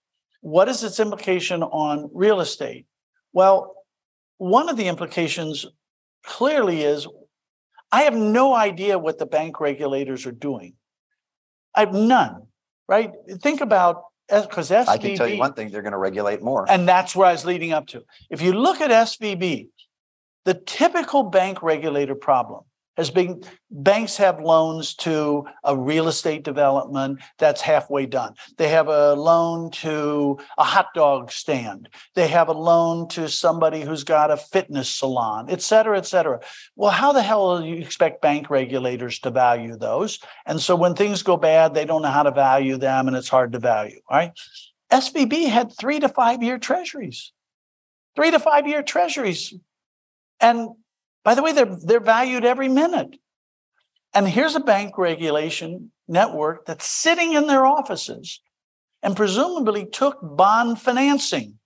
What 0.41 0.69
is 0.69 0.83
its 0.83 0.99
implication 0.99 1.61
on 1.61 2.09
real 2.11 2.41
estate? 2.41 2.87
Well, 3.31 3.75
one 4.39 4.69
of 4.69 4.77
the 4.77 4.87
implications 4.87 5.67
clearly 6.25 6.81
is 6.81 7.07
I 7.91 8.01
have 8.03 8.15
no 8.15 8.55
idea 8.55 8.97
what 8.97 9.19
the 9.19 9.27
bank 9.27 9.59
regulators 9.59 10.25
are 10.25 10.31
doing. 10.31 10.73
I 11.77 11.81
have 11.81 11.93
none, 11.93 12.47
right? 12.89 13.11
Think 13.41 13.61
about 13.61 14.03
because 14.29 14.69
SVB. 14.69 14.87
I 14.87 14.97
can 14.97 15.15
tell 15.15 15.27
you 15.27 15.37
one 15.37 15.53
thing: 15.53 15.69
they're 15.69 15.83
going 15.83 15.93
to 15.93 15.97
regulate 15.97 16.41
more, 16.41 16.65
and 16.69 16.87
that's 16.87 17.15
where 17.15 17.27
I 17.27 17.31
was 17.31 17.45
leading 17.45 17.71
up 17.71 17.87
to. 17.87 18.03
If 18.29 18.41
you 18.41 18.51
look 18.53 18.81
at 18.81 18.89
SVB, 18.89 19.69
the 20.43 20.53
typical 20.53 21.23
bank 21.23 21.61
regulator 21.61 22.15
problem, 22.15 22.63
has 22.97 23.11
been 23.11 23.43
banks 23.69 24.17
have 24.17 24.41
loans 24.41 24.95
to 24.95 25.45
a 25.63 25.77
real 25.77 26.07
estate 26.07 26.43
development 26.43 27.19
that's 27.37 27.61
halfway 27.61 28.05
done. 28.07 28.33
They 28.57 28.69
have 28.69 28.87
a 28.87 29.13
loan 29.13 29.71
to 29.71 30.39
a 30.57 30.63
hot 30.63 30.87
dog 30.95 31.31
stand. 31.31 31.89
They 32.15 32.27
have 32.27 32.49
a 32.49 32.53
loan 32.53 33.07
to 33.09 33.29
somebody 33.29 33.81
who's 33.81 34.03
got 34.03 34.31
a 34.31 34.37
fitness 34.37 34.89
salon, 34.89 35.45
et 35.49 35.61
cetera, 35.61 35.97
et 35.97 36.07
cetera. 36.07 36.39
Well, 36.75 36.91
how 36.91 37.13
the 37.13 37.21
hell 37.21 37.61
do 37.61 37.67
you 37.67 37.75
expect 37.75 38.21
bank 38.21 38.49
regulators 38.49 39.19
to 39.19 39.29
value 39.29 39.77
those? 39.77 40.19
And 40.45 40.59
so 40.59 40.75
when 40.75 40.95
things 40.95 41.21
go 41.21 41.37
bad, 41.37 41.73
they 41.73 41.85
don't 41.85 42.01
know 42.01 42.09
how 42.09 42.23
to 42.23 42.31
value 42.31 42.77
them 42.77 43.07
and 43.07 43.15
it's 43.15 43.29
hard 43.29 43.53
to 43.53 43.59
value. 43.59 44.01
Right. 44.09 44.31
SVB 44.91 45.49
had 45.49 45.71
three 45.77 45.99
to 45.99 46.09
five 46.09 46.41
year 46.41 46.57
treasuries, 46.57 47.31
three 48.15 48.31
to 48.31 48.39
five 48.39 48.67
year 48.67 48.81
treasuries. 48.81 49.53
And 50.39 50.69
by 51.27 51.35
the 51.35 51.43
way, 51.43 51.51
they're, 51.51 51.77
they're 51.83 51.99
valued 51.99 52.45
every 52.45 52.69
minute. 52.69 53.17
And 54.13 54.25
here's 54.25 54.55
a 54.55 54.61
bank 54.61 54.97
regulation 54.97 55.91
network 56.07 56.65
that's 56.65 56.85
sitting 56.85 57.33
in 57.33 57.47
their 57.47 57.65
offices 57.65 58.39
and 59.03 59.13
presumably 59.13 59.85
took 59.85 60.19
bond 60.21 60.79
financing. 60.79 61.59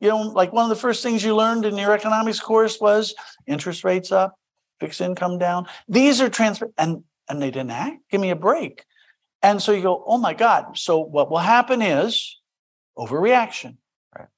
You 0.00 0.08
know, 0.08 0.22
like 0.22 0.54
one 0.54 0.64
of 0.64 0.70
the 0.70 0.80
first 0.80 1.02
things 1.02 1.22
you 1.22 1.36
learned 1.36 1.66
in 1.66 1.76
your 1.76 1.92
economics 1.92 2.40
course 2.40 2.80
was 2.80 3.14
interest 3.46 3.84
rates 3.84 4.12
up, 4.12 4.34
fixed 4.80 5.02
income 5.02 5.36
down. 5.36 5.66
These 5.86 6.22
are 6.22 6.30
transfer 6.30 6.70
and 6.78 7.04
and 7.28 7.42
they 7.42 7.50
didn't 7.50 7.72
act. 7.72 7.98
Give 8.10 8.18
me 8.22 8.30
a 8.30 8.34
break. 8.34 8.86
And 9.42 9.60
so 9.60 9.72
you 9.72 9.82
go, 9.82 10.02
oh 10.06 10.16
my 10.16 10.32
God. 10.32 10.78
So 10.78 11.00
what 11.00 11.30
will 11.30 11.36
happen 11.36 11.82
is 11.82 12.40
overreaction. 12.96 13.76
Right. 14.18 14.28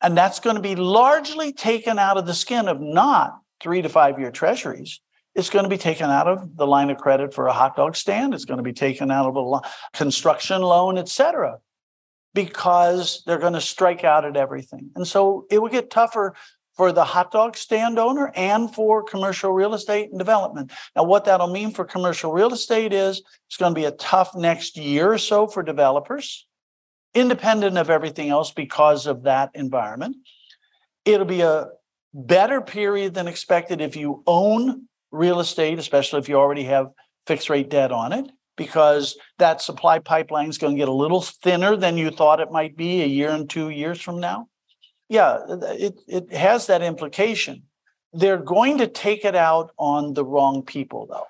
And 0.00 0.16
that's 0.16 0.38
going 0.38 0.54
to 0.54 0.62
be 0.62 0.76
largely 0.76 1.52
taken 1.52 1.98
out 1.98 2.18
of 2.18 2.26
the 2.26 2.34
skin 2.34 2.68
of 2.68 2.80
not 2.80 3.39
three 3.60 3.82
to 3.82 3.88
five 3.88 4.18
year 4.18 4.30
treasuries, 4.30 5.00
it's 5.34 5.50
going 5.50 5.64
to 5.64 5.68
be 5.68 5.78
taken 5.78 6.10
out 6.10 6.26
of 6.26 6.56
the 6.56 6.66
line 6.66 6.90
of 6.90 6.98
credit 6.98 7.32
for 7.32 7.46
a 7.46 7.52
hot 7.52 7.76
dog 7.76 7.94
stand. 7.94 8.34
It's 8.34 8.44
going 8.44 8.58
to 8.58 8.64
be 8.64 8.72
taken 8.72 9.10
out 9.10 9.26
of 9.26 9.36
a 9.36 9.60
construction 9.96 10.60
loan, 10.60 10.98
et 10.98 11.08
cetera, 11.08 11.58
because 12.34 13.22
they're 13.26 13.38
going 13.38 13.52
to 13.52 13.60
strike 13.60 14.02
out 14.02 14.24
at 14.24 14.36
everything. 14.36 14.90
And 14.96 15.06
so 15.06 15.46
it 15.50 15.60
will 15.60 15.68
get 15.68 15.90
tougher 15.90 16.34
for 16.74 16.92
the 16.92 17.04
hot 17.04 17.30
dog 17.30 17.56
stand 17.56 17.98
owner 17.98 18.32
and 18.34 18.74
for 18.74 19.02
commercial 19.02 19.52
real 19.52 19.74
estate 19.74 20.10
and 20.10 20.18
development. 20.18 20.72
Now, 20.96 21.04
what 21.04 21.26
that'll 21.26 21.52
mean 21.52 21.72
for 21.72 21.84
commercial 21.84 22.32
real 22.32 22.52
estate 22.52 22.92
is 22.92 23.22
it's 23.46 23.56
going 23.56 23.74
to 23.74 23.80
be 23.80 23.84
a 23.84 23.92
tough 23.92 24.34
next 24.34 24.76
year 24.76 25.12
or 25.12 25.18
so 25.18 25.46
for 25.46 25.62
developers, 25.62 26.46
independent 27.14 27.76
of 27.76 27.90
everything 27.90 28.30
else 28.30 28.50
because 28.50 29.06
of 29.06 29.24
that 29.24 29.50
environment. 29.54 30.16
It'll 31.04 31.26
be 31.26 31.42
a 31.42 31.68
better 32.12 32.60
period 32.60 33.14
than 33.14 33.28
expected 33.28 33.80
if 33.80 33.96
you 33.96 34.22
own 34.26 34.86
real 35.10 35.40
estate, 35.40 35.78
especially 35.78 36.18
if 36.18 36.28
you 36.28 36.36
already 36.36 36.64
have 36.64 36.88
fixed 37.26 37.50
rate 37.50 37.70
debt 37.70 37.92
on 37.92 38.12
it, 38.12 38.30
because 38.56 39.16
that 39.38 39.60
supply 39.60 39.98
pipeline 39.98 40.48
is 40.48 40.58
going 40.58 40.74
to 40.74 40.78
get 40.78 40.88
a 40.88 40.92
little 40.92 41.22
thinner 41.22 41.76
than 41.76 41.96
you 41.96 42.10
thought 42.10 42.40
it 42.40 42.50
might 42.50 42.76
be 42.76 43.02
a 43.02 43.06
year 43.06 43.30
and 43.30 43.48
two 43.48 43.70
years 43.70 44.00
from 44.00 44.20
now. 44.20 44.48
Yeah, 45.08 45.38
it, 45.48 46.00
it 46.06 46.32
has 46.32 46.66
that 46.66 46.82
implication. 46.82 47.64
They're 48.12 48.38
going 48.38 48.78
to 48.78 48.86
take 48.86 49.24
it 49.24 49.34
out 49.34 49.70
on 49.78 50.14
the 50.14 50.24
wrong 50.24 50.62
people, 50.62 51.06
though. 51.06 51.26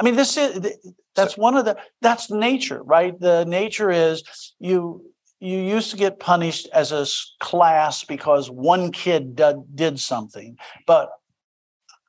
I 0.00 0.04
mean, 0.04 0.14
this 0.14 0.36
is 0.36 0.72
that's 1.16 1.36
one 1.36 1.56
of 1.56 1.64
the 1.64 1.76
that's 2.00 2.30
nature, 2.30 2.80
right? 2.82 3.18
The 3.18 3.44
nature 3.44 3.90
is 3.90 4.22
you 4.60 5.04
you 5.40 5.58
used 5.58 5.90
to 5.90 5.96
get 5.96 6.18
punished 6.18 6.68
as 6.72 6.92
a 6.92 7.06
class 7.40 8.04
because 8.04 8.50
one 8.50 8.90
kid 8.92 9.36
did, 9.36 9.56
did 9.74 10.00
something, 10.00 10.56
but 10.86 11.10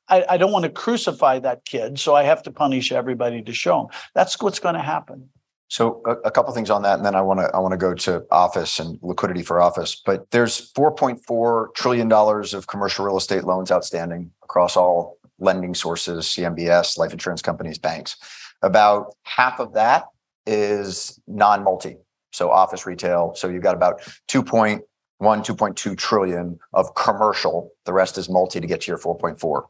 I, 0.08 0.24
I, 0.30 0.36
don't 0.36 0.50
want 0.50 0.64
to 0.64 0.70
crucify 0.70 1.38
that 1.38 1.64
kid, 1.64 2.00
so 2.00 2.16
I 2.16 2.24
have 2.24 2.42
to 2.42 2.50
punish 2.50 2.90
everybody 2.90 3.42
to 3.42 3.52
show 3.52 3.78
them. 3.78 3.86
That's 4.14 4.40
what's 4.42 4.58
going 4.58 4.74
to 4.74 4.80
happen. 4.80 5.28
So 5.68 6.02
a, 6.04 6.14
a 6.26 6.30
couple 6.32 6.52
things 6.52 6.68
on 6.68 6.82
that, 6.82 6.96
and 6.96 7.06
then 7.06 7.14
I 7.14 7.22
want 7.22 7.38
to 7.38 7.48
I 7.54 7.60
want 7.60 7.72
to 7.72 7.78
go 7.78 7.94
to 7.94 8.24
office 8.32 8.80
and 8.80 8.98
liquidity 9.02 9.42
for 9.42 9.60
office. 9.60 10.02
But 10.04 10.28
there's 10.32 10.72
4.4 10.72 11.74
trillion 11.74 12.08
dollars 12.08 12.54
of 12.54 12.66
commercial 12.66 13.04
real 13.04 13.16
estate 13.16 13.44
loans 13.44 13.70
outstanding 13.70 14.32
across 14.42 14.76
all 14.76 15.18
lending 15.38 15.74
sources, 15.74 16.26
CMBS, 16.26 16.98
life 16.98 17.12
insurance 17.12 17.40
companies, 17.40 17.78
banks. 17.78 18.16
About 18.62 19.14
half 19.22 19.60
of 19.60 19.74
that 19.74 20.06
is 20.44 21.20
non-multi, 21.28 21.96
so 22.30 22.50
office 22.50 22.86
retail. 22.86 23.34
So 23.34 23.48
you've 23.48 23.62
got 23.62 23.74
about 23.74 24.00
2.1, 24.28 24.82
2.2 25.20 25.96
trillion 25.96 26.58
of 26.72 26.94
commercial. 26.94 27.72
The 27.84 27.92
rest 27.92 28.18
is 28.18 28.28
multi 28.28 28.60
to 28.60 28.66
get 28.66 28.82
to 28.82 28.90
your 28.90 28.98
4.4. 28.98 29.64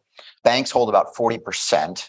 Banks 0.44 0.70
hold 0.70 0.88
about 0.88 1.14
40% 1.14 2.09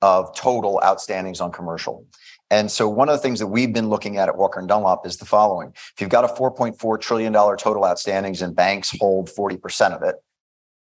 of 0.00 0.34
total 0.34 0.80
outstandings 0.82 1.40
on 1.40 1.52
commercial. 1.52 2.06
And 2.50 2.70
so 2.70 2.88
one 2.88 3.08
of 3.08 3.14
the 3.14 3.22
things 3.22 3.38
that 3.38 3.46
we've 3.46 3.72
been 3.72 3.88
looking 3.88 4.18
at 4.18 4.28
at 4.28 4.36
Walker 4.36 4.60
and 4.60 4.68
Dunlop 4.68 5.06
is 5.06 5.16
the 5.16 5.24
following. 5.24 5.72
If 5.74 5.94
you've 6.00 6.10
got 6.10 6.24
a 6.24 6.28
$4.4 6.28 7.00
trillion 7.00 7.32
total 7.32 7.82
outstandings 7.82 8.42
and 8.42 8.54
banks 8.54 8.94
hold 9.00 9.30
40% 9.30 9.92
of 9.92 10.02
it, 10.02 10.16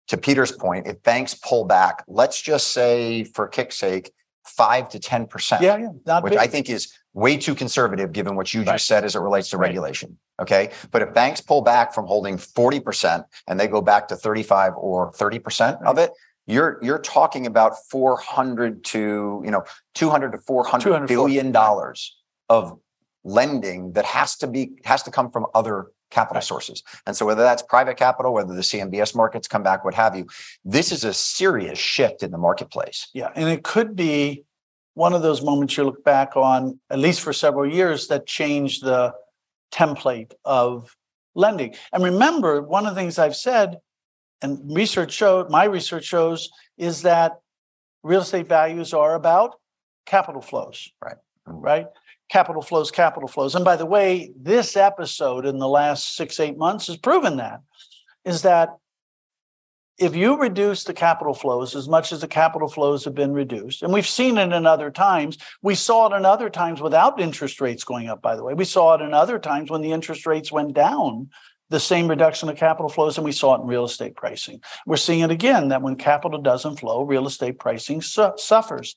to 0.08 0.16
Peter's 0.16 0.52
point, 0.52 0.86
if 0.86 1.02
banks 1.02 1.34
pull 1.34 1.64
back, 1.64 2.04
let's 2.08 2.40
just 2.40 2.72
say 2.72 3.24
for 3.24 3.48
kick's 3.48 3.78
sake, 3.78 4.12
five 4.44 4.88
to 4.90 4.98
10%. 4.98 5.60
Yeah, 5.60 5.76
yeah. 5.76 6.20
which 6.20 6.32
big. 6.32 6.38
I 6.38 6.46
think 6.46 6.68
is 6.68 6.92
way 7.14 7.36
too 7.36 7.54
conservative 7.54 8.12
given 8.12 8.36
what 8.36 8.52
you 8.54 8.60
right. 8.60 8.72
just 8.72 8.86
said 8.86 9.04
as 9.04 9.14
it 9.14 9.20
relates 9.20 9.50
to 9.50 9.58
right. 9.58 9.68
regulation. 9.68 10.16
Okay. 10.40 10.70
But 10.90 11.02
if 11.02 11.14
banks 11.14 11.40
pull 11.40 11.62
back 11.62 11.94
from 11.94 12.06
holding 12.06 12.36
40% 12.36 13.24
and 13.46 13.60
they 13.60 13.68
go 13.68 13.80
back 13.80 14.08
to 14.08 14.16
35 14.16 14.74
or 14.76 15.12
30% 15.12 15.80
right. 15.80 15.88
of 15.88 15.98
it, 15.98 16.10
you're 16.46 16.80
you're 16.82 16.98
talking 16.98 17.46
about 17.46 17.74
400 17.88 18.82
to, 18.86 19.42
you 19.44 19.50
know, 19.50 19.62
200 19.94 20.32
to 20.32 20.38
400 20.38 21.06
billion 21.06 21.52
dollars 21.52 22.18
of 22.48 22.80
lending 23.22 23.92
that 23.92 24.04
has 24.04 24.36
to 24.38 24.48
be 24.48 24.72
has 24.84 25.04
to 25.04 25.10
come 25.12 25.30
from 25.30 25.46
other 25.54 25.86
capital 26.12 26.36
right. 26.36 26.44
sources. 26.44 26.82
And 27.06 27.16
so 27.16 27.26
whether 27.26 27.42
that's 27.42 27.62
private 27.62 27.96
capital, 27.96 28.32
whether 28.32 28.54
the 28.54 28.60
CMBS 28.60 29.16
markets 29.16 29.48
come 29.48 29.62
back, 29.62 29.84
what 29.84 29.94
have 29.94 30.14
you, 30.14 30.26
this 30.64 30.92
is 30.92 31.02
a 31.04 31.12
serious 31.12 31.78
shift 31.78 32.22
in 32.22 32.30
the 32.30 32.38
marketplace. 32.38 33.08
Yeah. 33.12 33.30
And 33.34 33.48
it 33.48 33.64
could 33.64 33.96
be 33.96 34.44
one 34.94 35.14
of 35.14 35.22
those 35.22 35.42
moments 35.42 35.76
you 35.76 35.84
look 35.84 36.04
back 36.04 36.36
on, 36.36 36.78
at 36.90 36.98
least 36.98 37.22
for 37.22 37.32
several 37.32 37.66
years, 37.70 38.08
that 38.08 38.26
changed 38.26 38.84
the 38.84 39.14
template 39.72 40.32
of 40.44 40.94
lending. 41.34 41.74
And 41.92 42.04
remember, 42.04 42.60
one 42.62 42.86
of 42.86 42.94
the 42.94 43.00
things 43.00 43.18
I've 43.18 43.36
said, 43.36 43.78
and 44.42 44.60
research 44.74 45.12
showed, 45.12 45.50
my 45.50 45.64
research 45.64 46.04
shows, 46.04 46.50
is 46.76 47.02
that 47.02 47.40
real 48.02 48.20
estate 48.20 48.48
values 48.48 48.92
are 48.92 49.14
about 49.14 49.54
capital 50.04 50.42
flows. 50.42 50.92
Right. 51.02 51.16
Right. 51.46 51.86
Capital 52.32 52.62
flows, 52.62 52.90
capital 52.90 53.28
flows. 53.28 53.54
And 53.54 53.62
by 53.62 53.76
the 53.76 53.84
way, 53.84 54.32
this 54.34 54.74
episode 54.74 55.44
in 55.44 55.58
the 55.58 55.68
last 55.68 56.16
six, 56.16 56.40
eight 56.40 56.56
months 56.56 56.86
has 56.86 56.96
proven 56.96 57.36
that 57.36 57.60
is 58.24 58.40
that 58.40 58.70
if 59.98 60.16
you 60.16 60.40
reduce 60.40 60.84
the 60.84 60.94
capital 60.94 61.34
flows 61.34 61.76
as 61.76 61.90
much 61.90 62.10
as 62.10 62.22
the 62.22 62.26
capital 62.26 62.68
flows 62.68 63.04
have 63.04 63.14
been 63.14 63.34
reduced, 63.34 63.82
and 63.82 63.92
we've 63.92 64.06
seen 64.06 64.38
it 64.38 64.50
in 64.50 64.66
other 64.66 64.90
times, 64.90 65.36
we 65.60 65.74
saw 65.74 66.08
it 66.08 66.16
in 66.16 66.24
other 66.24 66.48
times 66.48 66.80
without 66.80 67.20
interest 67.20 67.60
rates 67.60 67.84
going 67.84 68.08
up, 68.08 68.22
by 68.22 68.34
the 68.34 68.42
way. 68.42 68.54
We 68.54 68.64
saw 68.64 68.94
it 68.94 69.02
in 69.02 69.12
other 69.12 69.38
times 69.38 69.70
when 69.70 69.82
the 69.82 69.92
interest 69.92 70.24
rates 70.24 70.50
went 70.50 70.72
down, 70.72 71.28
the 71.68 71.78
same 71.80 72.08
reduction 72.08 72.48
of 72.48 72.56
capital 72.56 72.88
flows, 72.88 73.18
and 73.18 73.26
we 73.26 73.32
saw 73.32 73.56
it 73.56 73.60
in 73.60 73.66
real 73.66 73.84
estate 73.84 74.16
pricing. 74.16 74.62
We're 74.86 74.96
seeing 74.96 75.20
it 75.20 75.30
again 75.30 75.68
that 75.68 75.82
when 75.82 75.96
capital 75.96 76.40
doesn't 76.40 76.80
flow, 76.80 77.02
real 77.02 77.26
estate 77.26 77.58
pricing 77.58 78.00
su- 78.00 78.32
suffers. 78.36 78.96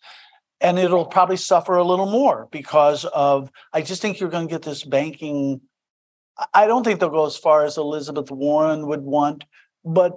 And 0.61 0.79
it'll 0.79 1.05
probably 1.05 1.37
suffer 1.37 1.75
a 1.75 1.83
little 1.83 2.09
more 2.09 2.47
because 2.51 3.05
of, 3.05 3.51
I 3.73 3.81
just 3.81 4.01
think 4.01 4.19
you're 4.19 4.29
going 4.29 4.47
to 4.47 4.51
get 4.51 4.61
this 4.61 4.83
banking. 4.83 5.61
I 6.53 6.67
don't 6.67 6.83
think 6.83 6.99
they'll 6.99 7.09
go 7.09 7.25
as 7.25 7.37
far 7.37 7.65
as 7.65 7.77
Elizabeth 7.77 8.31
Warren 8.31 8.87
would 8.87 9.01
want, 9.01 9.43
but 9.83 10.13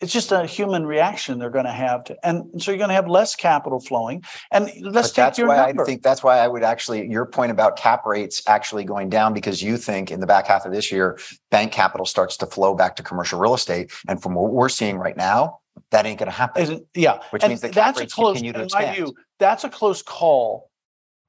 it's 0.00 0.12
just 0.12 0.30
a 0.30 0.46
human 0.46 0.86
reaction 0.86 1.38
they're 1.38 1.50
going 1.50 1.64
to 1.64 1.72
have 1.72 2.04
to 2.04 2.16
and 2.26 2.62
so 2.62 2.70
you're 2.70 2.78
going 2.78 2.88
to 2.88 2.94
have 2.94 3.08
less 3.08 3.34
capital 3.34 3.80
flowing 3.80 4.22
and 4.52 4.70
let's 4.80 4.82
but 4.82 5.02
take 5.02 5.14
that's 5.14 5.38
your 5.38 5.48
why 5.48 5.66
number. 5.66 5.82
i 5.82 5.86
think 5.86 6.02
that's 6.02 6.22
why 6.22 6.38
i 6.38 6.46
would 6.46 6.62
actually 6.62 7.08
your 7.10 7.26
point 7.26 7.50
about 7.50 7.76
cap 7.76 8.06
rates 8.06 8.42
actually 8.46 8.84
going 8.84 9.08
down 9.08 9.34
because 9.34 9.62
you 9.62 9.76
think 9.76 10.10
in 10.10 10.20
the 10.20 10.26
back 10.26 10.46
half 10.46 10.64
of 10.64 10.72
this 10.72 10.92
year 10.92 11.18
bank 11.50 11.72
capital 11.72 12.06
starts 12.06 12.36
to 12.36 12.46
flow 12.46 12.74
back 12.74 12.96
to 12.96 13.02
commercial 13.02 13.38
real 13.38 13.54
estate 13.54 13.90
and 14.08 14.22
from 14.22 14.34
what 14.34 14.52
we're 14.52 14.68
seeing 14.68 14.96
right 14.96 15.16
now 15.16 15.58
that 15.90 16.06
ain't 16.06 16.18
going 16.18 16.30
to 16.30 16.36
happen 16.36 16.86
yeah 16.94 17.18
which 17.30 17.42
and 17.42 17.50
means 17.50 17.60
that 17.60 17.72
cap 17.72 17.96
rates 17.96 18.14
close, 18.14 18.34
continue 18.34 18.52
to 18.52 18.62
expand. 18.62 18.96
View, 18.96 19.14
that's 19.38 19.64
a 19.64 19.68
close 19.68 20.02
call. 20.02 20.70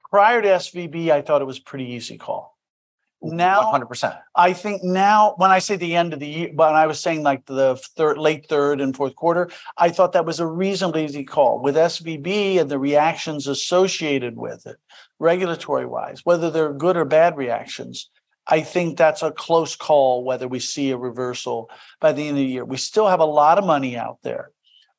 Prior 0.09 0.41
to 0.41 0.47
svb 0.47 1.09
i 1.09 1.21
thought 1.21 1.41
it 1.41 1.45
was 1.45 1.59
a 1.59 1.63
pretty 1.63 1.85
easy 1.85 2.17
call. 2.17 2.57
Now 3.21 3.71
100% 3.73 4.17
i 4.35 4.53
think 4.53 4.83
now 4.83 5.33
when 5.37 5.51
i 5.51 5.59
say 5.59 5.75
the 5.75 5.95
end 5.95 6.13
of 6.13 6.19
the 6.19 6.27
year 6.27 6.51
when 6.53 6.69
i 6.69 6.87
was 6.87 7.01
saying 7.01 7.21
like 7.21 7.45
the 7.45 7.75
third 7.97 8.17
late 8.17 8.47
third 8.47 8.79
and 8.79 8.95
fourth 8.95 9.15
quarter 9.15 9.49
i 9.77 9.89
thought 9.89 10.13
that 10.13 10.25
was 10.25 10.39
a 10.39 10.47
reasonably 10.47 11.03
easy 11.03 11.25
call. 11.25 11.59
With 11.59 11.75
svb 11.75 12.59
and 12.59 12.71
the 12.71 12.79
reactions 12.79 13.45
associated 13.47 14.37
with 14.37 14.65
it 14.65 14.77
regulatory 15.19 15.85
wise 15.85 16.21
whether 16.23 16.49
they're 16.49 16.73
good 16.73 16.95
or 16.95 17.05
bad 17.05 17.35
reactions 17.35 18.09
i 18.49 18.59
think 18.59 18.97
that's 18.97 19.23
a 19.23 19.31
close 19.31 19.75
call 19.75 20.23
whether 20.23 20.47
we 20.47 20.59
see 20.59 20.91
a 20.91 20.97
reversal 20.97 21.69
by 22.01 22.11
the 22.11 22.27
end 22.27 22.37
of 22.37 22.43
the 22.43 22.45
year 22.45 22.65
we 22.65 22.77
still 22.77 23.07
have 23.07 23.21
a 23.21 23.25
lot 23.25 23.57
of 23.57 23.65
money 23.65 23.97
out 23.97 24.17
there 24.23 24.51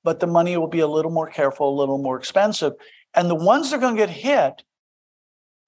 but 0.03 0.21
the 0.21 0.27
money 0.27 0.57
will 0.57 0.69
be 0.69 0.81
a 0.81 0.87
little 0.87 1.11
more 1.11 1.29
careful, 1.29 1.69
a 1.69 1.79
little 1.79 1.99
more 1.99 2.17
expensive. 2.17 2.73
And 3.15 3.29
the 3.29 3.35
ones 3.35 3.71
that 3.71 3.77
are 3.77 3.81
going 3.81 3.97
to 3.97 4.07
get 4.07 4.11
hit 4.11 4.63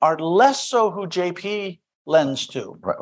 are 0.01 0.19
less 0.19 0.63
so 0.63 0.91
who 0.91 1.07
JP 1.07 1.81
lends 2.07 2.47
to. 2.49 2.79
Right, 2.81 2.97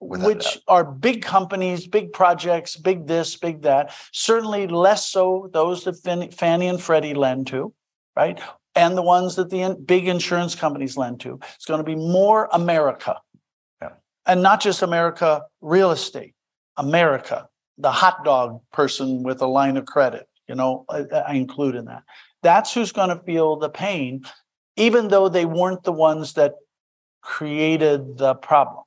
which 0.00 0.58
are 0.68 0.84
big 0.84 1.22
companies, 1.22 1.88
big 1.88 2.12
projects, 2.12 2.76
big 2.76 3.08
this, 3.08 3.34
big 3.36 3.62
that. 3.62 3.92
Certainly 4.12 4.68
less 4.68 5.10
so 5.10 5.50
those 5.52 5.84
that 5.84 5.94
Fin- 5.94 6.30
Fannie 6.30 6.68
and 6.68 6.80
Freddie 6.80 7.14
lend 7.14 7.48
to, 7.48 7.74
right? 8.14 8.40
And 8.76 8.96
the 8.96 9.02
ones 9.02 9.34
that 9.36 9.50
the 9.50 9.62
in- 9.62 9.84
big 9.84 10.06
insurance 10.06 10.54
companies 10.54 10.96
lend 10.96 11.18
to. 11.20 11.40
It's 11.56 11.66
going 11.66 11.78
to 11.78 11.84
be 11.84 11.96
more 11.96 12.48
America. 12.52 13.16
Yeah. 14.28 14.32
And 14.34 14.42
not 14.42 14.60
just 14.60 14.82
America 14.82 15.42
real 15.60 15.90
estate, 15.90 16.34
America, 16.76 17.48
the 17.78 17.92
hot 17.92 18.24
dog 18.24 18.60
person 18.72 19.22
with 19.22 19.42
a 19.42 19.46
line 19.46 19.76
of 19.76 19.86
credit, 19.86 20.28
you 20.48 20.54
know, 20.54 20.84
I, 20.90 21.04
I 21.28 21.34
include 21.34 21.74
in 21.74 21.86
that. 21.86 22.04
That's 22.42 22.72
who's 22.72 22.92
going 22.92 23.08
to 23.10 23.22
feel 23.24 23.56
the 23.56 23.68
pain, 23.68 24.24
even 24.76 25.08
though 25.08 25.28
they 25.28 25.46
weren't 25.46 25.84
the 25.84 25.92
ones 25.92 26.34
that 26.34 26.54
created 27.22 28.18
the 28.18 28.34
problem. 28.34 28.84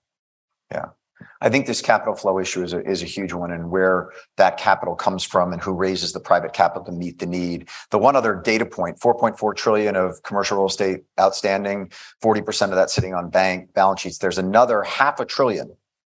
I 1.41 1.49
think 1.49 1.65
this 1.65 1.81
capital 1.81 2.15
flow 2.15 2.39
issue 2.39 2.63
is 2.63 2.73
a, 2.73 2.81
is 2.87 3.01
a 3.03 3.05
huge 3.05 3.33
one 3.33 3.51
and 3.51 3.69
where 3.69 4.09
that 4.37 4.57
capital 4.57 4.95
comes 4.95 5.23
from 5.23 5.53
and 5.53 5.61
who 5.61 5.73
raises 5.73 6.13
the 6.13 6.19
private 6.19 6.53
capital 6.53 6.83
to 6.85 6.91
meet 6.91 7.19
the 7.19 7.25
need. 7.25 7.69
The 7.89 7.97
one 7.97 8.15
other 8.15 8.35
data 8.35 8.65
point, 8.65 8.99
4.4 8.99 9.55
trillion 9.55 9.95
of 9.95 10.21
commercial 10.23 10.57
real 10.57 10.67
estate 10.67 11.01
outstanding, 11.19 11.91
40% 12.23 12.69
of 12.69 12.75
that 12.75 12.89
sitting 12.89 13.13
on 13.13 13.29
bank 13.29 13.73
balance 13.73 14.01
sheets. 14.01 14.17
There's 14.17 14.37
another 14.37 14.83
half 14.83 15.19
a 15.19 15.25
trillion 15.25 15.75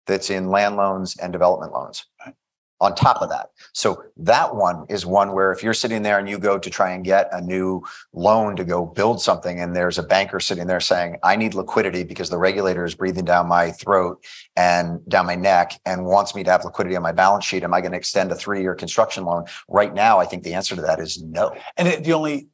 that's 0.06 0.30
in 0.30 0.48
land 0.48 0.76
loans 0.76 1.16
and 1.16 1.32
development 1.32 1.72
loans 1.72 2.06
on 2.82 2.96
top 2.96 3.22
of 3.22 3.30
that. 3.30 3.50
So 3.72 4.02
that 4.16 4.56
one 4.56 4.84
is 4.88 5.06
one 5.06 5.32
where 5.32 5.52
if 5.52 5.62
you're 5.62 5.72
sitting 5.72 6.02
there 6.02 6.18
and 6.18 6.28
you 6.28 6.36
go 6.36 6.58
to 6.58 6.68
try 6.68 6.90
and 6.90 7.04
get 7.04 7.28
a 7.30 7.40
new 7.40 7.80
loan 8.12 8.56
to 8.56 8.64
go 8.64 8.84
build 8.84 9.22
something 9.22 9.60
and 9.60 9.74
there's 9.74 9.98
a 9.98 10.02
banker 10.02 10.40
sitting 10.40 10.66
there 10.66 10.80
saying, 10.80 11.16
I 11.22 11.36
need 11.36 11.54
liquidity 11.54 12.02
because 12.02 12.28
the 12.28 12.38
regulator 12.38 12.84
is 12.84 12.96
breathing 12.96 13.24
down 13.24 13.46
my 13.46 13.70
throat 13.70 14.22
and 14.56 14.98
down 15.08 15.26
my 15.26 15.36
neck 15.36 15.80
and 15.86 16.04
wants 16.04 16.34
me 16.34 16.42
to 16.42 16.50
have 16.50 16.64
liquidity 16.64 16.96
on 16.96 17.04
my 17.04 17.12
balance 17.12 17.44
sheet. 17.44 17.62
Am 17.62 17.72
I 17.72 17.80
going 17.80 17.92
to 17.92 17.98
extend 17.98 18.32
a 18.32 18.34
three-year 18.34 18.74
construction 18.74 19.24
loan? 19.24 19.44
Right 19.68 19.94
now, 19.94 20.18
I 20.18 20.26
think 20.26 20.42
the 20.42 20.54
answer 20.54 20.74
to 20.74 20.82
that 20.82 20.98
is 20.98 21.22
no. 21.22 21.54
And 21.76 21.86
it, 21.86 22.02
the 22.02 22.14
only, 22.14 22.48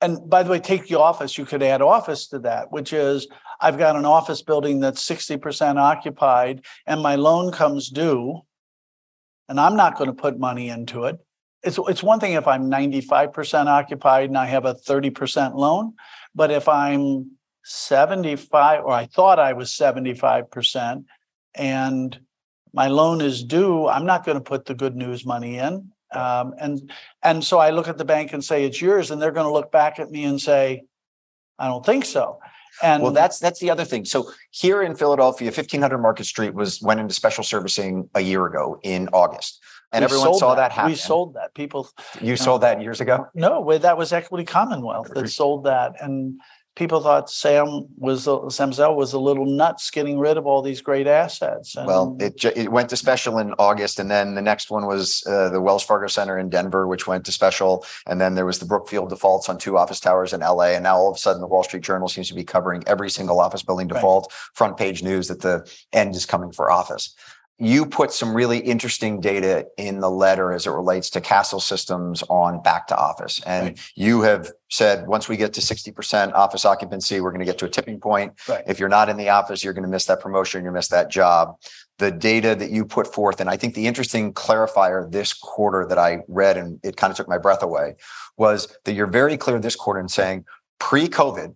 and 0.00 0.28
by 0.28 0.42
the 0.42 0.50
way, 0.50 0.58
take 0.58 0.88
the 0.88 0.98
office, 0.98 1.38
you 1.38 1.44
could 1.44 1.62
add 1.62 1.82
office 1.82 2.26
to 2.28 2.40
that, 2.40 2.72
which 2.72 2.92
is 2.92 3.28
I've 3.60 3.78
got 3.78 3.94
an 3.94 4.06
office 4.06 4.42
building 4.42 4.80
that's 4.80 5.08
60% 5.08 5.76
occupied 5.76 6.64
and 6.84 7.00
my 7.00 7.14
loan 7.14 7.52
comes 7.52 7.88
due 7.88 8.42
and 9.52 9.60
I'm 9.60 9.76
not 9.76 9.98
going 9.98 10.08
to 10.08 10.14
put 10.14 10.38
money 10.38 10.70
into 10.70 11.04
it. 11.04 11.18
It's, 11.62 11.78
it's 11.86 12.02
one 12.02 12.20
thing 12.20 12.32
if 12.32 12.48
I'm 12.48 12.70
95% 12.70 13.66
occupied 13.66 14.30
and 14.30 14.38
I 14.38 14.46
have 14.46 14.64
a 14.64 14.74
30% 14.74 15.54
loan, 15.54 15.92
but 16.34 16.50
if 16.50 16.70
I'm 16.70 17.32
75 17.62 18.82
or 18.82 18.92
I 18.92 19.04
thought 19.04 19.38
I 19.38 19.52
was 19.52 19.70
75% 19.70 21.04
and 21.54 22.18
my 22.72 22.88
loan 22.88 23.20
is 23.20 23.44
due, 23.44 23.88
I'm 23.88 24.06
not 24.06 24.24
going 24.24 24.38
to 24.38 24.42
put 24.42 24.64
the 24.64 24.74
good 24.74 24.96
news 24.96 25.26
money 25.26 25.58
in. 25.58 25.92
Um, 26.12 26.54
and 26.58 26.90
and 27.22 27.44
so 27.44 27.58
I 27.58 27.72
look 27.72 27.88
at 27.88 27.98
the 27.98 28.06
bank 28.06 28.32
and 28.32 28.42
say 28.42 28.64
it's 28.64 28.80
yours, 28.80 29.10
and 29.10 29.20
they're 29.20 29.32
going 29.32 29.46
to 29.46 29.52
look 29.52 29.70
back 29.70 29.98
at 29.98 30.10
me 30.10 30.24
and 30.24 30.40
say, 30.40 30.84
I 31.58 31.68
don't 31.68 31.84
think 31.84 32.06
so. 32.06 32.38
And 32.82 33.02
Well, 33.02 33.12
that's 33.12 33.38
that's 33.38 33.60
the 33.60 33.70
other 33.70 33.84
thing. 33.84 34.04
So 34.04 34.32
here 34.50 34.82
in 34.82 34.94
Philadelphia, 34.94 35.48
1500 35.48 35.98
Market 35.98 36.24
Street 36.24 36.54
was 36.54 36.80
went 36.80 37.00
into 37.00 37.14
special 37.14 37.44
servicing 37.44 38.08
a 38.14 38.20
year 38.20 38.46
ago 38.46 38.78
in 38.82 39.08
August. 39.12 39.60
And 39.92 40.02
we 40.02 40.04
everyone 40.06 40.34
saw 40.34 40.54
that, 40.54 40.72
happen. 40.72 40.90
We 40.90 40.96
sold 40.96 41.34
that. 41.34 41.54
People 41.54 41.90
You 42.20 42.36
sold 42.36 42.62
that 42.62 42.80
years 42.80 43.00
ago? 43.00 43.26
no, 43.34 43.76
that 43.76 43.98
was 43.98 44.12
Equity 44.12 44.44
Commonwealth 44.44 45.10
that 45.14 45.28
sold 45.28 45.64
that, 45.64 45.96
and 46.00 46.40
people 46.74 47.00
thought 47.00 47.30
Sam 47.30 47.86
was 47.98 48.22
Zell 48.22 48.94
was 48.94 49.12
a 49.12 49.18
little 49.18 49.44
nuts 49.46 49.90
getting 49.90 50.18
rid 50.18 50.36
of 50.36 50.46
all 50.46 50.62
these 50.62 50.80
great 50.80 51.06
assets. 51.06 51.76
And 51.76 51.86
Well, 51.86 52.16
it 52.18 52.44
it 52.44 52.70
went 52.72 52.88
to 52.90 52.96
special 52.96 53.38
in 53.38 53.54
August, 53.58 53.98
and 53.98 54.10
then 54.10 54.34
the 54.34 54.42
next 54.42 54.70
one 54.70 54.86
was 54.86 55.22
uh, 55.26 55.50
the 55.50 55.60
Wells 55.60 55.82
Fargo 55.82 56.06
Center 56.06 56.38
in 56.38 56.48
Denver, 56.48 56.86
which 56.86 57.06
went 57.06 57.26
to 57.26 57.32
special, 57.32 57.84
and 58.06 58.20
then 58.20 58.34
there 58.34 58.46
was 58.46 58.58
the 58.58 58.66
Brookfield 58.66 59.10
defaults 59.10 59.48
on 59.48 59.58
two 59.58 59.76
office 59.76 60.00
towers 60.00 60.32
in 60.32 60.40
LA, 60.40 60.72
and 60.74 60.84
now 60.84 60.96
all 60.96 61.10
of 61.10 61.16
a 61.16 61.20
sudden 61.20 61.40
the 61.40 61.46
Wall 61.46 61.62
Street 61.62 61.82
Journal 61.82 62.08
seems 62.08 62.28
to 62.28 62.34
be 62.34 62.44
covering 62.44 62.82
every 62.86 63.10
single 63.10 63.40
office 63.40 63.62
building 63.62 63.88
Right. 63.88 63.96
default, 63.96 64.32
front 64.54 64.76
page 64.76 65.02
news 65.02 65.28
that 65.28 65.40
the 65.40 65.68
end 65.92 66.14
is 66.14 66.24
coming 66.26 66.52
for 66.52 66.70
office. 66.70 67.14
You 67.58 67.86
put 67.86 68.12
some 68.12 68.34
really 68.34 68.58
interesting 68.58 69.20
data 69.20 69.66
in 69.76 70.00
the 70.00 70.10
letter 70.10 70.52
as 70.52 70.66
it 70.66 70.70
relates 70.70 71.10
to 71.10 71.20
Kastle 71.20 71.60
Systems 71.60 72.24
on 72.28 72.60
back 72.62 72.88
to 72.88 72.96
office, 72.96 73.40
and 73.46 73.68
Right. 73.68 73.80
you 73.94 74.22
have 74.22 74.50
said 74.68 75.06
once 75.06 75.28
we 75.28 75.36
get 75.36 75.52
to 75.54 75.60
sixty 75.60 75.92
percent 75.92 76.32
office 76.34 76.64
occupancy, 76.64 77.20
we're 77.20 77.30
going 77.30 77.40
to 77.40 77.46
get 77.46 77.58
to 77.58 77.66
a 77.66 77.70
tipping 77.70 78.00
point. 78.00 78.32
Right. 78.48 78.64
If 78.66 78.80
you're 78.80 78.88
not 78.88 79.08
in 79.08 79.16
the 79.16 79.28
office, 79.28 79.62
you're 79.62 79.74
going 79.74 79.84
to 79.84 79.88
miss 79.88 80.06
that 80.06 80.20
promotion, 80.20 80.64
you 80.64 80.72
miss 80.72 80.88
that 80.88 81.10
job 81.10 81.56
the 81.98 82.10
data 82.10 82.56
that 82.56 82.70
you 82.70 82.84
put 82.84 83.12
forth. 83.14 83.40
And 83.40 83.48
I 83.48 83.56
think 83.56 83.74
the 83.74 83.86
interesting 83.86 84.32
clarifier 84.32 85.10
this 85.12 85.32
quarter 85.32 85.86
that 85.88 85.98
I 85.98 86.18
read 86.26 86.56
and 86.56 86.80
it 86.82 86.96
kind 86.96 87.12
of 87.12 87.16
took 87.16 87.28
my 87.28 87.38
breath 87.38 87.62
away 87.62 87.94
was 88.36 88.76
that 88.84 88.94
you're 88.94 89.06
very 89.06 89.36
clear 89.36 89.60
this 89.60 89.76
quarter 89.76 90.00
in 90.00 90.08
saying 90.08 90.44
pre 90.80 91.06
COVID, 91.06 91.54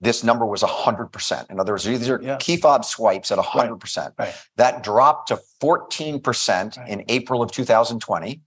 this 0.00 0.22
number 0.22 0.46
was 0.46 0.62
100%. 0.62 1.50
In 1.50 1.58
other 1.58 1.72
words, 1.72 1.84
these 1.84 2.08
are 2.08 2.20
Yeah. 2.22 2.36
key 2.36 2.56
fob 2.56 2.84
swipes 2.84 3.30
at 3.32 3.38
100%. 3.38 4.14
Right. 4.18 4.34
That 4.56 4.82
dropped 4.82 5.28
to 5.28 5.40
14% 5.60 6.76
Right. 6.76 6.88
in 6.88 7.04
April 7.08 7.42
of 7.42 7.50
2020. 7.50 8.40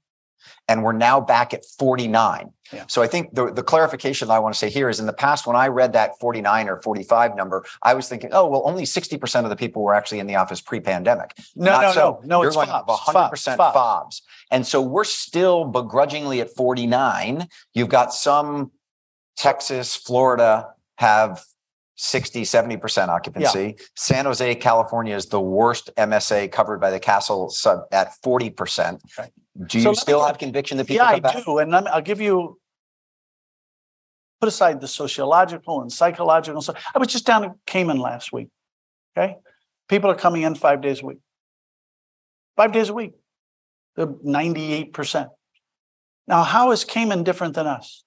And 0.68 0.84
we're 0.84 0.94
now 0.94 1.20
back 1.20 1.54
at 1.54 1.66
49. 1.78 2.52
Yeah. 2.72 2.86
So 2.88 3.02
I 3.02 3.08
think 3.08 3.36
the, 3.36 3.52
the 3.52 3.64
clarification 3.64 4.30
that 4.30 4.34
I 4.36 4.40
want 4.40 4.54
to 4.56 4.58
say 4.60 4.70
here 4.70 4.88
is 4.90 5.00
in 5.00 5.06
the 5.06 5.14
past, 5.14 5.46
when 5.46 5.56
I 5.58 5.68
read 5.68 5.94
that 5.94 6.18
49 6.20 6.70
or 6.70 6.82
45 6.82 7.36
number, 7.36 7.66
I 7.84 7.94
was 7.94 8.08
thinking, 8.08 8.30
oh, 8.32 8.48
well, 8.48 8.62
only 8.66 8.84
60% 8.86 9.44
of 9.44 9.50
the 9.50 9.56
people 9.56 9.84
were 9.84 9.94
actually 9.94 10.20
in 10.20 10.28
the 10.28 10.36
office 10.36 10.62
pre-pandemic. 10.62 11.34
no, 11.56 11.72
Not 11.72 11.82
no, 11.82 11.92
so. 11.92 12.00
no, 12.22 12.28
no, 12.28 12.42
You're 12.42 12.48
it's 12.48 12.56
going 12.56 12.70
fobs, 12.70 13.02
100% 13.02 13.58
fobs, 13.58 13.74
fobs. 13.74 14.22
And 14.50 14.66
so 14.66 14.82
we're 14.82 15.04
still 15.04 15.66
begrudgingly 15.66 16.40
at 16.40 16.56
49. 16.56 17.48
You've 17.74 17.90
got 17.90 18.14
some 18.14 18.72
Texas, 19.36 19.96
Florida 19.96 20.70
have 20.98 21.44
60, 21.96 22.42
70% 22.42 23.10
occupancy. 23.10 23.76
San 23.96 24.26
Jose, 24.26 24.56
California 24.56 25.16
is 25.16 25.28
the 25.28 25.40
worst 25.40 25.92
MSA 25.98 26.52
covered 26.52 26.80
by 26.82 26.90
the 26.90 27.00
Kastle 27.00 27.52
sub 27.52 27.82
at 27.92 28.14
40%. 28.26 29.00
Right. 29.18 29.32
Do 29.68 29.78
you 29.78 29.84
So 29.84 29.90
let 29.90 29.98
me 29.98 30.02
still 30.02 30.26
have 30.26 30.38
conviction 30.38 30.78
that 30.78 30.88
people 30.88 31.06
Yeah, 31.06 31.12
I 31.12 31.20
back? 31.20 31.46
do, 31.46 31.58
and 31.60 31.76
I'm, 31.76 31.88
I'll 31.88 32.02
give 32.02 32.22
you. 32.22 32.58
Put 34.40 34.48
aside 34.48 34.82
the 34.82 34.88
sociological 34.88 35.82
and 35.84 35.92
psychological. 35.92 36.64
So 36.64 36.74
I 36.96 36.98
was 36.98 37.10
just 37.10 37.28
down 37.28 37.44
in 37.44 37.54
Cayman 37.68 38.00
last 38.00 38.34
week. 38.34 38.48
Okay, 39.16 39.36
people 39.88 40.10
are 40.10 40.16
coming 40.16 40.42
in 40.42 40.56
five 40.56 40.82
days 40.82 41.04
a 41.04 41.06
week. 41.06 41.20
Five 42.58 42.72
days 42.72 42.90
a 42.90 42.94
week, 42.94 43.12
they're 43.96 44.08
ninety-eight 44.24 44.94
percent. 44.94 45.30
Now, 46.28 46.42
how 46.42 46.72
is 46.72 46.84
Cayman 46.86 47.24
different 47.24 47.54
than 47.54 47.68
us? 47.68 48.04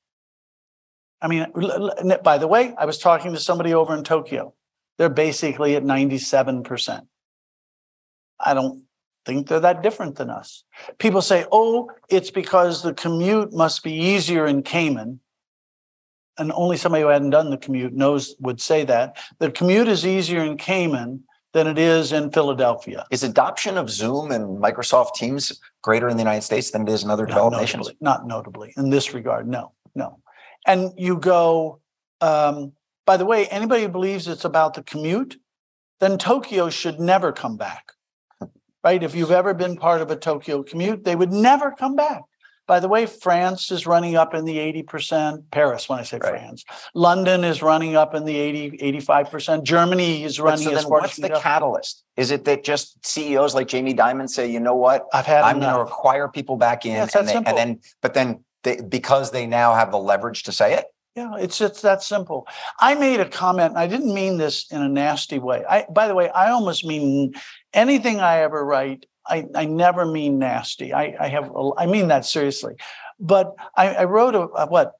I 1.24 1.26
mean, 1.26 1.46
by 2.22 2.36
the 2.36 2.46
way, 2.46 2.74
I 2.76 2.84
was 2.84 2.98
talking 2.98 3.32
to 3.32 3.40
somebody 3.40 3.72
over 3.72 3.96
in 3.96 4.04
Tokyo. 4.04 4.52
They're 4.98 5.08
basically 5.08 5.74
at 5.74 5.82
ninety-seven 5.82 6.64
percent. 6.64 7.06
I 8.38 8.52
don't 8.52 8.84
think 9.24 9.48
they're 9.48 9.60
that 9.60 9.82
different 9.82 10.16
than 10.16 10.28
us. 10.28 10.64
People 10.98 11.22
say, 11.22 11.46
oh, 11.50 11.90
it's 12.10 12.30
because 12.30 12.82
the 12.82 12.92
commute 12.92 13.54
must 13.54 13.82
be 13.82 13.94
easier 13.94 14.44
in 14.46 14.62
Cayman. 14.62 15.20
And 16.36 16.52
only 16.52 16.76
somebody 16.76 17.02
who 17.02 17.08
hadn't 17.08 17.30
done 17.30 17.48
the 17.48 17.56
commute 17.56 17.94
knows 17.94 18.34
would 18.40 18.60
say 18.60 18.84
that. 18.84 19.16
The 19.38 19.50
commute 19.50 19.88
is 19.88 20.04
easier 20.04 20.42
in 20.44 20.58
Cayman 20.58 21.24
than 21.54 21.66
it 21.68 21.78
is 21.78 22.12
in 22.12 22.32
Philadelphia. 22.32 23.06
Is 23.10 23.22
adoption 23.22 23.78
of 23.78 23.88
Zoom 23.88 24.30
and 24.30 24.62
Microsoft 24.62 25.14
Teams 25.14 25.58
greater 25.80 26.08
in 26.08 26.18
the 26.18 26.22
United 26.22 26.42
States 26.42 26.72
than 26.72 26.82
it 26.82 26.88
is 26.90 27.02
in 27.02 27.08
other 27.08 27.22
Not 27.22 27.28
developed 27.28 27.56
nations? 27.56 27.90
not 28.00 28.26
notably 28.26 28.74
in 28.76 28.90
this 28.90 29.14
regard. 29.14 29.48
No, 29.48 29.72
no. 29.94 30.18
And 30.66 30.92
you 30.96 31.18
go, 31.18 31.80
um, 32.20 32.72
by 33.06 33.16
the 33.16 33.26
way, 33.26 33.46
anybody 33.48 33.82
who 33.82 33.88
believes 33.88 34.28
it's 34.28 34.44
about 34.44 34.74
the 34.74 34.82
commute, 34.82 35.36
then 36.00 36.18
Tokyo 36.18 36.70
should 36.70 36.98
never 37.00 37.32
come 37.32 37.56
back. 37.56 37.92
Right? 38.82 39.02
If 39.02 39.14
you've 39.14 39.30
ever 39.30 39.54
been 39.54 39.76
part 39.76 40.02
of 40.02 40.10
a 40.10 40.16
Tokyo 40.16 40.62
commute, 40.62 41.04
they 41.04 41.16
would 41.16 41.32
never 41.32 41.70
come 41.70 41.96
back. 41.96 42.22
By 42.66 42.80
the 42.80 42.88
way, 42.88 43.04
France 43.04 43.70
is 43.70 43.86
running 43.86 44.16
up 44.16 44.32
in 44.32 44.46
the 44.46 44.56
80%. 44.56 45.50
Paris, 45.50 45.86
when 45.88 45.98
I 45.98 46.02
say 46.02 46.18
Right. 46.18 46.30
France. 46.30 46.64
London 46.94 47.44
is 47.44 47.62
running 47.62 47.94
up 47.94 48.14
in 48.14 48.24
the 48.24 48.36
80, 48.36 48.78
85%. 48.80 49.64
Germany 49.64 50.24
is 50.24 50.38
But 50.38 50.44
running 50.44 50.64
so 50.64 50.70
as 50.70 50.76
then 50.82 50.90
far 50.90 51.00
what's 51.00 51.16
the 51.16 51.28
go. 51.28 51.40
catalyst? 51.40 52.04
Is 52.16 52.30
it 52.30 52.46
that 52.46 52.64
just 52.64 53.04
CEOs 53.06 53.54
like 53.54 53.68
Jamie 53.68 53.94
Dimon 53.94 54.30
say, 54.30 54.50
you 54.50 54.60
know 54.60 54.74
what? 54.74 55.06
I've 55.12 55.26
had 55.26 55.42
I'm 55.44 55.60
going 55.60 55.74
to 55.74 55.80
require 55.80 56.28
people 56.28 56.56
back 56.56 56.86
in, 56.86 56.92
Yeah, 56.92 57.06
and, 57.14 57.28
they, 57.28 57.34
and 57.34 57.46
then, 57.46 57.80
but 58.00 58.14
then 58.14 58.43
they, 58.64 58.80
because 58.80 59.30
they 59.30 59.46
now 59.46 59.74
have 59.74 59.90
the 59.92 59.98
leverage 59.98 60.42
to 60.44 60.52
say 60.52 60.74
it. 60.74 60.86
Yeah, 61.14 61.36
it's 61.38 61.60
it's 61.60 61.80
that 61.82 62.02
simple. 62.02 62.48
I 62.80 62.96
made 62.96 63.20
a 63.20 63.28
comment, 63.28 63.70
and 63.70 63.78
I 63.78 63.86
didn't 63.86 64.12
mean 64.12 64.36
this 64.36 64.66
in 64.72 64.82
a 64.82 64.88
nasty 64.88 65.38
way. 65.38 65.64
I 65.68 65.86
by 65.88 66.08
the 66.08 66.14
way, 66.14 66.28
I 66.30 66.50
almost 66.50 66.84
mean 66.84 67.34
anything 67.72 68.18
I 68.20 68.40
ever 68.40 68.64
write, 68.64 69.06
I, 69.24 69.46
I 69.54 69.66
never 69.66 70.04
mean 70.06 70.40
nasty. 70.40 70.92
I, 70.92 71.14
I 71.20 71.28
have 71.28 71.52
I 71.78 71.86
mean 71.86 72.08
that 72.08 72.24
seriously. 72.24 72.74
But 73.20 73.54
I, 73.76 73.94
I 73.94 74.04
wrote 74.04 74.34
a, 74.34 74.40
a 74.40 74.66
what 74.66 74.94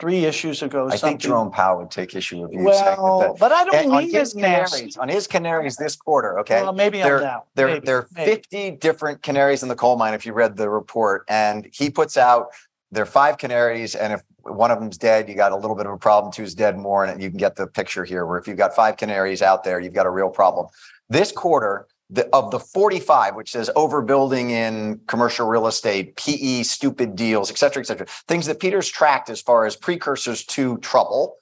three 0.00 0.24
issues 0.24 0.62
ago. 0.62 0.86
I 0.86 0.96
something. 0.96 1.08
think 1.10 1.20
Jerome 1.20 1.52
Powell 1.52 1.78
would 1.78 1.92
take 1.92 2.16
issue 2.16 2.40
with 2.42 2.52
you 2.52 2.58
saying 2.72 2.96
Well, 3.00 3.20
that. 3.20 3.36
but 3.38 3.52
I 3.52 3.64
don't 3.64 3.88
mean 3.92 4.10
his 4.12 4.34
nasty. 4.34 4.76
canaries, 4.78 4.96
on 4.96 5.08
his 5.08 5.26
canaries 5.28 5.76
this 5.76 5.94
quarter, 5.94 6.40
okay? 6.40 6.60
Well, 6.62 6.72
maybe 6.72 7.00
I'm 7.02 7.08
There- 7.08 7.20
down. 7.20 7.42
There, 7.54 7.66
Maybe, 7.68 7.86
there 7.86 7.96
are 7.98 8.08
maybe. 8.14 8.32
50 8.32 8.70
different 8.72 9.22
canaries 9.22 9.62
in 9.62 9.68
the 9.68 9.76
coal 9.76 9.96
mine 9.96 10.12
if 10.12 10.26
you 10.26 10.32
read 10.32 10.56
the 10.56 10.68
report. 10.68 11.24
And 11.28 11.68
he 11.72 11.88
puts 11.88 12.16
out 12.18 12.48
there 12.92 13.02
are 13.02 13.06
five 13.06 13.38
canaries, 13.38 13.94
and 13.94 14.12
if 14.12 14.22
one 14.42 14.70
of 14.70 14.78
them's 14.78 14.98
dead, 14.98 15.28
you 15.28 15.34
got 15.34 15.52
a 15.52 15.56
little 15.56 15.76
bit 15.76 15.86
of 15.86 15.92
a 15.92 15.98
problem. 15.98 16.32
Two's 16.32 16.54
dead 16.54 16.78
more, 16.78 17.04
and 17.04 17.20
you 17.20 17.28
can 17.30 17.38
get 17.38 17.56
the 17.56 17.66
picture 17.66 18.04
here. 18.04 18.26
Where 18.26 18.38
if 18.38 18.46
you've 18.46 18.56
got 18.56 18.76
five 18.76 18.96
canaries 18.96 19.42
out 19.42 19.64
there, 19.64 19.80
you've 19.80 19.92
got 19.92 20.06
a 20.06 20.10
real 20.10 20.30
problem. 20.30 20.66
This 21.08 21.32
quarter, 21.32 21.86
the, 22.10 22.28
of 22.34 22.50
the 22.50 22.60
45, 22.60 23.34
which 23.34 23.50
says 23.50 23.70
overbuilding 23.74 24.50
in 24.50 25.00
commercial 25.08 25.48
real 25.48 25.66
estate, 25.66 26.16
PE, 26.16 26.62
stupid 26.62 27.16
deals, 27.16 27.50
et 27.50 27.58
cetera, 27.58 27.82
et 27.82 27.86
cetera, 27.86 28.06
things 28.28 28.46
that 28.46 28.60
Peter's 28.60 28.88
tracked 28.88 29.28
as 29.30 29.40
far 29.40 29.66
as 29.66 29.74
precursors 29.74 30.44
to 30.44 30.78
trouble. 30.78 31.36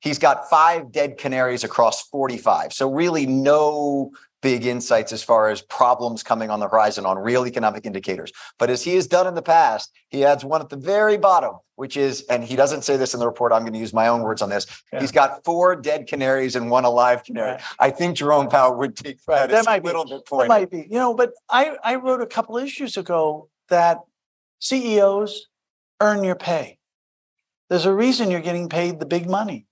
He's 0.00 0.18
got 0.18 0.48
five 0.48 0.92
dead 0.92 1.18
canaries 1.18 1.64
across 1.64 2.02
45. 2.08 2.72
So 2.72 2.90
really 2.90 3.26
no 3.26 4.12
big 4.42 4.64
insights 4.64 5.12
as 5.12 5.22
far 5.22 5.50
as 5.50 5.60
problems 5.62 6.22
coming 6.22 6.48
on 6.50 6.60
the 6.60 6.68
horizon 6.68 7.04
on 7.04 7.18
real 7.18 7.46
economic 7.46 7.84
indicators. 7.84 8.32
But 8.58 8.70
as 8.70 8.82
he 8.82 8.94
has 8.94 9.06
done 9.06 9.26
in 9.26 9.34
the 9.34 9.42
past, 9.42 9.92
he 10.08 10.24
adds 10.24 10.44
one 10.44 10.60
at 10.62 10.70
the 10.70 10.76
very 10.76 11.18
bottom, 11.18 11.56
which 11.76 11.96
is, 11.96 12.22
and 12.30 12.42
he 12.42 12.56
doesn't 12.56 12.82
say 12.82 12.96
this 12.96 13.12
in 13.12 13.20
the 13.20 13.26
report. 13.26 13.52
I'm 13.52 13.62
going 13.62 13.74
to 13.74 13.78
use 13.78 13.92
my 13.92 14.08
own 14.08 14.22
words 14.22 14.40
on 14.40 14.48
this. 14.48 14.66
Yeah. 14.92 15.00
He's 15.00 15.12
got 15.12 15.44
four 15.44 15.76
dead 15.76 16.06
canaries 16.06 16.56
and 16.56 16.70
one 16.70 16.84
alive 16.84 17.22
canary. 17.24 17.52
Right. 17.52 17.62
I 17.78 17.90
think 17.90 18.16
Jerome 18.16 18.48
Powell 18.48 18.76
would 18.78 18.96
take 18.96 19.18
Right, 19.28 19.40
that, 19.40 19.50
that 19.50 19.58
as 19.60 19.66
might 19.66 19.76
a 19.76 19.80
be- 19.82 19.86
little 19.88 20.04
bit 20.06 20.14
It 20.20 20.26
pointed. 20.26 20.48
might 20.48 20.70
be, 20.70 20.78
you 20.90 20.98
know, 20.98 21.12
but 21.14 21.32
I, 21.50 21.76
I 21.84 21.96
wrote 21.96 22.22
a 22.22 22.26
couple 22.26 22.56
issues 22.56 22.96
ago 22.96 23.48
that 23.68 23.98
CEOs 24.60 25.48
earn 26.00 26.24
your 26.24 26.34
pay. 26.34 26.78
There's 27.68 27.86
a 27.86 27.94
reason 27.94 28.30
you're 28.30 28.40
getting 28.40 28.68
paid 28.68 28.98
the 29.00 29.06
big 29.06 29.28
money, 29.28 29.66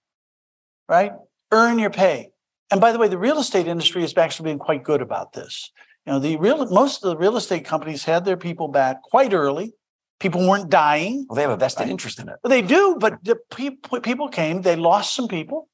right? 0.88 1.12
Earn 1.50 1.78
your 1.78 1.90
pay. 1.90 2.31
And 2.70 2.81
by 2.81 2.92
the 2.92 2.98
way, 2.98 3.09
the 3.09 3.18
real 3.18 3.38
estate 3.38 3.66
industry 3.66 4.02
has 4.02 4.16
actually 4.16 4.50
been 4.50 4.59
quite 4.59 4.83
good 4.85 5.00
about 5.00 5.33
this. 5.33 5.70
You 6.07 6.12
know, 6.12 6.18
the 6.18 6.37
real 6.37 6.66
most 6.70 7.04
of 7.04 7.11
the 7.11 7.16
real 7.16 7.37
estate 7.37 7.64
companies 7.64 8.04
had 8.04 8.24
their 8.24 8.37
people 8.37 8.68
back 8.68 9.02
quite 9.02 9.33
early. 9.33 9.74
People 10.20 10.46
weren't 10.48 10.68
dying. 10.70 11.26
Well, 11.28 11.37
they 11.37 11.42
have 11.42 11.50
a 11.50 11.57
vested 11.57 11.85
Right. 11.85 11.90
interest 11.90 12.18
in 12.18 12.28
it. 12.28 12.37
Well, 12.42 12.50
they 12.50 12.62
do, 12.62 12.96
but 12.98 13.22
the 13.22 13.37
people 13.54 14.00
people 14.00 14.28
came, 14.28 14.62
they 14.62 14.76
lost 14.76 15.14
some 15.14 15.28
people, 15.28 15.68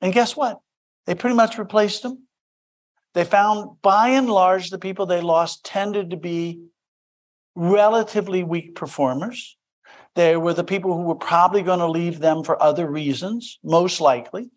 and 0.00 0.12
guess 0.12 0.36
what? 0.36 0.60
They 1.06 1.14
pretty 1.14 1.36
much 1.36 1.58
replaced 1.58 2.02
them. 2.02 2.24
They 3.14 3.24
found, 3.24 3.80
by 3.82 4.10
and 4.10 4.28
large, 4.28 4.70
the 4.70 4.78
people 4.78 5.06
they 5.06 5.20
lost 5.20 5.64
tended 5.64 6.10
to 6.10 6.16
be 6.16 6.60
relatively 7.54 8.42
weak 8.42 8.74
performers. 8.74 9.56
They 10.14 10.36
were 10.36 10.54
the 10.54 10.64
people 10.64 10.94
who 10.94 11.02
were 11.02 11.14
probably 11.14 11.62
going 11.62 11.78
to 11.78 11.88
leave 11.88 12.18
them 12.18 12.42
for 12.44 12.60
other 12.62 12.90
reasons, 12.90 13.58
most 13.62 14.00
likely. 14.00 14.50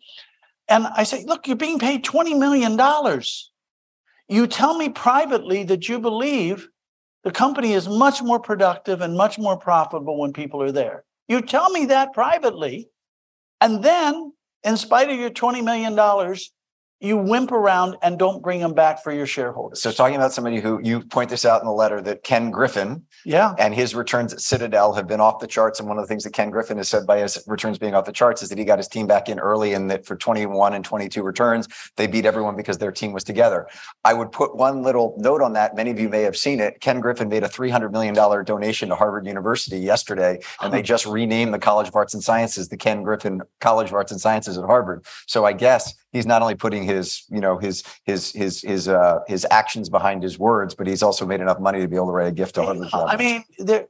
And 0.68 0.86
I 0.86 1.04
say, 1.04 1.24
look, 1.26 1.46
you're 1.46 1.56
being 1.56 1.78
paid 1.78 2.04
$20 2.04 2.38
million. 2.38 2.78
You 4.28 4.46
tell 4.46 4.76
me 4.76 4.88
privately 4.88 5.64
that 5.64 5.88
you 5.88 5.98
believe 5.98 6.68
the 7.24 7.30
company 7.30 7.72
is 7.72 7.88
much 7.88 8.22
more 8.22 8.40
productive 8.40 9.00
and 9.00 9.16
much 9.16 9.38
more 9.38 9.56
profitable 9.56 10.18
when 10.18 10.32
people 10.32 10.62
are 10.62 10.72
there. 10.72 11.04
You 11.28 11.42
tell 11.42 11.70
me 11.70 11.86
that 11.86 12.12
privately. 12.12 12.88
And 13.60 13.82
then, 13.84 14.32
in 14.64 14.76
spite 14.76 15.10
of 15.10 15.18
your 15.18 15.30
$20 15.30 15.62
million, 15.64 16.36
you 17.00 17.16
wimp 17.16 17.52
around 17.52 17.96
and 18.02 18.18
don't 18.18 18.42
bring 18.42 18.60
them 18.60 18.74
back 18.74 19.02
for 19.02 19.12
your 19.12 19.26
shareholders. 19.26 19.82
So 19.82 19.92
talking 19.92 20.16
about 20.16 20.32
somebody 20.32 20.60
who 20.60 20.80
you 20.82 21.00
point 21.00 21.30
this 21.30 21.44
out 21.44 21.60
in 21.60 21.66
the 21.66 21.72
letter 21.72 22.00
that 22.00 22.22
Ken 22.22 22.50
Griffin 22.50 23.04
yeah. 23.24 23.54
and 23.58 23.74
his 23.74 23.94
returns 23.94 24.32
at 24.32 24.40
Citadel 24.40 24.92
have 24.94 25.06
been 25.06 25.20
off 25.20 25.40
the 25.40 25.46
charts. 25.46 25.78
And 25.78 25.88
one 25.88 25.98
of 25.98 26.04
the 26.04 26.08
things 26.08 26.24
that 26.24 26.32
Ken 26.32 26.50
Griffin 26.50 26.76
has 26.78 26.88
said 26.88 27.06
by 27.06 27.18
his 27.18 27.42
returns 27.46 27.78
being 27.78 27.94
off 27.94 28.04
the 28.04 28.12
charts 28.12 28.42
is 28.42 28.48
that 28.48 28.58
he 28.58 28.64
got 28.64 28.78
his 28.78 28.88
team 28.88 29.06
back 29.06 29.28
in 29.28 29.38
early 29.38 29.72
and 29.72 29.90
that 29.90 30.06
for 30.06 30.16
21 30.16 30.74
and 30.74 30.84
22 30.84 31.22
returns, 31.22 31.68
they 31.96 32.06
beat 32.06 32.26
everyone 32.26 32.56
because 32.56 32.78
their 32.78 32.92
team 32.92 33.12
was 33.12 33.24
together. 33.24 33.66
I 34.04 34.14
would 34.14 34.32
put 34.32 34.56
one 34.56 34.82
little 34.82 35.14
note 35.18 35.42
on 35.42 35.52
that. 35.54 35.76
Many 35.76 35.90
of 35.90 36.00
you 36.00 36.08
may 36.08 36.22
have 36.22 36.36
seen 36.36 36.60
it. 36.60 36.80
Ken 36.80 37.00
Griffin 37.00 37.28
made 37.28 37.44
a 37.44 37.48
$300 37.48 37.92
million 37.92 38.14
donation 38.44 38.88
to 38.88 38.94
Harvard 38.94 39.26
University 39.26 39.78
yesterday, 39.78 40.40
and 40.60 40.72
they 40.72 40.82
just 40.82 41.06
renamed 41.06 41.54
the 41.54 41.58
College 41.58 41.88
of 41.88 41.96
Arts 41.96 42.14
and 42.14 42.22
Sciences 42.22 42.68
the 42.68 42.76
Ken 42.76 43.02
Griffin 43.02 43.42
College 43.60 43.88
of 43.88 43.94
Arts 43.94 44.12
and 44.12 44.20
Sciences 44.20 44.58
at 44.58 44.64
Harvard. 44.64 45.04
So 45.26 45.44
I 45.44 45.52
guess 45.52 45.94
he's 46.12 46.26
not 46.26 46.42
only 46.42 46.54
putting 46.54 46.84
his, 46.84 47.24
you 47.30 47.40
know, 47.40 47.58
his 47.58 47.82
his 48.04 48.32
his 48.32 48.62
his 48.62 48.88
uh 48.88 49.20
his 49.26 49.46
actions 49.50 49.88
behind 49.88 50.22
his 50.22 50.38
words, 50.38 50.74
but 50.74 50.86
he's 50.86 51.02
also 51.02 51.26
made 51.26 51.40
enough 51.40 51.58
money 51.58 51.80
to 51.80 51.88
be 51.88 51.96
able 51.96 52.06
to 52.06 52.12
write 52.12 52.28
a 52.28 52.32
gift 52.32 52.54
to 52.56 52.62
Harvard. 52.62 52.88
I 52.92 53.16
mean, 53.16 53.44
there, 53.58 53.86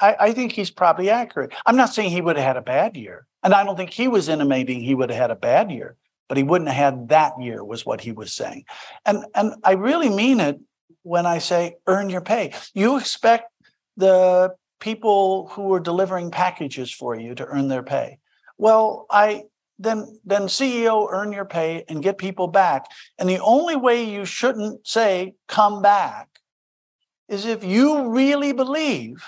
I, 0.00 0.16
I 0.20 0.32
think 0.32 0.52
he's 0.52 0.70
probably 0.70 1.10
accurate. 1.10 1.52
I'm 1.66 1.76
not 1.76 1.92
saying 1.92 2.10
he 2.10 2.20
would 2.20 2.36
have 2.36 2.46
had 2.46 2.56
a 2.56 2.62
bad 2.62 2.96
year. 2.96 3.26
And 3.42 3.54
I 3.54 3.62
don't 3.64 3.76
think 3.76 3.90
he 3.90 4.08
was 4.08 4.28
intimating 4.28 4.80
he 4.80 4.94
would 4.94 5.10
have 5.10 5.18
had 5.18 5.30
a 5.30 5.36
bad 5.36 5.70
year, 5.70 5.96
but 6.28 6.36
he 6.36 6.42
wouldn't 6.42 6.70
have 6.70 6.94
had 6.94 7.08
that 7.10 7.40
year, 7.40 7.62
was 7.62 7.86
what 7.86 8.00
he 8.00 8.12
was 8.12 8.32
saying. 8.32 8.64
And 9.04 9.24
and 9.34 9.54
I 9.62 9.72
really 9.72 10.08
mean 10.08 10.40
it 10.40 10.60
when 11.02 11.26
I 11.26 11.38
say 11.38 11.76
earn 11.86 12.10
your 12.10 12.22
pay. 12.22 12.54
You 12.74 12.96
expect 12.96 13.52
the 13.96 14.54
people 14.80 15.48
who 15.48 15.72
are 15.74 15.80
delivering 15.80 16.30
packages 16.30 16.90
for 16.90 17.14
you 17.14 17.34
to 17.34 17.46
earn 17.46 17.68
their 17.68 17.82
pay. 17.82 18.18
Well, 18.58 19.06
I 19.10 19.44
then 19.78 20.18
then 20.24 20.42
CEO 20.42 21.08
earn 21.10 21.32
your 21.32 21.44
pay 21.44 21.84
and 21.88 22.02
get 22.02 22.18
people 22.18 22.48
back. 22.48 22.86
And 23.18 23.28
the 23.28 23.40
only 23.40 23.76
way 23.76 24.04
you 24.04 24.24
shouldn't 24.24 24.86
say 24.86 25.34
come 25.48 25.82
back 25.82 26.28
is 27.28 27.44
if 27.44 27.64
you 27.64 28.08
really 28.08 28.52
believe 28.52 29.22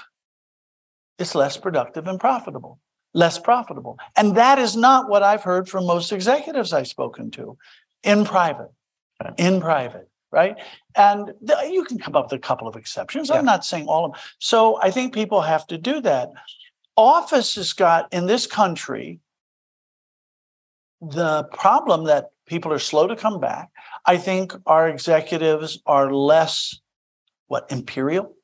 it's 1.18 1.34
less 1.34 1.56
productive 1.56 2.06
and 2.06 2.20
profitable, 2.20 2.78
less 3.12 3.38
profitable. 3.38 3.98
And 4.16 4.36
that 4.36 4.58
is 4.58 4.76
not 4.76 5.08
what 5.08 5.22
I've 5.22 5.42
heard 5.42 5.68
from 5.68 5.86
most 5.86 6.12
executives 6.12 6.72
I've 6.72 6.86
spoken 6.86 7.30
to 7.32 7.58
in 8.04 8.24
private, 8.24 8.70
in 9.36 9.60
private, 9.60 10.08
right? 10.30 10.56
And 10.94 11.32
th- 11.46 11.72
you 11.72 11.84
can 11.84 11.98
come 11.98 12.14
up 12.14 12.26
with 12.26 12.34
a 12.34 12.38
couple 12.38 12.68
of 12.68 12.76
exceptions. 12.76 13.28
Yeah. 13.28 13.36
I'm 13.36 13.44
not 13.44 13.64
saying 13.64 13.86
all 13.86 14.04
of 14.04 14.12
them. 14.12 14.20
So 14.38 14.80
I 14.80 14.90
think 14.90 15.12
people 15.12 15.40
have 15.42 15.66
to 15.66 15.78
do 15.78 16.00
that. 16.02 16.30
Office 16.96 17.56
has 17.56 17.72
got 17.72 18.12
in 18.12 18.26
this 18.26 18.46
country 18.46 19.20
the 21.00 21.44
problem 21.52 22.04
that 22.04 22.30
people 22.46 22.72
are 22.72 22.78
slow 22.78 23.06
to 23.06 23.16
come 23.16 23.40
back. 23.40 23.70
I 24.06 24.16
think 24.16 24.52
our 24.66 24.88
executives 24.88 25.80
are 25.86 26.12
less 26.12 26.80
what 27.46 27.70
imperial 27.70 28.34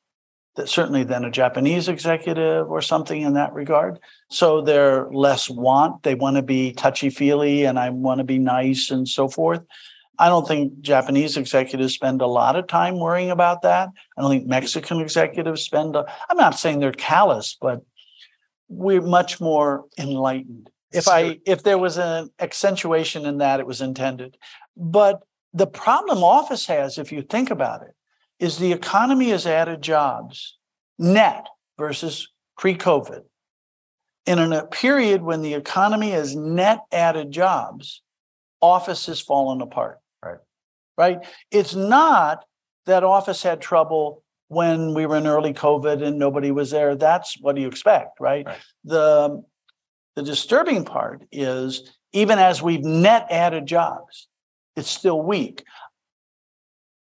that 0.57 0.69
certainly 0.69 1.03
than 1.03 1.25
a 1.25 1.31
Japanese 1.31 1.89
executive 1.89 2.71
or 2.71 2.81
something 2.81 3.23
in 3.23 3.35
that 3.35 3.53
regard. 3.53 3.99
So 4.31 4.61
they're 4.61 5.11
less 5.11 5.51
want. 5.51 6.03
They 6.03 6.15
want 6.15 6.37
to 6.37 6.43
be 6.43 6.73
touchy 6.73 7.11
feely 7.11 7.65
and 7.65 7.79
I 7.79 7.91
want 7.91 8.19
to 8.19 8.25
be 8.25 8.39
nice 8.39 8.91
and 8.91 9.09
so 9.09 9.29
forth. 9.29 9.63
I 10.17 10.29
don't 10.29 10.47
think 10.47 10.81
Japanese 10.81 11.37
executives 11.37 11.95
spend 11.95 12.23
a 12.23 12.27
lot 12.27 12.55
of 12.55 12.69
time 12.69 13.01
worrying 13.01 13.33
about 13.33 13.63
that. 13.63 13.89
I 14.17 14.21
don't 14.21 14.31
think 14.31 14.47
Mexican 14.47 15.01
executives 15.01 15.63
spend. 15.63 15.97
A, 15.97 16.05
I'm 16.31 16.37
not 16.37 16.57
saying 16.57 16.79
they're 16.79 16.93
callous, 16.93 17.57
but 17.61 17.83
we're 18.69 19.03
much 19.03 19.41
more 19.41 19.87
enlightened. 19.99 20.71
If 20.95 21.09
I 21.09 21.41
if 21.45 21.63
there 21.63 21.79
was 21.79 21.99
an 21.99 22.31
accentuation 22.39 23.27
in 23.27 23.39
that, 23.39 23.61
it 23.61 23.67
was 23.67 23.81
intended. 23.81 24.37
But 24.77 25.21
the 25.53 25.67
problem 25.67 26.23
office 26.23 26.67
has, 26.67 26.99
if 26.99 27.13
you 27.13 27.23
think 27.23 27.51
about 27.51 27.83
it, 27.83 27.95
is 28.39 28.59
the 28.59 28.73
economy 28.73 29.31
has 29.31 29.47
added 29.47 29.83
jobs 29.83 30.57
net 30.99 31.47
versus 31.79 32.29
pre-COVID. 32.59 33.23
And 34.27 34.41
in 34.41 34.53
a 34.53 34.67
period 34.67 35.23
when 35.23 35.43
the 35.43 35.55
economy 35.55 36.11
has 36.11 36.35
net 36.35 36.81
added 36.93 37.31
jobs, 37.31 38.03
office 38.61 39.07
has 39.07 39.21
fallen 39.21 39.61
apart. 39.61 39.99
Right. 40.25 40.39
Right. 40.97 41.19
It's 41.51 41.75
not 41.75 42.45
that 42.87 43.05
office 43.05 43.43
had 43.43 43.61
trouble 43.61 44.23
when 44.49 44.95
we 44.95 45.07
were 45.07 45.17
in 45.17 45.27
early 45.27 45.53
COVID 45.53 46.03
and 46.03 46.19
nobody 46.19 46.51
was 46.51 46.71
there. 46.71 46.95
That's 46.95 47.41
what 47.41 47.57
do 47.57 47.63
you 47.63 47.69
expect, 47.69 48.21
right? 48.21 48.47
Right. 48.47 48.59
The 48.85 49.43
the 50.17 50.23
disturbing 50.23 50.85
part 50.85 51.23
is 51.33 51.93
even 52.13 52.39
as 52.39 52.63
we've 52.63 52.85
net 52.85 53.27
added 53.31 53.67
jobs, 53.67 54.29
it's 54.77 54.91
still 54.91 55.21
weak. 55.21 55.65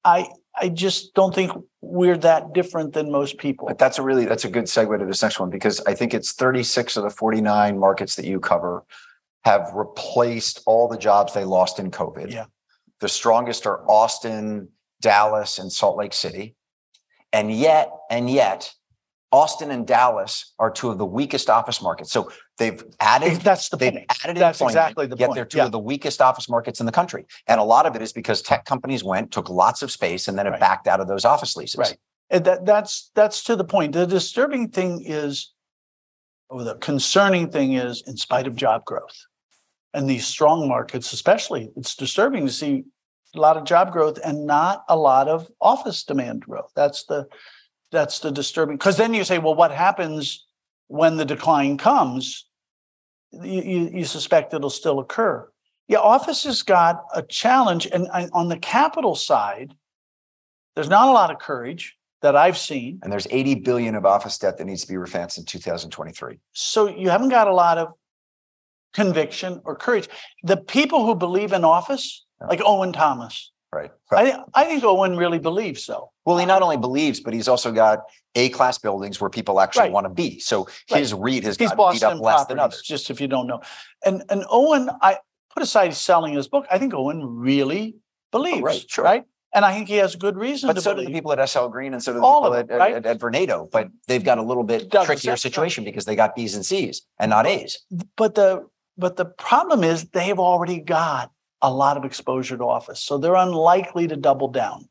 I 0.03 0.27
I 0.57 0.69
just 0.69 1.13
don't 1.13 1.35
think 1.35 1.51
we're 1.81 2.17
that 2.17 2.53
different 2.53 2.93
than 2.93 3.11
most 3.11 3.37
people. 3.37 3.67
But 3.67 3.77
that's 3.77 3.99
a 3.99 4.01
really 4.01 4.25
that's 4.25 4.45
a 4.45 4.49
good 4.49 4.65
segue 4.65 4.97
to 4.97 5.05
this 5.05 5.21
next 5.21 5.39
one 5.39 5.49
because 5.49 5.81
I 5.81 5.93
think 5.93 6.13
it's 6.13 6.33
36 6.33 6.97
of 6.97 7.03
the 7.03 7.09
49 7.09 7.77
markets 7.77 8.15
that 8.15 8.25
you 8.25 8.39
cover 8.39 8.85
have 9.43 9.71
replaced 9.73 10.61
all 10.65 10.87
the 10.87 10.97
jobs 10.97 11.33
they 11.33 11.43
lost 11.43 11.79
in 11.79 11.91
COVID. 11.91 12.31
Yeah. 12.31 12.45
The 12.99 13.09
strongest 13.09 13.67
are 13.67 13.87
Austin, 13.89 14.69
Dallas, 15.01 15.59
and 15.59 15.71
Salt 15.71 15.97
Lake 15.97 16.13
City. 16.13 16.55
And 17.33 17.51
yet, 17.51 17.91
and 18.09 18.29
yet, 18.29 18.73
Austin 19.31 19.69
and 19.69 19.85
Dallas 19.85 20.53
are 20.57 20.71
two 20.71 20.89
of 20.89 20.97
the 20.97 21.05
weakest 21.05 21.49
office 21.49 21.81
markets. 21.81 22.11
So 22.11 22.31
they've 22.57 22.83
added 22.99 23.41
That's 23.41 23.69
the 23.69 23.77
they've 23.77 23.93
point. 23.93 24.05
added 24.23 24.37
That's 24.37 24.61
exactly 24.61 25.07
the 25.07 25.17
yet 25.17 25.27
point. 25.27 25.35
they're 25.35 25.45
two 25.45 25.57
Yeah. 25.57 25.65
of 25.65 25.71
the 25.71 25.79
weakest 25.79 26.21
office 26.21 26.47
markets 26.49 26.79
in 26.79 26.85
the 26.85 26.91
country. 26.91 27.25
And 27.47 27.59
a 27.59 27.63
lot 27.63 27.85
of 27.85 27.95
it 27.95 28.01
is 28.01 28.13
because 28.13 28.41
tech 28.41 28.65
companies 28.65 29.03
went, 29.03 29.31
took 29.31 29.49
lots 29.49 29.81
of 29.81 29.91
space, 29.91 30.27
and 30.27 30.37
then 30.37 30.45
have 30.45 30.53
Right. 30.53 30.61
backed 30.61 30.87
out 30.87 30.99
of 30.99 31.07
those 31.07 31.25
office 31.25 31.55
leases. 31.55 31.77
Right. 31.77 31.97
And 32.29 32.43
that, 32.45 32.65
that's 32.65 33.11
that's 33.13 33.43
to 33.43 33.55
the 33.55 33.63
point. 33.63 33.93
The 33.93 34.07
disturbing 34.07 34.69
thing 34.69 35.03
is 35.05 35.51
or 36.49 36.63
the 36.63 36.75
concerning 36.75 37.49
thing 37.49 37.73
is, 37.73 38.03
in 38.05 38.17
spite 38.17 38.45
of 38.47 38.55
job 38.55 38.85
growth 38.85 39.25
and 39.93 40.07
these 40.09 40.27
strong 40.27 40.67
markets, 40.67 41.11
especially, 41.11 41.71
it's 41.75 41.95
disturbing 41.95 42.45
to 42.45 42.51
see 42.53 42.83
a 43.35 43.39
lot 43.39 43.57
of 43.57 43.63
job 43.63 43.91
growth 43.91 44.19
and 44.23 44.45
not 44.45 44.83
a 44.87 44.95
lot 44.95 45.27
of 45.27 45.49
office 45.59 46.03
demand 46.03 46.41
growth. 46.41 46.71
That's 46.75 47.03
the 47.05 47.27
that's 47.91 48.19
the 48.19 48.31
disturbing 48.31 48.77
because 48.77 48.97
then 48.97 49.13
you 49.13 49.23
say, 49.23 49.39
well, 49.39 49.55
what 49.55 49.71
happens 49.71 50.45
when 50.87 51.17
the 51.17 51.25
decline 51.25 51.77
comes? 51.77 52.45
You, 53.31 53.61
you, 53.61 53.89
you 53.93 54.05
suspect 54.05 54.53
it'll 54.53 54.69
still 54.69 54.99
occur. 54.99 55.49
Yeah, 55.87 55.99
office 55.99 56.43
has 56.45 56.63
got 56.63 57.03
a 57.13 57.21
challenge, 57.21 57.87
and 57.91 58.07
on 58.33 58.49
the 58.49 58.57
capital 58.57 59.13
side, 59.15 59.75
there's 60.75 60.89
not 60.89 61.09
a 61.09 61.11
lot 61.11 61.31
of 61.31 61.39
courage 61.39 61.95
that 62.21 62.35
I've 62.35 62.57
seen. 62.57 62.99
And 63.03 63.11
there's 63.11 63.27
80 63.29 63.55
billion 63.55 63.95
of 63.95 64.05
office 64.05 64.37
debt 64.37 64.57
that 64.57 64.65
needs 64.65 64.81
to 64.81 64.87
be 64.87 64.95
refinanced 64.95 65.37
in 65.37 65.45
2023. 65.45 66.39
So 66.53 66.87
you 66.87 67.09
haven't 67.09 67.29
got 67.29 67.47
a 67.47 67.53
lot 67.53 67.77
of 67.77 67.93
conviction 68.93 69.61
or 69.63 69.75
courage. 69.75 70.09
The 70.43 70.57
people 70.57 71.05
who 71.05 71.13
believe 71.13 71.53
in 71.53 71.63
office, 71.63 72.25
like 72.49 72.61
Owen 72.65 72.93
Thomas, 72.93 73.51
right? 73.75 73.91
I, 74.11 74.43
I 74.53 74.65
think 74.65 74.83
Owen 74.83 75.17
really 75.17 75.39
believes 75.39 75.83
so. 75.83 76.11
Well, 76.25 76.37
he 76.37 76.45
not 76.45 76.61
only 76.61 76.77
believes, 76.77 77.19
but 77.19 77.33
he's 77.33 77.47
also 77.47 77.71
got 77.71 77.99
A 78.35 78.49
class 78.49 78.77
buildings 78.77 79.21
where 79.21 79.29
people 79.29 79.59
actually 79.59 79.83
right. 79.83 79.91
want 79.91 80.05
to 80.05 80.13
be. 80.13 80.39
So 80.39 80.67
his 80.87 81.13
right. 81.13 81.23
REIT 81.23 81.43
has 81.43 81.57
he's 81.57 81.71
got 81.71 81.93
beat 81.93 82.03
up 82.03 82.19
less 82.19 82.45
than 82.45 82.59
others. 82.59 82.81
Just 82.81 83.09
if 83.09 83.21
you 83.21 83.27
don't 83.27 83.47
know, 83.47 83.61
and 84.03 84.23
and 84.29 84.45
Owen, 84.49 84.89
I 85.01 85.19
put 85.53 85.63
aside 85.63 85.93
selling 85.93 86.33
his 86.33 86.47
book. 86.47 86.65
I 86.71 86.77
think 86.77 86.93
Owen 86.93 87.23
really 87.23 87.95
believes, 88.31 88.59
oh, 88.59 88.65
right? 88.65 88.85
Sure. 88.87 89.03
Right. 89.03 89.23
And 89.53 89.63
I 89.63 89.73
think 89.73 89.87
he 89.87 89.95
has 89.95 90.17
good 90.17 90.35
reason. 90.35 90.67
But 90.67 90.83
so 90.83 90.93
believe. 90.93 91.07
do 91.07 91.13
the 91.13 91.17
people 91.17 91.31
at 91.31 91.49
SL 91.49 91.67
Green 91.67 91.93
and 91.93 92.03
so 92.03 92.11
do 92.11 92.19
the 92.19 92.25
All 92.25 92.41
people 92.41 92.53
it, 92.55 92.69
at, 92.71 92.77
right? 92.77 92.95
at, 92.95 93.05
at, 93.05 93.19
Vornado. 93.19 93.71
But 93.71 93.87
they've 94.05 94.23
got 94.23 94.37
a 94.37 94.41
little 94.41 94.63
bit 94.63 94.91
trickier 94.91 95.37
situation 95.37 95.85
because 95.85 96.03
they 96.03 96.15
got 96.15 96.35
B's 96.35 96.55
and 96.55 96.65
C's 96.65 97.03
and 97.19 97.29
not 97.29 97.47
A's. 97.47 97.79
But 98.17 98.35
the 98.35 98.67
but 98.97 99.15
the 99.15 99.25
problem 99.25 99.83
is 99.83 100.09
they've 100.09 100.39
already 100.39 100.79
got 100.79 101.31
a 101.65 101.73
lot 101.73 101.97
of 101.97 102.05
exposure 102.05 102.57
to 102.57 102.63
office. 102.63 103.01
So 103.01 103.17
they're 103.17 103.35
unlikely 103.35 104.07
to 104.07 104.15
double 104.15 104.49
down. 104.49 104.87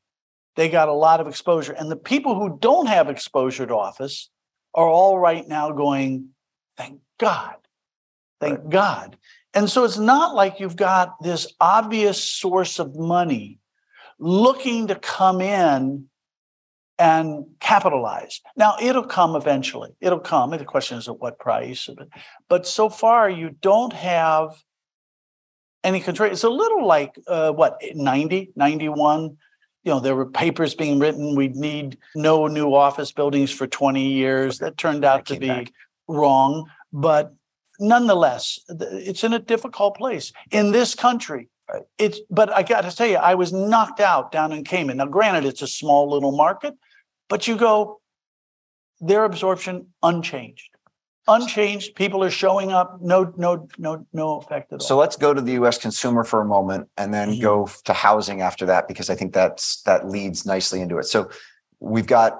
They 0.56 0.68
got 0.68 0.88
a 0.88 0.92
lot 0.92 1.20
of 1.20 1.28
exposure. 1.28 1.72
And 1.72 1.90
the 1.90 1.96
people 1.96 2.34
who 2.34 2.58
don't 2.60 2.86
have 2.86 3.08
exposure 3.08 3.66
to 3.66 3.74
office 3.74 4.28
are 4.74 4.88
all 4.88 5.18
right 5.18 5.46
now 5.46 5.70
going, 5.70 6.30
thank 6.76 7.00
God. 7.18 7.54
Thank 8.40 8.58
right. 8.58 8.70
God. 8.70 9.16
And 9.54 9.70
so 9.70 9.84
it's 9.84 9.98
not 9.98 10.34
like 10.34 10.58
you've 10.58 10.76
got 10.76 11.22
this 11.22 11.52
obvious 11.60 12.22
source 12.22 12.80
of 12.80 12.96
money 12.96 13.60
looking 14.18 14.88
to 14.88 14.96
come 14.96 15.40
in 15.40 16.06
and 16.98 17.44
capitalize. 17.60 18.40
Now 18.56 18.74
it'll 18.80 19.06
come 19.06 19.36
eventually. 19.36 19.90
It'll 20.00 20.18
come. 20.18 20.50
The 20.50 20.64
question 20.64 20.98
is 20.98 21.08
at 21.08 21.20
what 21.20 21.38
price. 21.38 21.88
But 22.48 22.66
so 22.66 22.88
far 22.88 23.30
you 23.30 23.50
don't 23.60 23.92
have 23.92 24.56
any 25.84 26.00
control. 26.00 26.32
It's 26.32 26.42
a 26.42 26.50
little 26.50 26.86
like 26.86 27.14
uh, 27.28 27.52
what 27.52 27.80
90, 27.94 28.52
91. 28.56 29.36
You 29.84 29.92
know, 29.92 30.00
there 30.00 30.16
were 30.16 30.26
papers 30.26 30.74
being 30.74 30.98
written. 30.98 31.36
We'd 31.36 31.54
need 31.54 31.98
no 32.16 32.46
new 32.46 32.74
office 32.74 33.12
buildings 33.12 33.50
for 33.50 33.66
20 33.66 34.02
years. 34.02 34.58
That 34.58 34.78
turned 34.78 35.04
out 35.04 35.26
to 35.26 35.38
be 35.38 35.48
back. 35.48 35.72
wrong. 36.08 36.70
But 36.92 37.34
nonetheless, 37.78 38.58
it's 38.68 39.22
in 39.24 39.34
a 39.34 39.38
difficult 39.38 39.96
place 39.96 40.32
in 40.50 40.72
this 40.72 40.94
country. 40.94 41.50
It's, 41.98 42.20
but 42.30 42.50
I 42.52 42.62
got 42.62 42.82
to 42.82 42.96
tell 42.96 43.06
you, 43.06 43.16
I 43.16 43.34
was 43.34 43.52
knocked 43.52 44.00
out 44.00 44.32
down 44.32 44.52
in 44.52 44.64
Cayman. 44.64 44.96
Now, 44.96 45.06
granted, 45.06 45.44
it's 45.44 45.62
a 45.62 45.66
small 45.66 46.10
little 46.10 46.32
market, 46.32 46.74
but 47.28 47.46
you 47.46 47.56
go, 47.56 48.00
their 49.00 49.24
absorption 49.24 49.88
unchanged 50.02 50.73
unchanged. 51.28 51.94
People 51.94 52.22
are 52.22 52.30
showing 52.30 52.72
up. 52.72 53.00
No, 53.00 53.32
no, 53.36 53.68
no, 53.78 54.06
no 54.12 54.38
effect 54.38 54.72
at 54.72 54.80
all. 54.80 54.86
So 54.86 54.96
let's 54.96 55.16
go 55.16 55.34
to 55.34 55.40
the 55.40 55.52
U.S. 55.52 55.78
consumer 55.78 56.24
for 56.24 56.40
a 56.40 56.44
moment, 56.44 56.88
and 56.96 57.12
then 57.12 57.32
mm-hmm. 57.32 57.42
go 57.42 57.68
to 57.84 57.92
housing 57.92 58.40
after 58.40 58.66
that, 58.66 58.88
because 58.88 59.10
I 59.10 59.14
think 59.14 59.32
that's 59.32 59.82
that 59.82 60.08
leads 60.08 60.46
nicely 60.46 60.80
into 60.80 60.98
it. 60.98 61.04
So 61.04 61.30
we've 61.80 62.06
got 62.06 62.38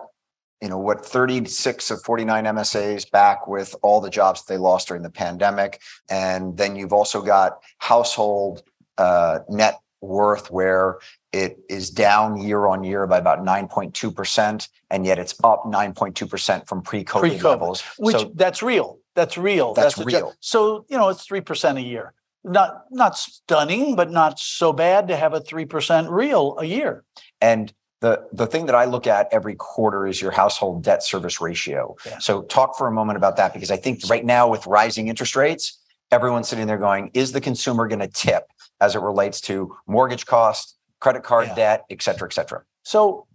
you 0.63 0.69
know 0.69 0.79
what 0.79 1.05
36 1.05 1.91
of 1.91 2.03
49 2.03 2.45
MSAs 2.45 3.11
back 3.11 3.47
with 3.47 3.75
all 3.83 4.01
the 4.01 4.09
jobs 4.09 4.45
they 4.47 4.57
lost 4.57 4.89
during 4.89 5.03
the 5.03 5.11
pandemic 5.11 5.83
and 6.09 6.57
then 6.57 6.75
you've 6.75 6.93
also 6.93 7.21
got 7.21 7.59
household 7.79 8.63
uh, 8.97 9.41
net 9.51 9.79
worth 10.01 10.51
where 10.51 10.99
it 11.35 11.59
is 11.69 11.91
down 11.91 12.41
year 12.41 12.67
on 12.67 12.85
year 12.85 13.09
by 13.09 13.19
about 13.19 13.41
9.2% 13.41 14.69
and 14.91 15.05
yet 15.05 15.19
it's 15.19 15.35
up 15.43 15.65
9.2% 15.65 16.69
from 16.69 16.81
pre-COVID, 16.81 17.21
pre-COVID 17.21 17.43
levels. 17.43 17.83
which 17.99 18.17
so, 18.17 18.31
that's 18.37 18.63
real. 18.63 18.99
That's 19.17 19.37
real. 19.37 19.75
That's, 19.75 19.97
that's 19.97 20.07
real. 20.07 20.33
So 20.39 20.87
you 20.89 20.97
know 20.97 21.09
it's 21.09 21.27
3% 21.27 21.77
a 21.77 21.83
year. 21.83 22.13
Not 22.45 22.85
not 22.91 23.19
stunning 23.19 23.97
but 23.97 24.13
not 24.13 24.39
so 24.39 24.73
bad 24.73 25.09
to 25.09 25.17
have 25.17 25.35
a 25.35 25.41
3% 25.41 26.09
real 26.09 26.57
a 26.59 26.65
year. 26.65 27.03
And 27.41 27.73
the, 28.01 28.29
the 28.33 28.47
thing 28.47 28.67
that 28.67 28.75
I 28.77 28.85
look 28.85 29.07
at 29.09 29.29
every 29.33 29.57
quarter 29.57 30.07
is 30.07 30.21
your 30.21 30.31
household 30.31 30.85
debt 30.85 31.03
service 31.03 31.41
ratio. 31.41 31.97
Yeah. 32.07 32.19
So 32.19 32.43
talk 32.43 32.77
for 32.79 32.87
a 32.87 32.93
moment 32.93 33.17
about 33.17 33.37
that 33.39 33.55
because 33.55 33.71
I 33.73 33.77
think 33.77 34.03
right 34.09 34.25
now 34.25 34.49
with 34.49 34.67
rising 34.67 35.09
interest 35.09 35.35
rates, 35.35 35.81
everyone's 36.13 36.47
sitting 36.47 36.67
there 36.67 36.79
going, 36.79 37.11
is 37.15 37.33
the 37.33 37.41
consumer 37.41 37.89
going 37.89 38.01
to 38.01 38.09
tip 38.09 38.45
as 38.81 38.95
it 38.95 39.01
relates 39.01 39.41
to 39.43 39.75
mortgage 39.87 40.27
cost, 40.27 40.77
credit 41.01 41.23
card 41.23 41.49
yeah. 41.49 41.55
debt, 41.55 41.85
et 41.91 42.03
cetera, 42.03 42.29
et 42.29 42.33
cetera? 42.33 42.63
So 42.83 43.27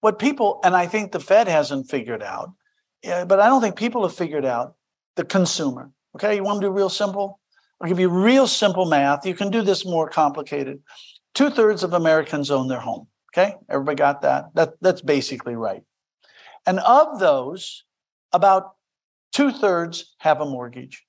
what 0.00 0.18
people, 0.18 0.60
and 0.62 0.76
I 0.76 0.86
think 0.86 1.12
the 1.12 1.20
Fed 1.20 1.48
hasn't 1.48 1.90
figured 1.90 2.22
out, 2.22 2.52
but 3.02 3.40
I 3.40 3.46
don't 3.46 3.60
think 3.60 3.76
people 3.76 4.02
have 4.02 4.14
figured 4.14 4.44
out 4.44 4.74
the 5.16 5.24
consumer. 5.24 5.90
Okay, 6.14 6.36
you 6.36 6.42
want 6.42 6.60
to 6.60 6.66
do 6.66 6.70
real 6.70 6.88
simple? 6.88 7.40
I'll 7.80 7.88
give 7.88 8.00
you 8.00 8.08
real 8.08 8.46
simple 8.46 8.86
math. 8.86 9.26
You 9.26 9.34
can 9.34 9.50
do 9.50 9.62
this 9.62 9.84
more 9.84 10.08
complicated. 10.08 10.80
Two 11.34 11.50
thirds 11.50 11.82
of 11.82 11.92
Americans 11.92 12.50
own 12.50 12.68
their 12.68 12.80
home. 12.80 13.06
Okay, 13.32 13.54
everybody 13.68 13.96
got 13.96 14.22
that? 14.22 14.46
That 14.54 14.74
that's 14.80 15.02
basically 15.02 15.56
right. 15.56 15.82
And 16.66 16.80
of 16.80 17.18
those, 17.20 17.84
about 18.32 18.72
two 19.32 19.52
thirds 19.52 20.14
have 20.18 20.40
a 20.40 20.46
mortgage. 20.46 21.04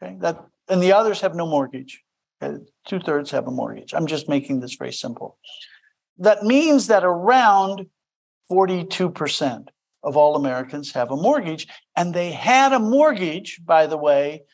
Okay, 0.00 0.16
that 0.20 0.44
and 0.68 0.80
the 0.80 0.92
others 0.92 1.20
have 1.22 1.34
no 1.34 1.46
mortgage. 1.46 2.02
Two 2.40 3.00
thirds 3.00 3.30
have 3.30 3.46
a 3.46 3.50
mortgage. 3.50 3.92
I'm 3.92 4.06
just 4.06 4.28
making 4.28 4.60
this 4.60 4.74
very 4.74 4.92
simple. 4.92 5.38
That 6.18 6.42
means 6.42 6.86
that 6.86 7.04
around 7.04 7.86
42% 8.50 9.68
of 10.02 10.16
all 10.16 10.36
Americans 10.36 10.92
have 10.92 11.10
a 11.10 11.16
mortgage, 11.16 11.68
and 11.96 12.14
they 12.14 12.30
had 12.30 12.72
a 12.72 12.78
mortgage, 12.78 13.60
by 13.64 13.86
the 13.86 13.98
way, 13.98 14.44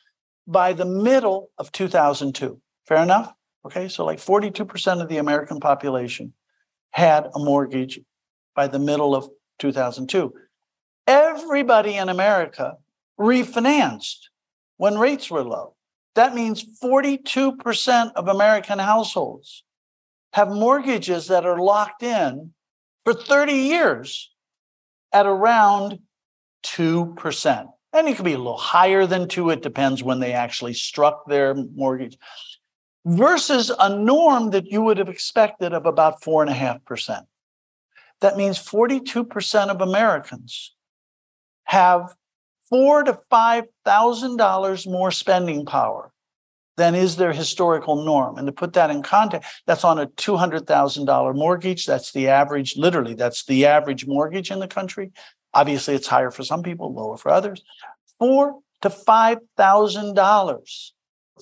by 0.47 0.73
the 0.73 0.85
middle 0.85 1.51
of 1.59 1.71
2002. 1.71 2.61
Fair 2.87 3.03
enough? 3.03 3.33
Okay, 3.65 3.89
so 3.89 4.05
like 4.05 4.19
42% 4.19 5.01
of 5.01 5.09
the 5.09 5.19
American 5.19 5.61
population 5.61 6.33
had 6.91 7.27
a 7.35 7.39
mortgage 7.39 8.01
by 8.55 8.67
the 8.67 8.79
middle 8.79 9.15
of 9.15 9.29
2002. 9.61 10.33
Everybody 11.07 11.97
in 11.97 12.09
America 12.09 12.77
refinanced 13.19 14.29
when 14.77 14.99
rates 14.99 15.31
were 15.31 15.45
low. 15.45 15.76
That 16.17 16.35
means 16.35 16.65
42% 16.83 18.13
of 18.15 18.29
American 18.29 18.79
households 18.79 19.65
have 20.33 20.49
mortgages 20.49 21.29
that 21.29 21.45
are 21.45 21.61
locked 21.61 22.03
in 22.03 22.53
for 23.05 23.13
30 23.13 23.53
years 23.53 24.33
at 25.13 25.27
around 25.27 25.99
2%. 26.65 27.67
And 27.93 28.09
it 28.09 28.17
could 28.17 28.25
be 28.25 28.33
a 28.33 28.39
little 28.39 28.57
higher 28.57 29.07
than 29.07 29.29
two. 29.29 29.51
It 29.51 29.63
depends 29.63 30.03
when 30.03 30.21
they 30.21 30.33
actually 30.33 30.73
struck 30.73 31.27
their 31.27 31.55
mortgage 31.55 32.19
versus 33.05 33.71
a 33.79 33.95
norm 33.95 34.51
that 34.51 34.67
you 34.67 34.83
would 34.83 34.99
have 34.99 35.11
expected 35.11 35.75
of 35.75 35.85
about 35.85 36.23
4.5%. 36.23 37.27
That 38.23 38.37
means 38.39 38.59
42% 38.59 39.69
of 39.69 39.81
Americans 39.83 40.75
have 41.65 42.15
four 42.69 43.03
to 43.05 43.19
five 43.31 43.65
thousand 43.85 44.37
dollars 44.37 44.87
more 44.87 45.11
spending 45.11 45.67
power 45.67 46.13
than 46.77 46.95
is 46.95 47.17
their 47.17 47.33
historical 47.33 48.05
norm. 48.05 48.37
And 48.37 48.47
to 48.47 48.53
put 48.53 48.75
that 48.75 48.91
in 48.91 49.03
context, 49.03 49.51
that's 49.67 49.85
on 49.85 49.99
a 49.99 50.07
two 50.07 50.37
hundred 50.37 50.67
thousand 50.67 51.07
dollar 51.07 51.35
mortgage. 51.35 51.87
That's 51.87 52.13
the 52.13 52.29
average. 52.29 52.77
Literally, 52.77 53.15
that's 53.15 53.45
the 53.45 53.67
average 53.67 54.07
mortgage 54.07 54.51
in 54.51 54.61
the 54.61 54.69
country. 54.69 55.13
Obviously, 55.55 55.95
it's 55.95 56.07
higher 56.07 56.31
for 56.31 56.45
some 56.45 56.63
people, 56.63 56.93
lower 56.93 57.17
for 57.17 57.31
others. 57.31 57.63
Four 58.19 58.61
to 58.83 58.91
five 58.91 59.39
thousand 59.57 60.15
dollars 60.15 60.93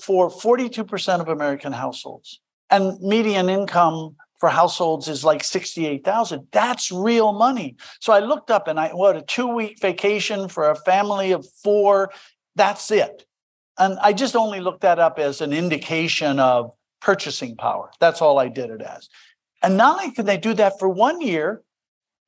for 0.01 0.29
42% 0.29 1.21
of 1.21 1.29
American 1.29 1.73
households. 1.73 2.41
And 2.71 2.99
median 3.01 3.49
income 3.49 4.17
for 4.39 4.49
households 4.49 5.09
is 5.09 5.25
like 5.25 5.45
68,000. 5.45 6.49
That's 6.53 6.91
real 6.91 7.33
money. 7.33 7.77
So 8.01 8.13
I 8.13 8.19
looked 8.19 8.51
up 8.51 8.69
and 8.69 8.79
I 8.79 8.89
what 8.89 9.17
a 9.17 9.21
2-week 9.21 9.81
vacation 9.81 10.49
for 10.49 10.71
a 10.71 10.77
family 10.77 11.33
of 11.33 11.47
4, 11.63 12.11
that's 12.57 12.91
it. 12.91 13.25
And 13.79 13.99
I 14.01 14.13
just 14.13 14.37
only 14.37 14.61
looked 14.61 14.83
that 14.83 14.99
up 14.99 15.19
as 15.19 15.41
an 15.41 15.53
indication 15.53 16.39
of 16.39 16.73
purchasing 17.01 17.57
power. 17.57 17.91
That's 18.01 18.23
all 18.23 18.39
I 18.39 18.49
did 18.49 18.71
it 18.71 18.83
as. 18.83 19.09
And 19.63 19.77
not 19.77 19.99
only 20.01 20.15
can 20.15 20.27
they 20.27 20.37
do 20.37 20.55
that 20.55 20.79
for 20.79 20.89
1 20.89 21.21
year, 21.21 21.63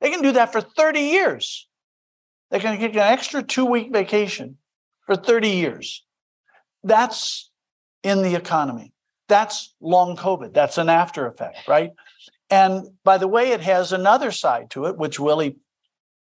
they 0.01 0.09
can 0.09 0.21
do 0.21 0.31
that 0.33 0.51
for 0.51 0.61
30 0.61 0.99
years. 0.99 1.67
They 2.51 2.59
can 2.59 2.79
get 2.79 2.91
an 2.91 2.99
extra 2.99 3.43
two 3.43 3.65
week 3.65 3.91
vacation 3.91 4.57
for 5.05 5.15
30 5.15 5.49
years. 5.49 6.05
That's 6.83 7.49
in 8.03 8.21
the 8.21 8.35
economy. 8.35 8.93
That's 9.27 9.75
long 9.81 10.15
COVID. 10.15 10.53
That's 10.53 10.77
an 10.77 10.89
after 10.89 11.27
effect, 11.27 11.67
right? 11.67 11.91
And 12.49 12.87
by 13.03 13.17
the 13.17 13.27
way, 13.27 13.51
it 13.51 13.61
has 13.61 13.91
another 13.91 14.31
side 14.31 14.69
to 14.71 14.85
it, 14.85 14.97
which 14.97 15.19
Willie 15.19 15.57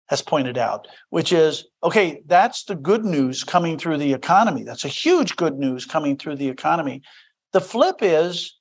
has 0.10 0.22
pointed 0.22 0.58
out, 0.58 0.88
which 1.10 1.32
is 1.32 1.66
okay, 1.84 2.22
that's 2.26 2.64
the 2.64 2.76
good 2.76 3.06
news 3.06 3.43
coming 3.43 3.78
through 3.78 3.97
the 3.97 4.14
economy. 4.14 4.64
That's 4.64 4.84
a 4.84 4.89
huge 4.89 5.36
good 5.36 5.58
news 5.58 5.86
coming 5.86 6.18
through 6.18 6.36
the 6.38 6.50
economy. 6.50 7.04
The 7.54 7.62
flip 7.62 7.97
is, 8.02 8.58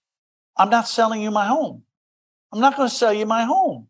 I'm 0.56 0.70
not 0.70 0.88
selling 0.88 1.22
you 1.22 1.30
my 1.30 1.46
home. 1.46 1.82
I'm 2.52 2.60
not 2.60 2.76
going 2.76 2.88
to 2.88 2.94
sell 2.94 3.12
you 3.12 3.26
my 3.26 3.44
home. 3.44 3.88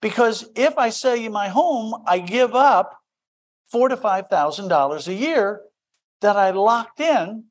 Because 0.00 0.48
if 0.54 0.78
I 0.78 0.90
sell 0.90 1.16
you 1.16 1.30
my 1.30 1.48
home, 1.48 2.02
I 2.06 2.20
give 2.20 2.54
up 2.54 2.96
four 3.70 3.88
to 3.88 3.96
five 3.96 4.28
thousand 4.28 4.68
dollars 4.68 5.08
a 5.08 5.14
year 5.14 5.62
that 6.20 6.36
I 6.36 6.50
locked 6.50 7.00
in. 7.00 7.44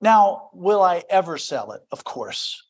Now, 0.00 0.50
will 0.52 0.82
I 0.82 1.02
ever 1.10 1.38
sell 1.38 1.72
it? 1.72 1.82
Of 1.92 2.04
course. 2.04 2.66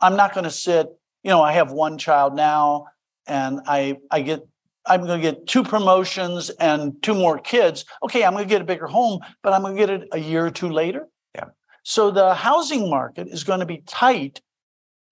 I'm 0.00 0.16
not 0.16 0.34
going 0.34 0.44
to 0.44 0.50
sit, 0.50 0.88
you 1.22 1.30
know, 1.30 1.42
I 1.42 1.52
have 1.52 1.70
one 1.70 1.96
child 1.98 2.34
now 2.34 2.86
and 3.26 3.60
I 3.66 3.98
I 4.10 4.22
get 4.22 4.40
I'm 4.84 5.06
going 5.06 5.20
to 5.20 5.30
get 5.30 5.46
two 5.46 5.62
promotions 5.62 6.50
and 6.50 7.00
two 7.02 7.14
more 7.14 7.38
kids. 7.38 7.84
Okay, 8.02 8.24
I'm 8.24 8.32
going 8.32 8.44
to 8.44 8.48
get 8.48 8.62
a 8.62 8.64
bigger 8.64 8.88
home, 8.88 9.20
but 9.42 9.52
I'm 9.52 9.62
going 9.62 9.76
to 9.76 9.80
get 9.80 9.90
it 9.90 10.08
a 10.10 10.18
year 10.18 10.44
or 10.44 10.50
two 10.50 10.70
later. 10.70 11.08
Yeah. 11.36 11.50
So 11.84 12.10
the 12.10 12.34
housing 12.34 12.90
market 12.90 13.28
is 13.28 13.44
going 13.44 13.60
to 13.60 13.66
be 13.66 13.84
tight 13.86 14.40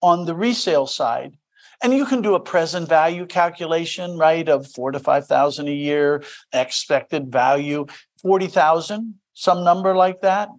on 0.01 0.25
the 0.25 0.35
resale 0.35 0.87
side. 0.87 1.37
And 1.83 1.93
you 1.93 2.05
can 2.05 2.21
do 2.21 2.35
a 2.35 2.39
present 2.39 2.89
value 2.89 3.25
calculation, 3.25 4.17
right, 4.17 4.47
of 4.47 4.67
four 4.67 4.91
to 4.91 4.99
five 4.99 5.25
thousand 5.25 5.67
a 5.69 5.73
year, 5.73 6.23
expected 6.53 7.31
value, 7.31 7.87
forty 8.21 8.47
thousand, 8.47 9.15
some 9.33 9.63
number 9.63 9.95
like 9.95 10.21
that, 10.21 10.49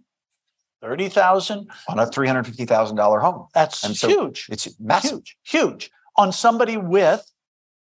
thirty 0.83 1.09
thousand 1.09 1.71
on 1.89 1.99
a 1.99 2.07
three 2.07 2.27
hundred 2.27 2.45
fifty 2.45 2.67
thousand 2.67 2.97
dollar 2.97 3.21
home. 3.21 3.47
That's 3.55 3.83
And 3.85 3.97
so 3.97 4.09
huge. 4.09 4.47
It's 4.51 4.69
massive. 4.79 5.11
Huge, 5.13 5.37
huge 5.45 5.91
on 6.17 6.33
somebody 6.33 6.77
with 6.77 7.25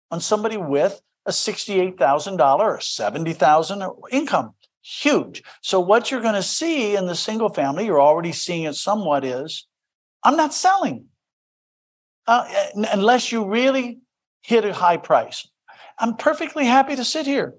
on 0.09 0.19
somebody 0.21 0.57
with 0.57 0.99
a 1.25 1.33
sixty-eight 1.33 1.99
thousand 1.99 2.37
dollar 2.37 2.75
or 2.75 2.79
seventy 2.79 3.33
thousand 3.33 3.83
income. 4.11 4.53
Huge. 4.81 5.43
So 5.61 5.79
what 5.79 6.09
you're 6.09 6.21
going 6.21 6.35
to 6.35 6.43
see 6.43 6.95
in 6.95 7.07
the 7.07 7.15
single 7.15 7.49
family, 7.49 7.85
you're 7.85 8.01
already 8.01 8.31
seeing 8.31 8.63
it 8.63 8.75
somewhat. 8.75 9.25
Is 9.25 9.67
I'm 10.23 10.37
not 10.37 10.53
selling 10.53 11.05
uh, 12.27 12.47
unless 12.91 13.31
you 13.31 13.45
really 13.47 13.99
hit 14.41 14.63
a 14.63 14.73
high 14.73 14.97
price. 14.97 15.47
I'm 15.97 16.15
perfectly 16.15 16.65
happy 16.65 16.95
to 16.95 17.03
sit 17.03 17.25
here. 17.25 17.55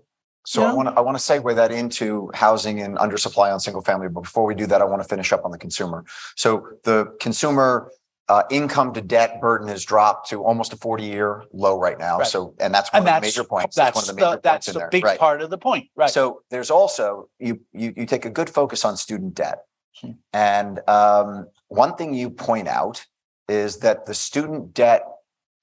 So 0.46 0.64
I 0.64 0.72
want 0.72 0.88
to 0.88 0.94
I 0.94 1.00
want 1.00 1.18
to 1.18 1.22
segue 1.22 1.54
that 1.56 1.72
into 1.72 2.30
housing 2.32 2.80
and 2.80 2.96
undersupply 2.98 3.52
on 3.52 3.60
single 3.60 3.82
family. 3.82 4.08
But 4.08 4.22
before 4.22 4.46
we 4.46 4.54
do 4.54 4.66
that, 4.66 4.80
I 4.80 4.84
want 4.84 5.02
to 5.02 5.08
finish 5.08 5.32
up 5.32 5.44
on 5.44 5.50
the 5.50 5.58
consumer. 5.58 6.04
So 6.36 6.66
the 6.84 7.14
consumer 7.20 7.90
uh, 8.28 8.42
income 8.50 8.92
to 8.94 9.00
debt 9.00 9.40
burden 9.40 9.68
has 9.68 9.84
dropped 9.84 10.30
to 10.30 10.42
almost 10.42 10.72
a 10.72 10.76
40 10.76 11.04
year 11.04 11.44
low 11.52 11.78
right 11.78 11.98
now. 11.98 12.18
Right. 12.18 12.26
So 12.26 12.54
and 12.60 12.72
that's 12.72 12.92
one 12.92 13.02
And 13.02 13.08
of 13.08 13.12
that's 13.22 13.34
the 13.34 13.40
major 13.40 13.48
points. 13.48 13.76
That's, 13.76 13.94
one 13.94 14.02
of 14.02 14.06
the 14.08 14.14
the, 14.14 14.20
major 14.20 14.40
that's 14.42 14.66
points 14.66 14.76
in 14.76 14.82
the 14.82 14.88
big 14.90 15.04
right. 15.04 15.18
part 15.18 15.42
of 15.42 15.50
the 15.50 15.58
point, 15.58 15.88
right? 15.96 16.10
So 16.10 16.42
there's 16.50 16.70
also 16.70 17.28
you 17.38 17.60
you 17.72 17.92
you 17.96 18.06
take 18.06 18.24
a 18.24 18.30
good 18.30 18.48
focus 18.48 18.84
on 18.84 18.96
student 18.96 19.34
debt, 19.34 19.58
Hmm. 20.00 20.10
and 20.32 20.80
um, 20.88 21.48
one 21.68 21.96
thing 21.96 22.12
you 22.12 22.28
point 22.28 22.68
out 22.68 23.04
is 23.48 23.78
that 23.78 24.06
the 24.06 24.14
student 24.14 24.74
debt 24.74 25.02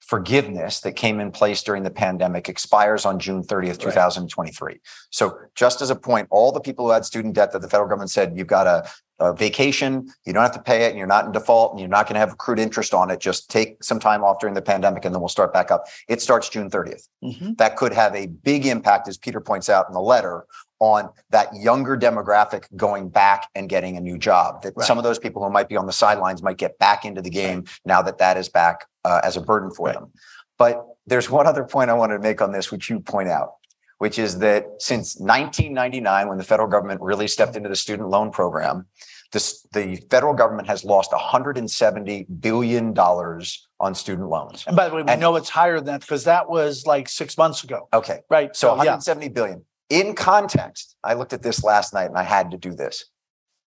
forgiveness 0.06 0.80
that 0.80 0.92
came 0.92 1.20
in 1.20 1.30
place 1.30 1.62
during 1.62 1.82
the 1.82 1.90
pandemic 1.90 2.48
expires 2.48 3.04
on 3.04 3.18
June 3.18 3.42
30th, 3.42 3.84
Right. 3.84 3.94
2023. 3.94 4.80
So 5.10 5.36
just 5.54 5.80
as 5.82 5.90
a 5.90 5.96
point, 5.96 6.28
all 6.30 6.52
the 6.52 6.60
people 6.60 6.86
who 6.86 6.92
had 6.92 7.04
student 7.04 7.34
debt 7.34 7.52
that 7.52 7.62
the 7.62 7.68
federal 7.68 7.88
government 7.88 8.10
said 8.10 8.34
you've 8.36 8.46
got 8.46 8.66
a, 8.66 8.88
a 9.20 9.32
vacation, 9.34 10.08
you 10.26 10.32
don't 10.32 10.42
have 10.42 10.52
to 10.52 10.62
pay 10.62 10.84
it, 10.84 10.90
and 10.90 10.98
you're 10.98 11.06
not 11.06 11.24
in 11.24 11.32
default, 11.32 11.70
and 11.72 11.80
you're 11.80 11.88
not 11.88 12.06
going 12.06 12.14
to 12.14 12.20
have 12.20 12.32
accrued 12.32 12.58
interest 12.58 12.92
on 12.92 13.10
it. 13.10 13.20
Just 13.20 13.48
take 13.50 13.82
some 13.82 13.98
time 13.98 14.24
off 14.24 14.40
during 14.40 14.54
the 14.54 14.62
pandemic, 14.62 15.04
and 15.04 15.14
then 15.14 15.20
we'll 15.20 15.28
start 15.28 15.52
back 15.52 15.70
up. 15.70 15.84
It 16.08 16.20
starts 16.20 16.48
June 16.48 16.68
30th 16.70 17.08
Mhm. 17.24 17.56
that 17.58 17.76
could 17.76 17.92
have 17.92 18.14
a 18.14 18.26
big 18.26 18.66
impact, 18.66 19.08
as 19.08 19.16
Peter 19.16 19.40
points 19.40 19.68
out 19.68 19.86
in 19.88 19.94
the 19.94 20.00
letter, 20.00 20.46
on 20.84 21.08
that 21.30 21.48
younger 21.56 21.96
demographic 21.96 22.64
going 22.76 23.08
back 23.08 23.48
and 23.54 23.70
getting 23.70 23.96
a 23.96 24.00
new 24.00 24.18
job. 24.18 24.60
That 24.62 24.74
Right. 24.76 24.86
some 24.86 24.98
of 24.98 25.04
those 25.04 25.18
people 25.18 25.42
who 25.42 25.48
might 25.50 25.66
be 25.68 25.76
on 25.78 25.86
the 25.86 25.92
sidelines 25.94 26.42
might 26.42 26.58
get 26.58 26.78
back 26.78 27.06
into 27.06 27.22
the 27.22 27.30
game 27.30 27.64
now 27.86 28.02
that 28.02 28.18
that 28.18 28.36
is 28.36 28.50
back 28.50 28.86
uh, 29.04 29.20
as 29.24 29.38
a 29.38 29.40
burden 29.40 29.70
for 29.70 29.86
Right. 29.86 29.94
them. 29.94 30.12
But 30.58 30.84
there's 31.06 31.30
one 31.30 31.46
other 31.46 31.64
point 31.64 31.88
I 31.90 31.94
wanted 31.94 32.14
to 32.14 32.20
make 32.20 32.42
on 32.42 32.52
this, 32.52 32.70
which 32.70 32.90
you 32.90 33.00
point 33.00 33.30
out, 33.30 33.54
which 33.98 34.18
is 34.18 34.38
that 34.40 34.66
since 34.78 35.18
1999, 35.18 36.28
when 36.28 36.36
the 36.36 36.44
federal 36.44 36.68
government 36.68 37.00
really 37.00 37.28
stepped 37.28 37.56
into 37.56 37.70
the 37.70 37.76
student 37.76 38.10
loan 38.10 38.30
program, 38.30 38.86
this, 39.32 39.66
the 39.72 39.96
federal 40.10 40.34
government 40.34 40.68
has 40.68 40.84
lost 40.84 41.12
170 41.12 42.26
billion 42.40 42.92
dollars 42.92 43.66
on 43.80 43.94
student 43.94 44.28
loans. 44.28 44.64
And 44.66 44.76
by 44.76 44.88
the 44.88 44.94
way, 44.96 45.02
we 45.02 45.08
And- 45.10 45.20
know 45.20 45.34
it's 45.36 45.48
higher 45.48 45.76
than 45.76 45.86
that 45.86 46.00
because 46.02 46.24
that 46.24 46.48
was 46.50 46.84
like 46.86 47.08
six 47.08 47.38
months 47.38 47.64
ago, 47.64 47.88
Okay, 47.92 48.20
right? 48.28 48.54
So 48.54 48.68
So, 48.68 48.74
yeah, 48.84 48.92
170 48.92 49.28
billion. 49.30 49.64
In 49.90 50.14
context, 50.14 50.96
I 51.04 51.14
looked 51.14 51.32
at 51.32 51.42
this 51.42 51.62
last 51.62 51.92
night 51.92 52.06
and 52.06 52.16
I 52.16 52.22
had 52.22 52.50
to 52.52 52.56
do 52.56 52.74
this. 52.74 53.04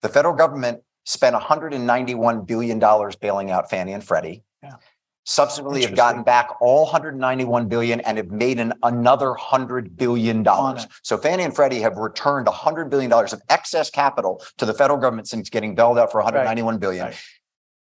The 0.01 0.09
federal 0.09 0.35
government 0.35 0.81
spent 1.05 1.33
191 1.33 2.45
billion 2.45 2.79
dollars 2.79 3.15
bailing 3.15 3.51
out 3.51 3.69
Fannie 3.69 3.93
and 3.93 4.03
Freddie. 4.03 4.43
Yeah. 4.61 4.75
Subsequently 5.23 5.83
have 5.83 5.95
gotten 5.95 6.23
back 6.23 6.49
all 6.61 6.83
191 6.85 7.67
billion 7.67 7.99
and 8.01 8.17
have 8.17 8.31
made 8.31 8.59
an 8.59 8.73
another 8.81 9.29
100 9.29 9.95
billion 9.95 10.41
dollars. 10.41 10.87
So 11.03 11.15
Fannie 11.15 11.43
and 11.43 11.55
Freddie 11.55 11.81
have 11.81 11.97
returned 11.97 12.47
100 12.47 12.89
billion 12.89 13.09
dollars 13.09 13.31
of 13.31 13.41
excess 13.47 13.91
capital 13.91 14.43
to 14.57 14.65
the 14.65 14.73
federal 14.73 14.99
government 14.99 15.27
since 15.27 15.49
getting 15.49 15.75
bailed 15.75 15.99
out 15.99 16.11
for 16.11 16.17
191 16.17 16.79
billion. 16.79 17.05
Right. 17.05 17.23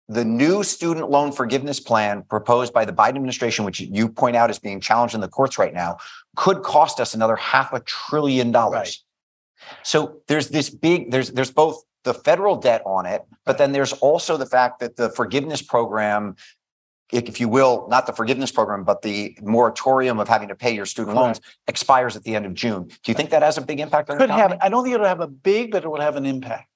The 0.10 0.26
new 0.26 0.64
student 0.64 1.12
loan 1.12 1.32
forgiveness 1.32 1.80
plan 1.80 2.24
proposed 2.24 2.74
by 2.74 2.86
the 2.86 2.94
Biden 2.94 3.18
administration, 3.18 3.66
which 3.66 3.82
you 3.82 4.08
point 4.10 4.36
out 4.36 4.50
is 4.50 4.58
being 4.58 4.80
challenged 4.80 5.14
in 5.14 5.22
the 5.22 5.28
courts 5.28 5.60
right 5.60 5.74
now, 5.74 5.98
could 6.38 6.62
cost 6.62 7.02
us 7.02 7.14
another 7.14 7.36
half 7.36 7.74
a 7.74 7.82
trillion 7.82 8.52
dollars. 8.52 9.04
Right. 9.60 9.76
So 9.84 10.22
there's 10.28 10.50
this 10.50 10.70
big, 10.70 11.12
there's 11.12 11.32
there's 11.32 11.52
both 11.52 11.84
the 12.04 12.14
federal 12.14 12.56
debt 12.56 12.84
on 12.86 13.06
it, 13.06 13.24
but 13.44 13.58
then 13.58 13.74
there's 13.74 13.92
also 13.92 14.38
the 14.38 14.46
fact 14.46 14.80
that 14.80 14.96
the 14.96 15.10
forgiveness 15.10 15.62
program, 15.62 16.36
if 17.12 17.40
you 17.40 17.50
will, 17.50 17.88
not 17.90 18.06
the 18.06 18.14
forgiveness 18.14 18.52
program, 18.52 18.84
but 18.84 19.02
the 19.02 19.36
moratorium 19.42 20.20
of 20.20 20.30
having 20.30 20.48
to 20.48 20.56
pay 20.56 20.74
your 20.74 20.86
student 20.86 21.18
loans 21.18 21.42
expires 21.68 22.16
at 22.16 22.24
the 22.24 22.36
end 22.36 22.46
of 22.46 22.54
June. 22.54 22.84
Do 22.88 23.12
you 23.12 23.16
think 23.16 23.32
that 23.32 23.42
has 23.42 23.58
a 23.58 23.62
big 23.62 23.80
impact 23.80 24.10
on 24.10 24.18
the 24.18 24.24
could 24.24 24.30
have. 24.30 24.58
I 24.62 24.70
don't 24.70 24.84
think 24.84 24.94
it'll 24.94 25.08
have 25.08 25.22
a 25.22 25.28
big, 25.28 25.72
but 25.72 25.84
it 25.84 25.90
will 25.90 26.00
have 26.00 26.16
an 26.16 26.26
impact. 26.26 26.70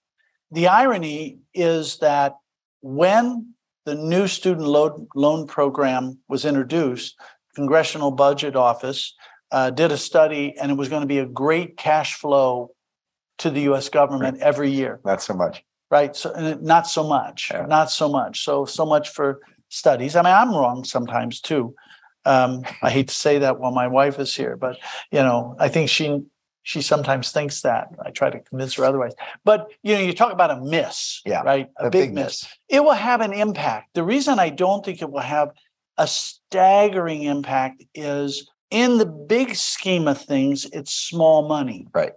The 0.49 0.67
irony 0.67 1.37
is 1.53 1.99
that 1.99 2.35
when 2.81 3.53
the 3.85 3.95
new 3.95 4.27
student 4.27 4.67
loan 4.67 5.07
loan 5.15 5.45
program 5.45 6.17
was 6.27 6.45
introduced, 6.45 7.15
Congressional 7.55 8.11
Budget 8.11 8.55
Office 8.55 9.13
uh, 9.51 9.69
did 9.69 9.91
a 9.91 9.97
study, 9.97 10.55
and 10.59 10.71
it 10.71 10.75
was 10.75 10.89
going 10.89 11.01
to 11.01 11.07
be 11.07 11.19
a 11.19 11.25
great 11.25 11.77
cash 11.77 12.15
flow 12.15 12.71
to 13.39 13.49
the 13.49 13.61
U.S. 13.61 13.89
government 13.89 14.39
every 14.39 14.69
year. 14.71 14.99
Not 15.03 15.21
so 15.21 15.33
much. 15.33 15.63
right? 15.89 16.15
So 16.15 16.31
not 16.61 16.87
so 16.87 17.03
much, 17.07 17.49
Yeah. 17.53 17.65
not 17.65 17.91
so 17.91 18.07
much. 18.09 18.43
So 18.43 18.65
so 18.65 18.85
much 18.85 19.09
for 19.09 19.39
studies. 19.69 20.15
I 20.15 20.21
mean, 20.21 20.33
I'm 20.33 20.51
wrong 20.51 20.83
sometimes 20.83 21.41
too. 21.41 21.75
Um, 22.23 22.61
I 22.81 22.89
hate 22.91 23.07
to 23.07 23.15
say 23.15 23.39
that 23.39 23.59
while 23.59 23.71
my 23.71 23.87
wife 23.87 24.19
is 24.19 24.35
here, 24.35 24.55
but 24.55 24.77
you 25.11 25.19
know, 25.19 25.55
I 25.59 25.69
think 25.69 25.89
she 25.89 26.21
she 26.63 26.81
sometimes 26.83 27.31
thinks 27.31 27.61
that. 27.63 27.87
I 28.05 28.11
try 28.11 28.29
to 28.29 28.39
convince 28.39 28.75
her 28.75 28.85
otherwise. 28.85 29.13
But 29.43 29.67
you 29.81 29.95
know, 29.95 30.01
you 30.01 30.13
talk 30.13 30.31
about 30.31 30.51
a 30.51 30.61
miss, 30.61 31.21
Yeah, 31.25 31.41
right? 31.41 31.67
A, 31.77 31.89
big, 31.89 32.13
miss. 32.13 32.45
It 32.69 32.83
will 32.83 32.91
have 32.93 33.21
an 33.21 33.33
impact. 33.33 33.95
The 33.95 34.03
reason 34.03 34.37
I 34.37 34.49
don't 34.49 34.85
think 34.85 35.01
it 35.01 35.09
will 35.09 35.19
have 35.37 35.49
a 35.97 36.05
staggering 36.05 37.23
impact 37.23 37.83
is 37.95 38.47
in 38.71 38.97
the 38.97 39.05
big 39.05 39.55
scheme 39.55 40.07
of 40.07 40.19
things, 40.21 40.65
it's 40.73 40.93
small 40.93 41.47
money. 41.47 41.87
Right. 41.93 42.13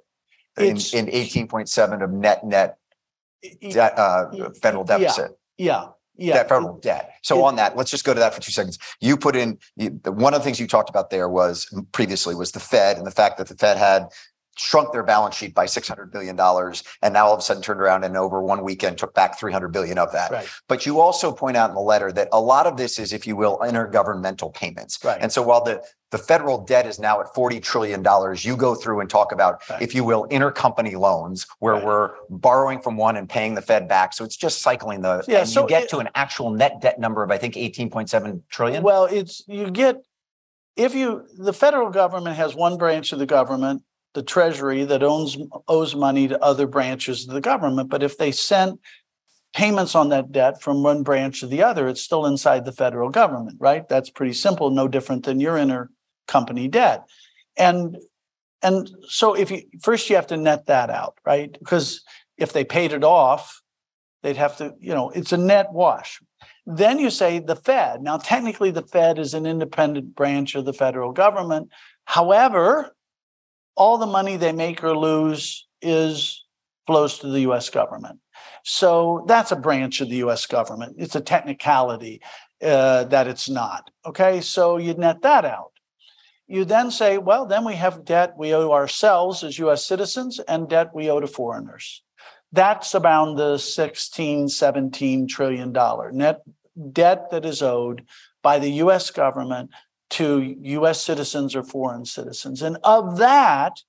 It's- 0.56 0.94
in 0.94 1.08
18.7 1.08 2.00
of 2.02 2.10
net 2.12 2.44
net 2.44 2.78
debt, 3.70 3.98
uh, 3.98 4.26
federal 4.62 4.84
deficit. 4.84 5.32
Yeah, 5.58 5.88
yeah. 6.16 6.34
That 6.34 6.48
federal 6.48 6.78
debt. 6.78 7.10
So 7.22 7.38
it- 7.38 7.42
on 7.42 7.56
that, 7.56 7.76
let's 7.76 7.90
just 7.90 8.04
go 8.04 8.14
to 8.14 8.20
that 8.20 8.32
for 8.34 8.40
two 8.40 8.52
seconds. 8.52 8.78
You 9.00 9.16
put 9.16 9.36
in 9.36 9.58
you, 9.76 9.90
one 10.06 10.32
of 10.32 10.40
the 10.40 10.44
things 10.44 10.58
you 10.60 10.66
talked 10.68 10.88
about 10.88 11.10
there 11.10 11.28
was 11.28 11.66
previously 11.92 12.34
was 12.34 12.52
the 12.52 12.60
Fed 12.60 12.96
and 12.96 13.06
the 13.06 13.10
fact 13.10 13.36
that 13.38 13.48
the 13.48 13.56
Fed 13.56 13.76
had 13.76 14.06
shrunk 14.56 14.92
their 14.92 15.02
balance 15.02 15.34
sheet 15.34 15.54
by 15.54 15.66
six 15.66 15.88
hundred 15.88 16.10
billion 16.12 16.36
dollars, 16.36 16.82
and 17.02 17.14
now 17.14 17.26
all 17.26 17.32
of 17.34 17.38
a 17.38 17.42
sudden 17.42 17.62
turned 17.62 17.80
around 17.80 18.04
and 18.04 18.16
over 18.16 18.42
one 18.42 18.62
weekend 18.62 18.98
took 18.98 19.14
back 19.14 19.38
three 19.38 19.52
hundred 19.52 19.68
billion 19.68 19.98
of 19.98 20.12
that. 20.12 20.30
Right. 20.30 20.48
But 20.68 20.86
you 20.86 21.00
also 21.00 21.32
point 21.32 21.56
out 21.56 21.70
in 21.70 21.74
the 21.74 21.80
letter 21.80 22.12
that 22.12 22.28
a 22.32 22.40
lot 22.40 22.66
of 22.66 22.76
this 22.76 22.98
is, 22.98 23.12
if 23.12 23.26
you 23.26 23.36
will, 23.36 23.58
intergovernmental 23.58 24.54
payments. 24.54 24.98
Right. 25.04 25.18
And 25.20 25.30
so 25.32 25.42
while 25.42 25.62
the 25.62 25.82
the 26.10 26.18
federal 26.18 26.58
debt 26.64 26.86
is 26.86 26.98
now 27.00 27.20
at 27.20 27.34
forty 27.34 27.58
trillion 27.60 28.02
dollars, 28.02 28.44
you 28.44 28.56
go 28.56 28.74
through 28.74 29.00
and 29.00 29.10
talk 29.10 29.32
about, 29.32 29.62
Right. 29.68 29.82
if 29.82 29.94
you 29.94 30.04
will, 30.04 30.28
intercompany 30.28 30.94
loans 30.94 31.46
where 31.58 31.84
we're 31.84 32.12
borrowing 32.30 32.80
from 32.80 32.96
one 32.96 33.16
and 33.16 33.28
paying 33.28 33.54
the 33.54 33.62
Fed 33.62 33.88
back. 33.88 34.12
So 34.12 34.24
it's 34.24 34.36
just 34.36 34.62
cycling 34.62 35.00
the. 35.00 35.24
Yeah, 35.26 35.40
and 35.40 35.48
so 35.48 35.62
you 35.62 35.68
get 35.68 35.84
it- 35.84 35.88
to 35.90 35.98
an 35.98 36.08
actual 36.14 36.50
net 36.50 36.80
debt 36.80 37.00
number 37.00 37.22
of 37.22 37.30
I 37.30 37.38
think 37.38 37.56
eighteen 37.56 37.90
point 37.90 38.10
seven 38.10 38.42
trillion. 38.48 38.82
Well, 38.82 39.06
it's 39.06 39.42
you 39.48 39.70
get 39.70 39.96
if 40.76 40.94
you 40.94 41.26
the 41.38 41.52
federal 41.52 41.90
government 41.90 42.36
has 42.36 42.54
one 42.54 42.76
branch 42.76 43.12
of 43.12 43.18
the 43.18 43.26
government 43.26 43.82
the 44.14 44.22
treasury 44.22 44.84
that 44.84 45.02
owns 45.02 45.36
owes 45.68 45.94
money 45.94 46.28
to 46.28 46.42
other 46.42 46.66
branches 46.66 47.26
of 47.26 47.34
the 47.34 47.40
government. 47.40 47.90
But 47.90 48.02
if 48.02 48.16
they 48.16 48.32
sent 48.32 48.80
payments 49.54 49.94
on 49.94 50.08
that 50.08 50.32
debt 50.32 50.62
from 50.62 50.82
one 50.82 51.02
branch 51.02 51.40
to 51.40 51.46
the 51.46 51.62
other, 51.62 51.86
it's 51.88 52.02
still 52.02 52.26
inside 52.26 52.64
the 52.64 52.72
federal 52.72 53.10
government, 53.10 53.56
right? 53.60 53.88
That's 53.88 54.10
pretty 54.10 54.32
simple, 54.32 54.70
no 54.70 54.88
different 54.88 55.24
than 55.24 55.40
your 55.40 55.56
intercompany 55.56 56.70
debt. 56.70 57.04
And 57.56 57.98
and 58.62 58.90
so 59.08 59.34
if 59.34 59.50
you 59.50 59.62
first 59.82 60.08
you 60.08 60.16
have 60.16 60.28
to 60.28 60.36
net 60.36 60.66
that 60.66 60.90
out, 60.90 61.18
right? 61.26 61.52
Because 61.52 62.02
if 62.38 62.52
they 62.52 62.64
paid 62.64 62.92
it 62.92 63.04
off, 63.04 63.60
they'd 64.22 64.36
have 64.36 64.56
to, 64.56 64.74
you 64.80 64.94
know, 64.94 65.10
it's 65.10 65.32
a 65.32 65.36
net 65.36 65.72
wash. 65.72 66.20
Then 66.66 66.98
you 66.98 67.10
say 67.10 67.40
the 67.40 67.56
Fed. 67.56 68.02
Now, 68.02 68.16
technically, 68.16 68.70
the 68.70 68.82
Fed 68.82 69.18
is 69.18 69.34
an 69.34 69.44
independent 69.44 70.14
branch 70.16 70.54
of 70.54 70.64
the 70.64 70.72
federal 70.72 71.12
government. 71.12 71.68
However, 72.06 72.94
all 73.76 73.98
the 73.98 74.06
money 74.06 74.36
they 74.36 74.52
make 74.52 74.82
or 74.82 74.96
lose 74.96 75.66
is 75.82 76.44
flows 76.86 77.18
to 77.18 77.28
the 77.28 77.40
US 77.40 77.70
government. 77.70 78.20
So 78.64 79.24
that's 79.26 79.52
a 79.52 79.56
branch 79.56 80.00
of 80.00 80.08
the 80.08 80.16
US 80.16 80.46
government. 80.46 80.96
It's 80.98 81.16
a 81.16 81.20
technicality 81.20 82.20
uh, 82.62 83.04
that 83.04 83.26
it's 83.26 83.48
not. 83.48 83.90
Okay, 84.06 84.40
so 84.40 84.76
you 84.76 84.94
net 84.94 85.22
that 85.22 85.44
out. 85.44 85.72
You 86.46 86.64
then 86.64 86.90
say, 86.90 87.18
well, 87.18 87.46
then 87.46 87.64
we 87.64 87.74
have 87.74 88.04
debt 88.04 88.34
we 88.36 88.54
owe 88.54 88.72
ourselves 88.72 89.42
as 89.42 89.58
US 89.58 89.84
citizens 89.84 90.40
and 90.40 90.68
debt 90.68 90.94
we 90.94 91.10
owe 91.10 91.20
to 91.20 91.26
foreigners. 91.26 92.02
That's 92.52 92.94
around 92.94 93.36
the 93.36 93.58
16, 93.58 94.48
17 94.48 95.26
trillion 95.26 95.72
dollar 95.72 96.12
net 96.12 96.42
debt 96.92 97.30
that 97.30 97.44
is 97.44 97.62
owed 97.62 98.06
by 98.42 98.58
the 98.58 98.70
US 98.84 99.10
government 99.10 99.70
to 100.14 100.56
US 100.62 101.00
citizens 101.00 101.56
or 101.56 101.64
foreign 101.64 102.04
citizens. 102.04 102.62
And 102.62 102.78
of 102.84 103.18
that, 103.18 103.82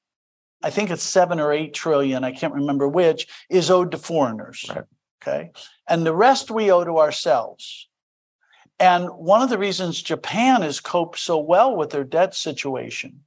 I 0.64 0.72
think 0.72 0.90
it's 0.90 1.04
seven 1.04 1.40
or 1.40 1.54
eight 1.54 1.76
trillion, 1.76 2.24
I 2.24 2.32
can't 2.32 2.54
remember 2.54 2.88
which, 2.88 3.28
is 3.50 3.70
owed 3.70 3.92
to 3.92 4.00
foreigners. 4.00 4.66
Right. 4.68 4.86
Okay. 5.22 5.52
And 5.88 6.04
the 6.04 6.16
rest 6.16 6.50
we 6.50 6.72
owe 6.72 6.84
to 6.84 6.98
ourselves. 6.98 7.88
And 8.80 9.08
one 9.10 9.44
of 9.44 9.50
the 9.50 9.60
reasons 9.60 10.02
Japan 10.02 10.64
has 10.64 10.80
coped 10.80 11.20
so 11.20 11.38
well 11.38 11.76
with 11.76 11.92
their 11.92 12.04
debt 12.04 12.34
situation 12.34 13.22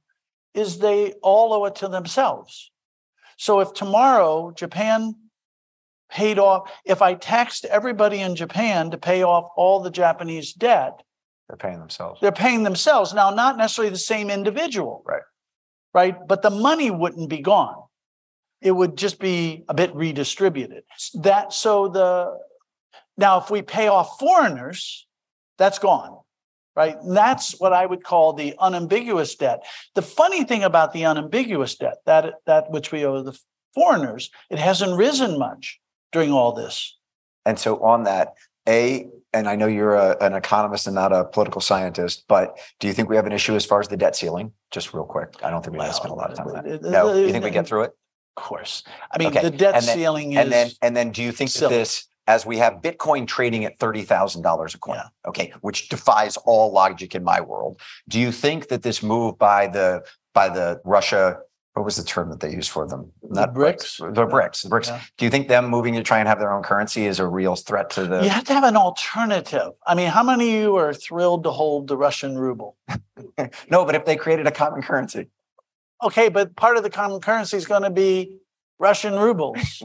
is 0.53 0.79
they 0.79 1.13
all 1.23 1.53
owe 1.53 1.65
it 1.65 1.75
to 1.75 1.87
themselves. 1.87 2.69
So 3.37 3.61
if 3.61 3.73
tomorrow 3.73 4.51
Japan 4.51 5.15
paid 6.11 6.37
off, 6.37 6.69
if 6.85 7.01
I 7.01 7.13
taxed 7.13 7.63
everybody 7.63 8.19
in 8.19 8.35
Japan 8.35 8.91
to 8.91 8.97
pay 8.97 9.23
off 9.23 9.49
all 9.55 9.79
the 9.79 9.89
Japanese 9.89 10.51
debt, 10.51 11.01
They're 11.49 11.57
paying 11.57 11.79
themselves. 11.79 12.21
they're 12.21 12.31
paying 12.31 12.63
themselves. 12.63 13.13
Now, 13.13 13.31
not 13.31 13.57
necessarily 13.57 13.89
the 13.89 13.97
same 13.97 14.29
individual. 14.29 15.03
Right. 15.05 15.23
Right. 15.93 16.15
But 16.27 16.43
the 16.43 16.51
money 16.51 16.91
wouldn't 16.91 17.29
be 17.29 17.39
gone. 17.39 17.83
It 18.61 18.71
would 18.71 18.97
just 18.97 19.19
be 19.19 19.63
a 19.67 19.73
bit 19.73 19.93
redistributed. 19.95 20.83
That 21.15 21.51
so 21.51 21.87
the 21.87 22.37
now 23.17 23.39
if 23.39 23.49
we 23.49 23.63
pay 23.63 23.87
off 23.87 24.19
foreigners, 24.19 25.07
that's 25.57 25.79
gone. 25.79 26.19
Right. 26.75 26.95
And 27.01 27.17
that's 27.17 27.59
what 27.59 27.73
I 27.73 27.85
would 27.85 28.03
call 28.03 28.33
the 28.33 28.55
unambiguous 28.59 29.35
debt. 29.35 29.63
The 29.95 30.03
funny 30.03 30.43
thing 30.43 30.63
about 30.63 30.93
the 30.93 31.05
unambiguous 31.05 31.75
debt, 31.75 31.97
that 32.05 32.35
that 32.45 32.69
which 32.69 32.91
we 32.91 33.03
owe 33.05 33.23
the 33.23 33.37
foreigners, 33.73 34.29
it 34.51 34.59
hasn't 34.59 34.95
risen 34.95 35.39
much 35.39 35.79
during 36.11 36.31
all 36.31 36.53
this. 36.53 36.95
And 37.45 37.57
so 37.57 37.81
on 37.81 38.03
that, 38.03 38.35
A, 38.67 39.09
and 39.33 39.47
I 39.47 39.55
know 39.55 39.67
you're 39.67 39.95
a, 39.95 40.17
an 40.21 40.33
economist 40.33 40.87
and 40.87 40.95
not 40.95 41.13
a 41.13 41.23
political 41.25 41.61
scientist, 41.61 42.25
but 42.27 42.57
do 42.79 42.87
you 42.87 42.93
think 42.93 43.09
we 43.09 43.15
have 43.15 43.25
an 43.25 43.31
issue 43.31 43.55
as 43.55 43.65
far 43.65 43.79
as 43.79 43.87
the 43.87 43.97
debt 43.97 44.15
ceiling? 44.15 44.51
Just 44.71 44.93
real 44.93 45.03
quick. 45.03 45.35
I 45.43 45.49
don't 45.49 45.61
think 45.63 45.73
we 45.73 45.79
want 45.79 45.91
to 45.91 45.95
spend 45.95 46.11
a 46.11 46.15
lot 46.15 46.31
of 46.31 46.37
time 46.37 46.47
on 46.47 46.53
that. 46.53 46.81
No, 46.81 47.09
uh, 47.09 47.13
you 47.15 47.31
think 47.31 47.43
we 47.43 47.51
get 47.51 47.67
through 47.67 47.83
it? 47.83 47.91
Of 48.37 48.43
course. 48.43 48.83
I 49.11 49.17
mean, 49.19 49.29
Okay, 49.29 49.41
the 49.41 49.51
debt 49.51 49.75
and 49.75 49.83
then- 49.85 49.97
ceiling 49.97 50.31
is 50.33 50.37
And 50.39 50.51
then, 50.51 50.69
and 50.81 50.95
then 50.97 51.11
do 51.11 51.21
you 51.23 51.31
think 51.31 51.51
that 51.53 51.69
this, 51.69 52.07
as 52.27 52.45
we 52.45 52.57
have 52.57 52.73
Bitcoin 52.75 53.27
trading 53.27 53.65
at 53.65 53.77
thirty 53.79 54.03
thousand 54.03 54.41
dollars 54.43 54.73
a 54.75 54.79
coin, 54.79 54.95
Yeah. 54.97 55.07
okay, 55.27 55.53
which 55.61 55.89
defies 55.89 56.37
all 56.37 56.71
logic 56.71 57.15
in 57.15 57.23
my 57.23 57.41
world, 57.41 57.81
do 58.07 58.19
you 58.19 58.31
think 58.31 58.69
that 58.69 58.81
this 58.83 59.03
move 59.03 59.37
by 59.37 59.67
the 59.67 60.03
by 60.33 60.47
the 60.49 60.79
Russia, 60.85 61.39
what 61.73 61.85
was 61.85 61.95
the 61.97 62.03
term 62.03 62.29
that 62.29 62.39
they 62.39 62.51
used 62.51 62.69
for 62.71 62.87
them? 62.87 63.11
Not 63.23 63.53
BRICS? 63.53 64.13
the 64.13 64.25
BRICS, 64.25 64.63
the 64.63 64.69
BRICS. 64.69 64.87
Yeah. 64.87 65.01
Do 65.17 65.25
you 65.25 65.31
think 65.31 65.47
them 65.47 65.67
moving 65.69 65.93
to 65.95 66.03
try 66.03 66.19
and 66.19 66.27
have 66.27 66.39
their 66.39 66.51
own 66.51 66.63
currency 66.63 67.05
is 67.05 67.19
a 67.19 67.27
real 67.27 67.55
threat 67.55 67.89
to 67.91 68.05
the? 68.05 68.23
you 68.23 68.29
have 68.29 68.43
to 68.45 68.53
have 68.53 68.63
an 68.63 68.75
alternative. 68.75 69.71
I 69.85 69.95
mean, 69.95 70.07
how 70.09 70.23
many 70.23 70.55
of 70.57 70.61
you 70.61 70.75
are 70.75 70.93
thrilled 70.93 71.43
to 71.43 71.51
hold 71.51 71.87
the 71.87 71.97
Russian 71.97 72.37
ruble? 72.37 72.75
No, 73.69 73.85
but 73.85 73.95
if 73.95 74.03
they 74.05 74.15
created 74.17 74.47
a 74.47 74.51
common 74.51 74.81
currency, 74.81 75.27
Okay, 76.01 76.29
but 76.29 76.55
part 76.55 76.77
of 76.77 76.83
the 76.83 76.89
common 76.89 77.19
currency 77.19 77.57
is 77.57 77.65
going 77.65 77.83
to 77.83 77.89
be 77.89 78.37
Russian 78.79 79.15
rubles. 79.19 79.83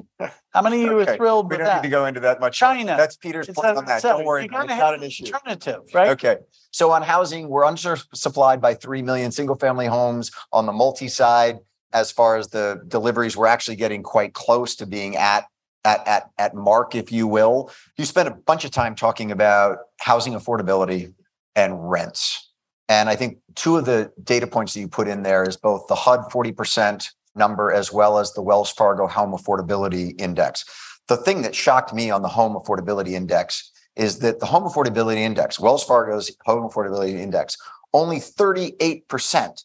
How 0.52 0.62
many 0.62 0.84
of 0.84 0.90
you 0.90 1.00
Okay, 1.00 1.12
are 1.12 1.16
thrilled 1.16 1.50
we 1.50 1.56
with 1.56 1.66
don't 1.66 1.76
need 1.76 1.82
to 1.82 1.88
go 1.88 2.06
into 2.06 2.20
that 2.20 2.40
much. 2.40 2.56
China. 2.56 2.96
That's 2.96 3.16
Peter's 3.16 3.48
It's 3.48 3.58
point 3.58 3.74
a- 3.76 3.78
on 3.78 3.84
that. 3.86 4.02
Don't 4.02 4.24
worry, 4.24 4.42
you 4.42 4.48
about 4.48 4.68
gotta 4.68 4.72
it's 4.74 4.80
not 4.80 4.94
an 4.94 5.00
an 5.00 5.06
issue. 5.06 5.24
alternative, 5.24 5.80
right? 5.92 6.10
Okay. 6.10 6.36
So 6.70 6.90
on 6.92 7.02
housing, 7.02 7.48
we're 7.48 7.64
undersupplied 7.64 8.60
by 8.60 8.74
3 8.74 9.02
million 9.02 9.30
single 9.32 9.56
family 9.56 9.86
homes. 9.86 10.30
On 10.52 10.66
the 10.66 10.72
multi 10.72 11.08
side, 11.08 11.58
as 11.94 12.10
far 12.10 12.36
as 12.36 12.48
the 12.48 12.82
deliveries, 12.88 13.36
we're 13.36 13.46
actually 13.46 13.76
getting 13.76 14.02
quite 14.02 14.34
close 14.34 14.74
to 14.76 14.86
being 14.86 15.16
at 15.16 15.46
at 15.84 16.06
at 16.06 16.30
at 16.38 16.54
mark, 16.54 16.94
if 16.94 17.12
you 17.12 17.26
will. 17.26 17.70
You 17.96 18.04
spent 18.04 18.28
a 18.28 18.32
bunch 18.32 18.64
of 18.64 18.70
time 18.70 18.94
talking 18.94 19.30
about 19.30 19.78
housing 20.00 20.34
affordability 20.34 21.14
and 21.54 21.90
rents. 21.90 22.50
And 22.88 23.08
I 23.08 23.16
think 23.16 23.38
two 23.54 23.76
of 23.76 23.86
the 23.86 24.12
data 24.22 24.46
points 24.46 24.74
that 24.74 24.80
you 24.80 24.88
put 24.88 25.08
in 25.08 25.22
there 25.22 25.48
is 25.48 25.56
both 25.56 25.86
the 25.86 25.94
HUD 25.94 26.30
40% 26.30 27.08
number 27.34 27.72
as 27.72 27.92
well 27.92 28.18
as 28.18 28.32
the 28.32 28.42
Wells 28.42 28.70
Fargo 28.70 29.06
Home 29.06 29.32
Affordability 29.32 30.20
Index. 30.20 30.64
The 31.08 31.16
thing 31.16 31.42
that 31.42 31.54
shocked 31.54 31.94
me 31.94 32.10
on 32.10 32.22
the 32.22 32.28
Home 32.28 32.54
Affordability 32.54 33.12
Index 33.12 33.70
is 33.96 34.18
that 34.18 34.40
the 34.40 34.46
Home 34.46 34.64
Affordability 34.64 35.18
Index, 35.18 35.58
Wells 35.58 35.84
Fargo's 35.84 36.30
Home 36.44 36.68
Affordability 36.68 37.18
Index, 37.18 37.56
only 37.92 38.18
38% 38.18 39.64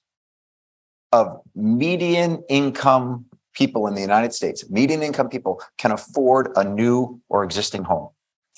of 1.12 1.42
median 1.56 2.44
income 2.50 3.26
people 3.54 3.88
in 3.88 3.96
the 3.96 4.02
United 4.02 4.34
States, 4.34 4.70
median 4.70 5.02
income 5.04 5.30
people 5.30 5.62
can 5.78 5.92
afford 5.92 6.52
a 6.56 6.64
new 6.64 7.20
or 7.30 7.44
existing 7.44 7.84
home. 7.84 8.10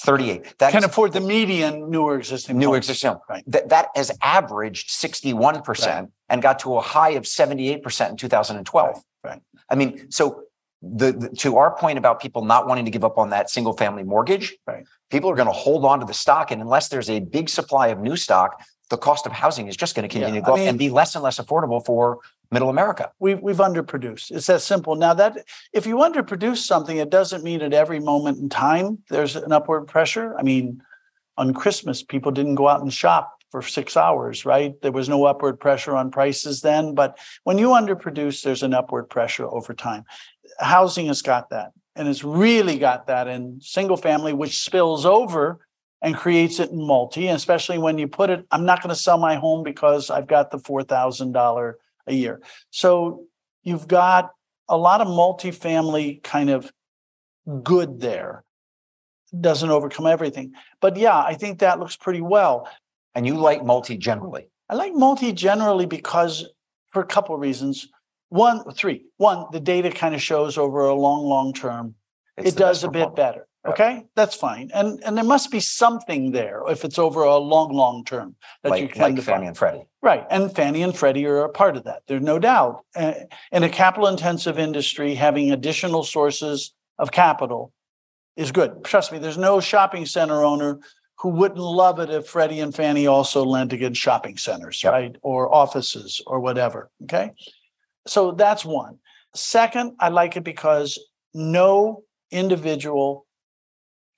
38. 0.02 0.56
That 0.58 0.72
Can 0.72 0.80
is- 0.80 0.86
afford 0.86 1.14
the 1.14 1.22
median 1.22 1.90
newer 1.92 2.18
existing. 2.18 2.58
new 2.58 2.68
home. 2.68 2.76
existing 2.76 3.12
home. 3.12 3.20
Right. 3.30 3.44
That, 3.48 3.70
that 3.70 3.90
has 3.96 4.12
averaged 4.24 4.90
61% 4.90 5.86
Right. 5.86 6.08
and 6.30 6.42
got 6.42 6.60
to 6.60 6.76
a 6.78 6.82
high 6.82 7.12
of 7.12 7.24
78% 7.24 8.10
in 8.10 8.18
2012. 8.18 8.96
Right, 9.24 9.32
right. 9.32 9.42
I 9.70 9.76
mean, 9.76 10.10
so 10.12 10.44
the, 10.82 11.12
the- 11.12 11.30
to 11.38 11.58
our 11.58 11.76
point 11.76 12.00
about 12.00 12.20
people 12.20 12.44
not 12.44 12.68
wanting 12.68 12.86
to 12.86 12.92
give 12.92 13.04
up 13.04 13.20
on 13.20 13.30
that 13.30 13.50
single 13.52 13.74
family 13.74 14.02
mortgage, 14.04 14.56
Right. 14.66 14.86
people 15.12 15.30
are 15.30 15.36
going 15.36 15.48
to 15.48 15.54
hold 15.54 15.86
on 15.86 16.00
to 16.00 16.06
the 16.08 16.16
stock. 16.16 16.50
And 16.50 16.62
unless 16.62 16.88
there's 16.90 17.10
a 17.10 17.20
big 17.20 17.48
supply 17.48 17.88
of 17.90 18.00
new 18.00 18.16
stock, 18.16 18.60
the 18.90 18.98
cost 18.98 19.28
of 19.28 19.32
housing 19.32 19.68
is 19.68 19.78
just 19.78 19.96
going 19.96 20.08
to 20.08 20.12
continue 20.12 20.36
Yeah, 20.40 20.42
to 20.42 20.46
go 20.48 20.56
I 20.56 20.62
up 20.64 20.68
and 20.68 20.80
be 20.80 20.90
less 20.90 21.14
and 21.16 21.24
less 21.24 21.40
affordable 21.40 21.86
for 21.86 22.20
middle 22.52 22.70
America. 22.70 23.12
We've 23.20 23.40
we've 23.42 23.58
underproduced. 23.58 24.32
It's 24.32 24.48
that 24.48 24.62
simple. 24.62 24.96
Now 24.96 25.14
that 25.14 25.46
if 25.74 25.86
you 25.86 25.98
underproduce 25.98 26.58
something, 26.58 26.98
it 26.98 27.10
doesn't 27.10 27.44
mean 27.44 27.62
at 27.62 27.74
every 27.74 28.00
moment 28.00 28.40
in 28.40 28.50
time 28.50 29.00
there's 29.10 29.36
an 29.36 29.52
upward 29.52 29.88
pressure. 29.88 30.36
I 30.38 30.44
mean, 30.44 30.82
on 31.38 31.54
Christmas, 31.54 32.04
people 32.04 32.32
didn't 32.32 32.56
go 32.56 32.68
out 32.68 32.82
and 32.82 32.94
shop 32.94 33.38
for 33.52 33.62
six 33.62 33.98
hours, 33.98 34.46
right? 34.46 34.80
There 34.82 34.92
was 34.92 35.10
no 35.10 35.26
upward 35.26 35.60
pressure 35.60 35.96
on 35.96 36.12
prices 36.12 36.62
then. 36.62 36.96
But 36.96 37.18
when 37.44 37.58
you 37.58 37.70
underproduce, 37.70 38.44
there's 38.44 38.64
an 38.64 38.74
upward 38.74 39.10
pressure 39.10 39.46
over 39.46 39.74
time. 39.74 40.06
Housing 40.60 41.08
has 41.08 41.22
got 41.22 41.50
that. 41.50 41.72
And 41.96 42.08
it's 42.08 42.24
really 42.24 42.80
got 42.80 43.08
that 43.08 43.28
in 43.28 43.60
single 43.62 43.98
family, 43.98 44.32
which 44.32 44.60
spills 44.60 45.06
over 45.06 45.60
and 46.02 46.16
creates 46.16 46.60
it 46.60 46.72
in 46.72 46.82
multi, 46.82 47.28
especially 47.28 47.78
when 47.78 47.98
you 47.98 48.08
put 48.08 48.30
it, 48.30 48.46
I'm 48.50 48.66
not 48.66 48.82
going 48.82 48.90
to 48.90 49.00
sell 49.00 49.18
my 49.18 49.36
home 49.36 49.64
because 49.64 50.10
I've 50.10 50.28
got 50.28 50.50
the 50.50 50.58
$4,000 50.58 51.74
a 52.08 52.14
year. 52.14 52.42
So 52.70 53.26
you've 53.64 53.88
got 53.88 54.32
a 54.68 54.78
lot 54.78 55.02
of 55.02 55.08
multifamily 55.08 56.24
kind 56.24 56.50
of 56.50 56.72
good 57.64 58.00
there. 58.00 58.44
Doesn't 59.40 59.70
overcome 59.70 60.08
everything. 60.08 60.54
But 60.82 60.98
yeah, 60.98 61.18
I 61.18 61.36
think 61.36 61.60
that 61.60 61.80
looks 61.80 61.96
pretty 61.96 62.22
well. 62.22 62.68
And 63.16 63.26
you 63.26 63.36
like 63.36 63.64
multi 63.64 63.98
generally. 63.98 64.48
I 64.70 64.76
like 64.76 64.94
multi 64.94 65.34
generally 65.34 65.86
because 65.86 66.48
for 66.90 67.02
a 67.02 67.06
couple 67.06 67.36
of 67.36 67.42
reasons. 67.42 67.88
One, 68.30 68.64
three. 68.74 69.06
One, 69.18 69.46
the 69.52 69.60
data 69.60 69.92
kind 69.92 70.16
of 70.16 70.22
shows 70.22 70.58
over 70.58 70.86
a 70.86 70.96
long, 70.96 71.26
long 71.26 71.52
term, 71.52 71.96
It's 72.38 72.52
it 72.52 72.58
does 72.58 72.86
a 72.86 72.90
bit 72.90 73.14
better. 73.14 73.48
Okay, 73.68 74.06
that's 74.16 74.36
fine. 74.36 74.72
And 74.74 75.00
and 75.06 75.16
there 75.16 75.24
must 75.24 75.52
be 75.52 75.60
something 75.60 76.32
there 76.32 76.64
if 76.68 76.84
it's 76.84 76.98
over 76.98 77.22
a 77.24 77.38
long, 77.38 77.72
long 77.74 78.04
term 78.04 78.36
that 78.64 78.80
you 78.80 78.88
can 78.88 79.02
like 79.02 79.16
define. 79.16 79.36
Fannie 79.36 79.48
and 79.48 79.58
Freddie. 79.58 79.86
Right. 80.02 80.26
And 80.32 80.54
Fannie 80.56 80.82
and 80.82 80.98
Freddie 80.98 81.28
are 81.28 81.44
a 81.44 81.50
part 81.50 81.78
of 81.78 81.84
that. 81.84 82.02
There's 82.08 82.24
no 82.24 82.40
doubt. 82.40 82.84
Uh, 82.96 83.14
in 83.52 83.62
a 83.64 83.70
capital 83.70 84.08
intensive 84.08 84.58
industry, 84.58 85.14
having 85.14 85.52
additional 85.52 86.04
sources 86.04 86.74
of 86.98 87.12
capital 87.12 87.72
is 88.36 88.52
good. 88.52 88.84
Trust 88.84 89.12
me, 89.12 89.20
there's 89.20 89.38
no 89.38 89.60
shopping 89.60 90.08
center 90.08 90.44
owner 90.44 90.80
who 91.20 91.30
wouldn't 91.30 91.60
love 91.60 92.00
it 92.00 92.10
if 92.10 92.26
Freddie 92.26 92.62
and 92.62 92.74
Fannie 92.74 93.06
also 93.06 93.46
lent 93.46 93.74
against 93.74 94.02
shopping 94.02 94.38
centers, 94.38 94.84
Yep. 94.84 94.92
right? 94.92 95.16
Or 95.22 95.54
offices 95.54 96.20
or 96.26 96.40
whatever. 96.40 96.90
Okay. 97.04 97.32
So 98.08 98.32
that's 98.32 98.66
one. 98.66 98.98
Second, 99.36 99.98
I 100.00 100.10
like 100.10 100.36
it 100.36 100.44
because 100.44 100.98
no 101.36 102.04
individual 102.32 103.28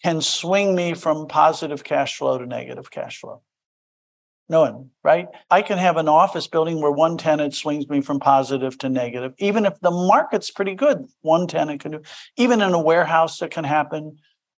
can 0.03 0.21
swing 0.21 0.75
me 0.75 0.93
from 0.93 1.27
positive 1.27 1.83
cash 1.83 2.17
flow 2.17 2.37
to 2.37 2.45
negative 2.45 2.91
cash 2.91 3.19
flow. 3.19 3.41
No 4.49 4.61
one, 4.61 4.89
right? 5.03 5.29
I 5.49 5.61
can 5.61 5.77
have 5.77 5.95
an 5.95 6.09
office 6.09 6.47
building 6.47 6.81
where 6.81 6.91
one 6.91 7.17
tenant 7.17 7.55
swings 7.55 7.87
me 7.87 8.01
from 8.01 8.19
positive 8.19 8.77
to 8.79 8.89
negative, 8.89 9.33
even 9.37 9.65
if 9.65 9.79
the 9.79 9.89
market's 9.89 10.51
pretty 10.51 10.75
good. 10.75 11.07
One 11.21 11.47
tenant 11.47 11.81
can 11.81 11.93
do, 11.93 12.01
even 12.35 12.61
in 12.61 12.73
a 12.73 12.81
warehouse, 12.81 13.39
that 13.39 13.51
can 13.51 13.63
happen. 13.63 14.17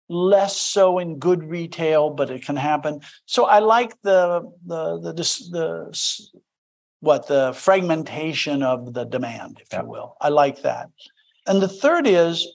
Less 0.09 0.57
so 0.57 0.99
in 0.99 1.19
good 1.19 1.45
retail, 1.45 2.11
but 2.11 2.31
it 2.31 2.45
can 2.45 2.57
happen. 2.57 3.01
So 3.27 3.45
I 3.45 3.59
like 3.59 4.01
the 4.03 4.51
the 4.67 4.99
the 5.01 5.13
the, 5.13 5.23
the 5.51 6.29
what 7.01 7.27
the 7.27 7.53
fragmentation 7.53 8.63
of 8.63 8.95
the 8.95 9.05
demand, 9.05 9.61
if 9.61 9.69
yeah. 9.71 9.83
you 9.83 9.89
will. 9.89 10.17
I 10.21 10.31
like 10.31 10.63
that. 10.63 10.89
And 11.47 11.61
the 11.61 11.69
third 11.69 12.07
is 12.07 12.49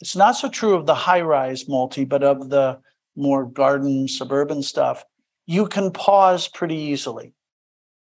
it's 0.00 0.16
not 0.16 0.32
so 0.32 0.48
true 0.48 0.74
of 0.74 0.86
the 0.86 0.94
high 0.94 1.20
rise 1.20 1.68
multi, 1.68 2.04
but 2.04 2.22
of 2.22 2.48
the 2.48 2.78
more 3.16 3.44
garden 3.44 4.08
suburban 4.08 4.62
stuff. 4.62 5.04
You 5.46 5.66
can 5.66 5.90
pause 5.90 6.48
pretty 6.48 6.76
easily, 6.76 7.34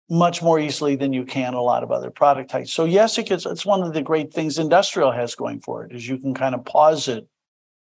much 0.09 0.41
more 0.41 0.59
easily 0.59 0.95
than 0.95 1.13
you 1.13 1.23
can 1.23 1.53
a 1.53 1.61
lot 1.61 1.83
of 1.83 1.91
other 1.91 2.09
product 2.09 2.49
types. 2.49 2.73
So 2.73 2.85
yes, 2.85 3.17
it 3.17 3.27
gets, 3.27 3.45
it's 3.45 3.65
one 3.65 3.83
of 3.83 3.93
the 3.93 4.01
great 4.01 4.33
things 4.33 4.57
industrial 4.57 5.11
has 5.11 5.35
going 5.35 5.61
for 5.61 5.85
it 5.85 5.93
is 5.93 6.07
you 6.07 6.17
can 6.17 6.33
kind 6.33 6.55
of 6.55 6.65
pause 6.65 7.07
it 7.07 7.27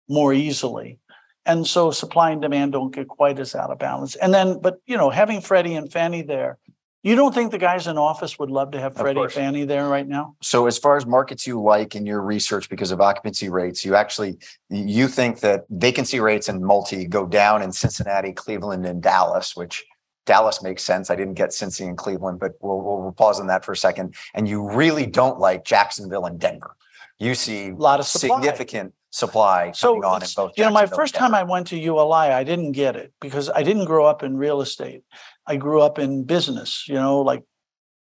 more 0.09 0.33
easily. 0.33 0.99
And 1.47 1.67
so 1.67 1.91
supply 1.91 2.31
and 2.31 2.41
demand 2.41 2.73
don't 2.73 2.95
get 2.95 3.09
quite 3.09 3.39
as 3.39 3.55
out 3.55 3.71
of 3.71 3.79
balance. 3.79 4.15
And 4.17 4.33
then, 4.33 4.61
but 4.61 4.81
you 4.87 4.97
know, 4.97 5.11
having 5.11 5.41
Freddie 5.41 5.75
and 5.75 5.91
Fannie 5.91 6.23
there 6.23 6.59
you 7.03 7.15
don't 7.17 7.35
think 7.35 7.51
the 7.51 7.59
guys 7.59 7.87
in 7.87 7.97
office 7.97 8.39
would 8.39 8.51
love 8.51 8.73
to 8.73 8.81
have 8.81 8.95
Freddie 8.95 9.29
Fannie 9.29 9.65
there 9.65 9.89
right 9.89 10.07
now? 10.07 10.37
So, 10.43 10.67
as 10.67 10.77
far 10.77 10.97
as 10.97 11.07
markets 11.07 11.47
you 11.47 11.61
like 11.61 11.97
in 11.97 12.05
your 12.05 12.21
research 12.21 12.69
because 12.69 12.91
of 12.91 13.01
occupancy 13.01 13.49
rates, 13.49 13.85
you 13.85 13.95
actually 13.95 14.39
you 14.69 15.09
think 15.09 15.41
that 15.41 15.65
vacancy 15.71 16.21
rates 16.21 16.49
in 16.49 16.63
multi 16.63 17.07
go 17.07 17.27
down 17.27 17.63
in 17.63 17.73
Cincinnati, 17.73 18.33
Cleveland, 18.33 18.85
and 18.85 19.03
Dallas, 19.03 19.57
which 19.57 19.85
Dallas 20.27 20.63
makes 20.63 20.85
sense. 20.85 21.11
I 21.11 21.17
didn't 21.17 21.35
get 21.35 21.51
Cincy 21.51 21.89
and 21.89 21.97
Cleveland, 21.97 22.39
but 22.39 22.53
we'll, 22.61 22.81
we'll, 22.81 23.03
we'll 23.03 23.13
pause 23.13 23.41
on 23.41 23.47
that 23.47 23.65
for 23.65 23.73
a 23.73 23.77
second. 23.77 24.15
And 24.35 24.47
you 24.47 24.71
really 24.71 25.07
don't 25.07 25.39
like 25.39 25.65
Jacksonville 25.65 26.27
and 26.27 26.39
Denver. 26.39 26.77
You 27.19 27.35
see 27.35 27.69
a 27.69 27.75
lot 27.75 28.01
of 28.01 28.07
supply. 28.07 28.37
significant 28.37 28.95
supply 29.11 29.73
so 29.73 29.89
coming 29.89 30.05
on 30.05 30.23
in 30.23 30.29
both. 30.37 30.53
You 30.57 30.65
know, 30.65 30.71
my 30.71 30.87
first 30.87 31.15
time 31.15 31.35
I 31.35 31.43
went 31.43 31.67
to 31.69 31.79
ULI, 31.79 32.31
I 32.31 32.45
didn't 32.45 32.73
get 32.73 32.97
it 32.97 33.13
because 33.21 33.51
I 33.51 33.63
didn't 33.63 33.87
grow 33.87 34.07
up 34.07 34.23
in 34.23 34.37
real 34.37 34.61
estate. 34.61 35.03
I 35.51 35.57
grew 35.57 35.83
up 35.83 35.99
in 35.99 36.23
business, 36.23 36.85
you 36.87 36.95
know, 36.95 37.23
like 37.23 37.43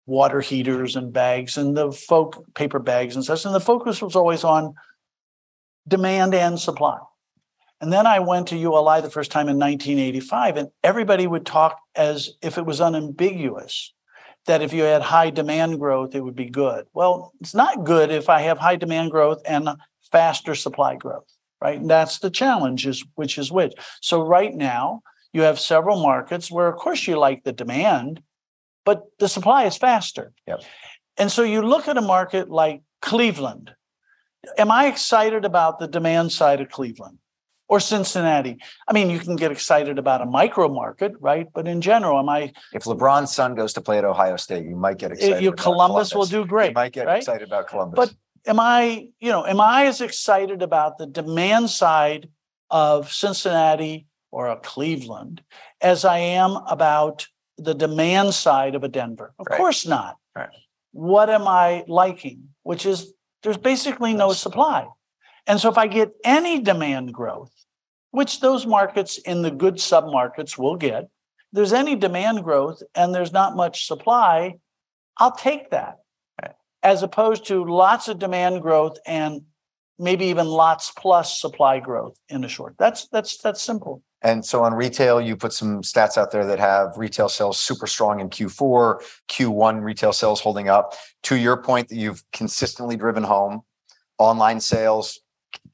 water 0.06 0.40
heaters 0.40 0.94
and 0.94 1.12
bags 1.12 1.58
and 1.58 1.76
the 1.76 1.90
folk 1.90 2.44
paper 2.54 2.78
bags 2.78 3.16
and 3.16 3.24
such. 3.24 3.44
And 3.44 3.52
the 3.52 3.58
focus 3.58 4.00
was 4.00 4.14
always 4.14 4.44
on 4.44 4.74
demand 5.88 6.32
and 6.32 6.60
supply. 6.60 6.98
And 7.80 7.92
then 7.92 8.06
I 8.06 8.20
went 8.20 8.46
to 8.48 8.56
ULI 8.56 9.00
the 9.00 9.10
first 9.10 9.32
time 9.32 9.48
in 9.48 9.58
1985, 9.58 10.56
and 10.56 10.68
everybody 10.84 11.26
would 11.26 11.44
talk 11.44 11.80
as 11.96 12.30
if 12.40 12.56
it 12.56 12.64
was 12.64 12.80
unambiguous 12.80 13.92
that 14.46 14.62
if 14.62 14.72
you 14.72 14.84
had 14.84 15.02
high 15.02 15.30
demand 15.30 15.80
growth, 15.80 16.14
it 16.14 16.20
would 16.20 16.36
be 16.36 16.48
good. 16.48 16.86
Well, 16.94 17.32
it's 17.40 17.54
not 17.54 17.84
good 17.84 18.12
if 18.12 18.28
I 18.28 18.42
have 18.42 18.58
high 18.58 18.76
demand 18.76 19.10
growth 19.10 19.42
and 19.44 19.68
faster 20.12 20.54
supply 20.54 20.94
growth, 20.94 21.26
right? 21.60 21.80
And 21.80 21.90
that's 21.90 22.20
the 22.20 22.30
challenge 22.30 22.86
is 22.86 23.04
which 23.16 23.38
is 23.38 23.50
which. 23.50 23.72
So 24.00 24.22
right 24.22 24.54
now, 24.54 25.02
you 25.34 25.42
have 25.42 25.60
several 25.60 26.00
markets 26.00 26.50
where 26.50 26.68
of 26.68 26.76
course 26.76 27.06
you 27.06 27.18
like 27.18 27.44
the 27.44 27.52
demand, 27.52 28.22
but 28.86 29.02
the 29.18 29.28
supply 29.28 29.64
is 29.64 29.76
faster. 29.76 30.32
Yep. 30.46 30.62
And 31.18 31.30
so 31.30 31.42
you 31.42 31.60
look 31.60 31.88
at 31.88 31.98
a 31.98 32.02
market 32.02 32.48
like 32.48 32.80
Cleveland. 33.02 33.72
Am 34.56 34.70
I 34.70 34.86
excited 34.86 35.44
about 35.44 35.78
the 35.78 35.88
demand 35.88 36.32
side 36.32 36.60
of 36.60 36.70
Cleveland? 36.70 37.18
or 37.66 37.80
Cincinnati. 37.80 38.58
I 38.86 38.92
mean, 38.92 39.08
you 39.08 39.18
can 39.18 39.36
get 39.36 39.50
excited 39.50 39.98
about 39.98 40.20
a 40.20 40.26
micro 40.26 40.68
market, 40.68 41.12
right? 41.18 41.48
But 41.52 41.66
in 41.66 41.80
general, 41.80 42.18
am 42.18 42.28
I? 42.28 42.52
If 42.74 42.84
LeBron's 42.84 43.34
son 43.34 43.54
goes 43.54 43.72
to 43.72 43.80
play 43.80 43.96
at 43.96 44.04
Ohio 44.04 44.36
State, 44.36 44.66
you 44.66 44.76
might 44.76 44.98
get 44.98 45.12
excited. 45.12 45.42
You, 45.42 45.52
Columbus, 45.52 46.10
Columbus, 46.10 46.14
will 46.14 46.42
do 46.42 46.46
great. 46.46 46.68
You 46.68 46.74
might 46.74 46.92
get 46.92 47.06
right? 47.06 47.16
excited 47.16 47.48
about 47.48 47.68
Columbus. 47.68 47.96
But 47.96 48.14
am 48.46 48.60
I, 48.60 49.08
you 49.18 49.30
know, 49.30 49.46
am 49.46 49.60
I 49.60 49.86
as 49.86 50.02
excited 50.02 50.60
about 50.60 50.98
the 50.98 51.06
demand 51.06 51.70
side 51.70 52.28
of 52.70 53.10
Cincinnati 53.10 54.06
or 54.34 54.48
a 54.48 54.56
Cleveland 54.56 55.42
as 55.80 56.04
I 56.04 56.18
am 56.18 56.56
about 56.68 57.26
the 57.56 57.74
demand 57.74 58.34
side 58.34 58.74
of 58.74 58.82
a 58.82 58.88
Denver? 58.88 59.32
Of 59.38 59.46
right. 59.48 59.56
course 59.56 59.86
not. 59.86 60.16
Right. 60.34 60.48
What 60.90 61.30
am 61.30 61.46
I 61.46 61.84
liking? 61.86 62.48
Which 62.64 62.84
is 62.84 63.12
there's 63.42 63.56
basically 63.56 64.12
no 64.12 64.32
supply. 64.32 64.88
And 65.46 65.60
so 65.60 65.70
if 65.70 65.78
I 65.78 65.86
get 65.86 66.12
any 66.24 66.60
demand 66.60 67.14
growth, 67.14 67.52
which 68.10 68.40
those 68.40 68.66
markets 68.66 69.18
in 69.18 69.42
the 69.42 69.50
good 69.50 69.76
submarkets 69.76 70.58
will 70.58 70.76
get, 70.76 71.08
there's 71.52 71.72
any 71.72 71.94
demand 71.94 72.42
growth 72.42 72.82
and 72.94 73.14
there's 73.14 73.32
not 73.32 73.54
much 73.54 73.86
supply, 73.86 74.54
I'll 75.18 75.36
take 75.36 75.70
that 75.70 75.98
as 76.82 77.02
opposed 77.02 77.46
to 77.46 77.64
lots 77.64 78.08
of 78.08 78.18
demand 78.18 78.62
growth 78.62 78.98
and 79.06 79.42
maybe 79.98 80.26
even 80.26 80.46
lots 80.46 80.92
plus 80.96 81.40
supply 81.40 81.80
growth 81.80 82.16
in 82.28 82.42
the 82.42 82.48
short. 82.48 82.74
That's 82.78 83.08
that's 83.08 83.38
that's 83.38 83.62
simple. 83.62 84.02
And 84.24 84.44
so 84.44 84.64
on 84.64 84.72
retail, 84.72 85.20
you 85.20 85.36
put 85.36 85.52
some 85.52 85.82
stats 85.82 86.16
out 86.16 86.30
there 86.30 86.46
that 86.46 86.58
have 86.58 86.96
retail 86.96 87.28
sales 87.28 87.60
super 87.60 87.86
strong 87.86 88.20
in 88.20 88.30
Q4, 88.30 89.02
Q1 89.28 89.82
retail 89.82 90.14
sales 90.14 90.40
holding 90.40 90.68
up. 90.68 90.94
To 91.24 91.36
your 91.36 91.58
point 91.58 91.90
that 91.90 91.96
you've 91.96 92.24
consistently 92.32 92.96
driven 92.96 93.22
home, 93.22 93.62
online 94.18 94.60
sales 94.60 95.20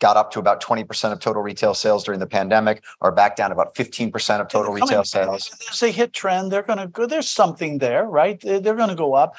got 0.01 0.17
up 0.17 0.31
to 0.33 0.39
about 0.39 0.63
20% 0.63 1.13
of 1.13 1.21
total 1.21 1.43
retail 1.43 1.75
sales 1.75 2.05
during 2.05 2.21
the 2.21 2.27
pandemic, 2.27 2.83
are 3.01 3.13
back 3.13 3.37
down 3.37 3.53
about 3.53 3.75
15% 3.75 4.41
of 4.41 4.49
total 4.49 4.73
retail 4.73 5.05
sales. 5.05 5.51
There's 5.61 5.83
a 5.83 5.91
hit 5.91 6.13
trend. 6.13 6.51
They're 6.51 6.63
going 6.63 6.79
to 6.79 6.89
go, 6.89 7.07
there's 7.07 7.31
something 7.31 7.79
there, 7.79 8.05
right? 8.05 8.41
They're 8.41 8.61
going 8.61 8.89
to 8.89 8.95
go 8.95 9.15
up. 9.15 9.37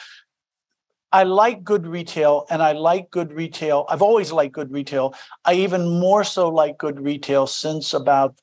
I 1.11 1.23
like 1.23 1.63
good 1.63 1.85
retail 1.85 2.45
and 2.49 2.63
I 2.63 2.71
like 2.71 3.11
good 3.11 3.33
retail. 3.33 3.85
I've 3.89 4.01
always 4.01 4.31
liked 4.31 4.53
good 4.53 4.71
retail. 4.71 5.13
I 5.43 5.55
even 5.55 5.99
more 5.99 6.23
so 6.23 6.47
like 6.47 6.77
good 6.77 7.01
retail 7.01 7.45
since 7.47 7.93
about, 7.93 8.39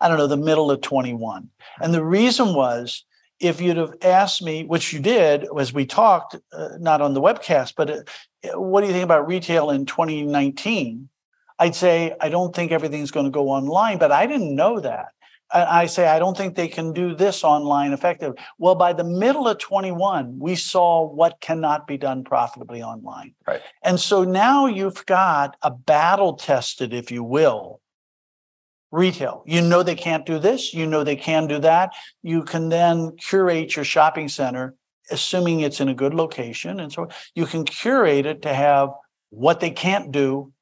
I 0.00 0.08
don't 0.08 0.18
know, 0.18 0.26
the 0.26 0.36
middle 0.36 0.70
of 0.70 0.80
21. 0.80 1.48
And 1.80 1.92
the 1.92 2.04
reason 2.04 2.54
was 2.54 3.04
if 3.40 3.60
you'd 3.60 3.78
have 3.78 3.94
asked 4.02 4.42
me, 4.42 4.64
which 4.64 4.92
you 4.92 5.00
did 5.00 5.46
as 5.58 5.72
we 5.72 5.86
talked, 5.86 6.36
uh, 6.52 6.68
not 6.78 7.00
on 7.00 7.14
the 7.14 7.20
webcast, 7.20 7.74
but 7.76 7.90
uh, 7.90 8.60
what 8.60 8.82
do 8.82 8.86
you 8.86 8.92
think 8.92 9.04
about 9.04 9.26
retail 9.26 9.70
in 9.70 9.86
2019? 9.86 11.08
I'd 11.58 11.74
say, 11.74 12.14
I 12.20 12.28
don't 12.28 12.54
think 12.54 12.70
everything's 12.70 13.10
going 13.10 13.26
to 13.26 13.30
go 13.30 13.48
online, 13.48 13.98
but 13.98 14.12
I 14.12 14.26
didn't 14.26 14.54
know 14.54 14.80
that. 14.80 15.08
And 15.52 15.64
I 15.64 15.86
say, 15.86 16.06
I 16.06 16.18
don't 16.18 16.36
think 16.36 16.54
they 16.54 16.68
can 16.68 16.92
do 16.92 17.14
this 17.14 17.42
online 17.42 17.92
effectively. 17.92 18.38
Well, 18.58 18.76
by 18.76 18.92
the 18.92 19.04
middle 19.04 19.48
of 19.48 19.58
21, 19.58 20.38
we 20.38 20.54
saw 20.54 21.04
what 21.06 21.40
cannot 21.40 21.86
be 21.86 21.96
done 21.96 22.24
profitably 22.24 22.82
online. 22.82 23.34
Right. 23.46 23.60
And 23.82 23.98
so 23.98 24.22
now 24.22 24.66
you've 24.66 25.04
got 25.06 25.56
a 25.62 25.70
battle 25.70 26.34
tested, 26.34 26.94
if 26.94 27.10
you 27.10 27.24
will, 27.24 27.80
retail. 28.90 29.42
You 29.46 29.62
know 29.62 29.82
they 29.82 29.94
can't 29.94 30.26
do 30.26 30.38
this, 30.38 30.74
you 30.74 30.86
know 30.86 31.04
they 31.04 31.16
can 31.16 31.46
do 31.46 31.58
that. 31.60 31.92
You 32.22 32.42
can 32.42 32.68
then 32.68 33.16
curate 33.16 33.76
your 33.76 33.84
shopping 33.84 34.28
center, 34.28 34.74
assuming 35.10 35.60
it's 35.60 35.80
in 35.80 35.88
a 35.88 35.94
good 35.94 36.14
location. 36.14 36.80
And 36.80 36.92
so 36.92 37.08
you 37.34 37.46
can 37.46 37.64
curate 37.64 38.26
it 38.26 38.42
to 38.42 38.54
have 38.54 38.90
what 39.30 39.60
they 39.60 39.70
can't 39.70 40.10
do 40.10 40.52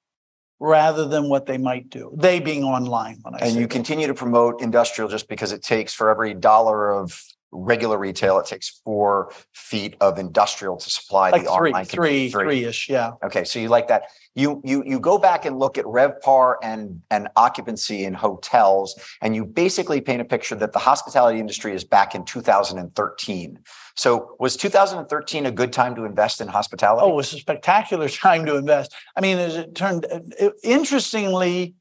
rather 0.61 1.07
than 1.07 1.29
what 1.29 1.47
they 1.47 1.59
might 1.59 1.89
do. 1.89 2.13
They 2.17 2.41
being 2.41 2.65
online. 2.65 3.19
When 3.23 3.35
I 3.35 3.39
and 3.39 3.55
you 3.55 3.63
that. 3.63 3.71
continue 3.71 4.07
to 4.07 4.15
promote 4.15 4.61
industrial 4.61 5.09
just 5.09 5.29
because 5.29 5.53
it 5.53 5.63
takes 5.63 5.95
for 5.95 6.11
every 6.11 6.35
dollar 6.35 6.93
of 6.93 7.23
regular 7.51 7.99
retail, 7.99 8.39
it 8.39 8.47
takes 8.47 8.81
four 8.85 9.33
feet 9.55 9.97
of 10.01 10.19
industrial 10.19 10.77
to 10.77 10.91
supply 10.91 11.31
like 11.31 11.45
the 11.45 11.51
three, 11.57 11.71
online. 11.71 11.85
Three, 11.85 12.31
three, 12.31 12.65
ish, 12.65 12.89
yeah. 12.89 13.13
Okay, 13.25 13.45
so 13.45 13.59
you 13.59 13.69
like 13.69 13.89
that. 13.89 14.05
You 14.35 14.61
you 14.65 14.85
you 14.87 15.01
go 15.01 15.19
back 15.19 15.45
and 15.45 15.59
look 15.59 15.79
at 15.79 15.85
RevPAR 15.85 16.57
and 16.63 17.01
and 17.11 17.29
occupancy 17.37 18.05
in 18.05 18.15
hotels, 18.15 19.01
and 19.23 19.35
you 19.35 19.45
basically 19.45 20.01
paint 20.01 20.21
a 20.21 20.25
picture 20.25 20.55
that 20.57 20.73
the 20.73 20.79
hospitality 20.79 21.41
industry 21.41 21.75
is 21.75 21.85
back 21.85 22.15
in 22.15 22.25
2013. 22.25 23.59
So 23.97 24.37
was 24.39 24.57
2013 24.57 25.47
a 25.47 25.51
good 25.51 25.73
time 25.73 25.95
to 25.97 26.05
invest 26.05 26.41
in 26.41 26.49
hospitality? 26.49 27.03
Oh, 27.05 27.13
it 27.13 27.17
was 27.17 27.33
a 27.33 27.39
spectacular 27.39 28.09
time 28.09 28.47
to 28.47 28.57
invest. 28.57 28.95
I 29.17 29.21
mean, 29.21 29.39
as 29.39 29.57
it 29.57 29.75
turned 29.75 30.07
it, 30.11 30.53
interestingly, 30.63 31.75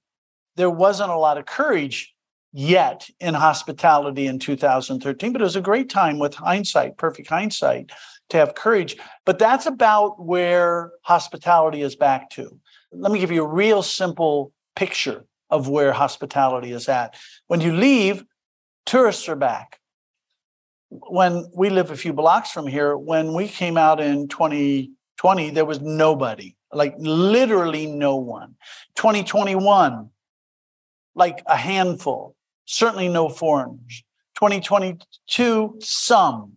there 0.56 0.70
wasn't 0.70 1.12
a 1.12 1.18
lot 1.18 1.38
of 1.38 1.46
courage 1.46 2.14
yet 2.58 3.08
in 3.20 3.36
hospitality 3.36 4.26
in 4.26 4.40
2013, 4.40 5.32
but 5.32 5.42
it 5.42 5.44
was 5.44 5.56
a 5.56 5.62
great 5.62 5.92
time 5.92 6.18
with 6.18 6.34
hindsight, 6.34 6.98
perfect 6.98 7.30
hindsight, 7.30 7.92
to 8.30 8.38
have 8.38 8.56
courage. 8.56 8.98
But 9.26 9.38
that's 9.38 9.68
about 9.68 10.26
where 10.26 10.92
hospitality 11.04 11.84
is 11.84 11.96
back 11.96 12.32
to. 12.32 12.60
Let 12.92 13.12
me 13.12 13.20
give 13.20 13.32
you 13.32 13.44
a 13.44 13.48
real 13.48 13.84
simple 13.84 14.52
picture 14.76 15.26
of 15.52 15.70
where 15.70 15.94
hospitality 15.94 16.72
is 16.72 16.90
at. 16.90 17.16
When 17.46 17.62
you 17.62 17.76
leave, 17.76 18.26
tourists 18.88 19.30
are 19.30 19.36
back 19.36 19.80
when 20.90 21.46
we 21.54 21.70
live 21.70 21.92
a 21.92 21.98
few 21.98 22.14
blocks 22.14 22.52
from 22.52 22.66
here, 22.66 22.98
when 22.98 23.34
we 23.34 23.48
came 23.48 23.78
out 23.78 24.00
in 24.00 24.28
2020, 24.30 25.50
there 25.52 25.66
was 25.66 25.82
nobody, 25.82 26.56
like 26.72 26.96
literally 26.98 27.86
no 27.88 28.16
one. 28.16 28.56
2021, 28.96 30.10
like 31.14 31.44
a 31.46 31.58
handful, 31.58 32.37
certainly 32.68 33.08
no 33.10 33.30
foreigners. 33.30 34.04
2022, 34.36 35.80
some. 35.82 36.54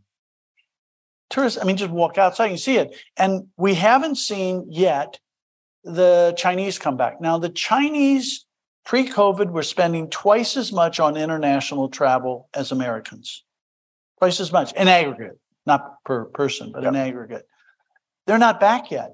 Tourists, 1.31 1.59
I 1.61 1.65
mean, 1.65 1.79
just 1.79 1.91
walk 1.91 2.19
outside, 2.19 2.51
you 2.51 2.59
see 2.59 2.77
it. 2.77 2.95
And 3.17 3.47
we 3.57 3.75
haven't 3.75 4.17
seen 4.17 4.67
yet 4.69 5.19
the 5.85 6.35
Chinese 6.37 6.79
come 6.79 6.99
back. 6.99 7.21
Now, 7.23 7.39
the 7.39 7.49
Chinese 7.49 8.45
pre 8.85 9.09
COVID 9.09 9.51
were 9.51 9.63
spending 9.63 10.11
twice 10.11 10.59
as 10.59 10.73
much 10.73 11.01
on 11.01 11.17
international 11.17 11.89
travel 11.89 12.51
as 12.53 12.71
Americans 12.71 13.45
twice 14.21 14.39
as 14.39 14.53
much 14.53 14.73
in 14.75 14.87
aggregate, 14.87 15.39
not 15.67 16.05
per 16.05 16.27
person, 16.27 16.71
but 16.73 16.83
yep. 16.83 16.91
in 16.91 16.97
aggregate. 16.97 17.47
They're 18.27 18.39
not 18.39 18.61
back 18.61 18.91
yet. 18.91 19.13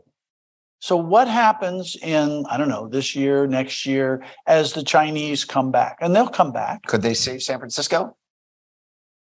So, 0.86 0.96
what 0.96 1.26
happens 1.26 1.96
in, 2.00 2.44
I 2.48 2.56
don't 2.56 2.68
know, 2.68 2.86
this 2.86 3.16
year, 3.16 3.48
next 3.48 3.86
year, 3.86 4.24
as 4.46 4.72
the 4.72 4.84
Chinese 4.84 5.44
come 5.44 5.72
back? 5.72 5.98
And 6.00 6.14
they'll 6.14 6.28
come 6.28 6.52
back. 6.52 6.84
Could 6.86 7.02
they 7.02 7.12
save 7.12 7.42
San 7.42 7.58
Francisco? 7.58 8.16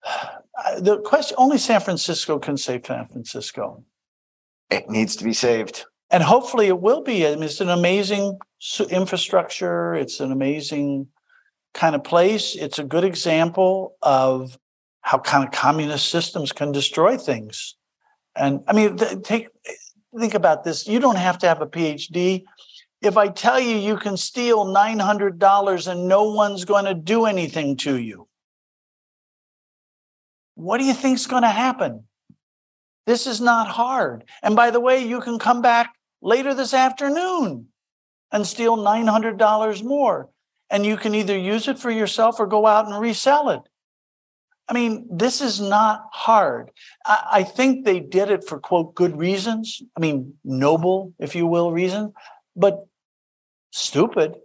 Uh, 0.04 0.80
the 0.80 0.98
question 0.98 1.36
only 1.38 1.56
San 1.56 1.80
Francisco 1.80 2.38
can 2.38 2.58
save 2.58 2.84
San 2.84 3.06
Francisco. 3.06 3.82
It 4.68 4.90
needs 4.90 5.16
to 5.16 5.24
be 5.24 5.32
saved. 5.32 5.86
And 6.10 6.22
hopefully 6.22 6.66
it 6.66 6.80
will 6.82 7.00
be. 7.00 7.26
I 7.26 7.34
mean, 7.34 7.44
it's 7.44 7.62
an 7.62 7.70
amazing 7.70 8.38
infrastructure, 8.90 9.94
it's 9.94 10.20
an 10.20 10.32
amazing 10.32 11.06
kind 11.72 11.94
of 11.94 12.04
place. 12.04 12.56
It's 12.56 12.78
a 12.78 12.84
good 12.84 13.04
example 13.04 13.96
of 14.02 14.58
how 15.00 15.16
kind 15.16 15.46
of 15.46 15.52
communist 15.52 16.10
systems 16.10 16.52
can 16.52 16.72
destroy 16.72 17.16
things. 17.16 17.74
And 18.38 18.60
I 18.68 18.72
mean, 18.72 18.96
take 19.22 19.48
think 20.18 20.34
about 20.34 20.64
this. 20.64 20.86
You 20.86 21.00
don't 21.00 21.16
have 21.16 21.38
to 21.38 21.48
have 21.48 21.60
a 21.60 21.66
PhD. 21.66 22.44
If 23.00 23.16
I 23.16 23.28
tell 23.28 23.60
you 23.60 23.76
you 23.76 23.96
can 23.96 24.16
steal 24.16 24.66
$900 24.66 25.86
and 25.90 26.08
no 26.08 26.24
one's 26.24 26.64
going 26.64 26.84
to 26.84 26.94
do 26.94 27.26
anything 27.26 27.76
to 27.78 27.96
you, 27.96 28.28
what 30.54 30.78
do 30.78 30.84
you 30.84 30.94
think's 30.94 31.26
going 31.26 31.44
to 31.44 31.48
happen? 31.48 32.04
This 33.06 33.26
is 33.26 33.40
not 33.40 33.68
hard. 33.68 34.24
And 34.42 34.56
by 34.56 34.70
the 34.70 34.80
way, 34.80 35.04
you 35.04 35.20
can 35.20 35.38
come 35.38 35.62
back 35.62 35.94
later 36.20 36.52
this 36.52 36.74
afternoon 36.74 37.68
and 38.32 38.46
steal 38.46 38.76
$900 38.76 39.84
more. 39.84 40.28
And 40.68 40.84
you 40.84 40.96
can 40.96 41.14
either 41.14 41.38
use 41.38 41.68
it 41.68 41.78
for 41.78 41.90
yourself 41.90 42.38
or 42.38 42.46
go 42.46 42.66
out 42.66 42.86
and 42.86 43.00
resell 43.00 43.48
it. 43.50 43.62
I 44.68 44.74
mean, 44.74 45.06
this 45.10 45.40
is 45.40 45.60
not 45.60 46.06
hard. 46.12 46.70
I, 47.06 47.28
I, 47.32 47.42
think 47.42 47.84
they 47.84 48.00
did 48.00 48.30
it 48.30 48.46
for 48.46 48.60
quote 48.60 48.94
good 48.94 49.16
reasons. 49.16 49.82
I 49.96 50.00
mean, 50.00 50.34
noble, 50.44 51.14
if 51.18 51.34
you 51.34 51.46
will, 51.46 51.72
reason, 51.72 52.12
but 52.56 52.86
stupid. 53.72 54.36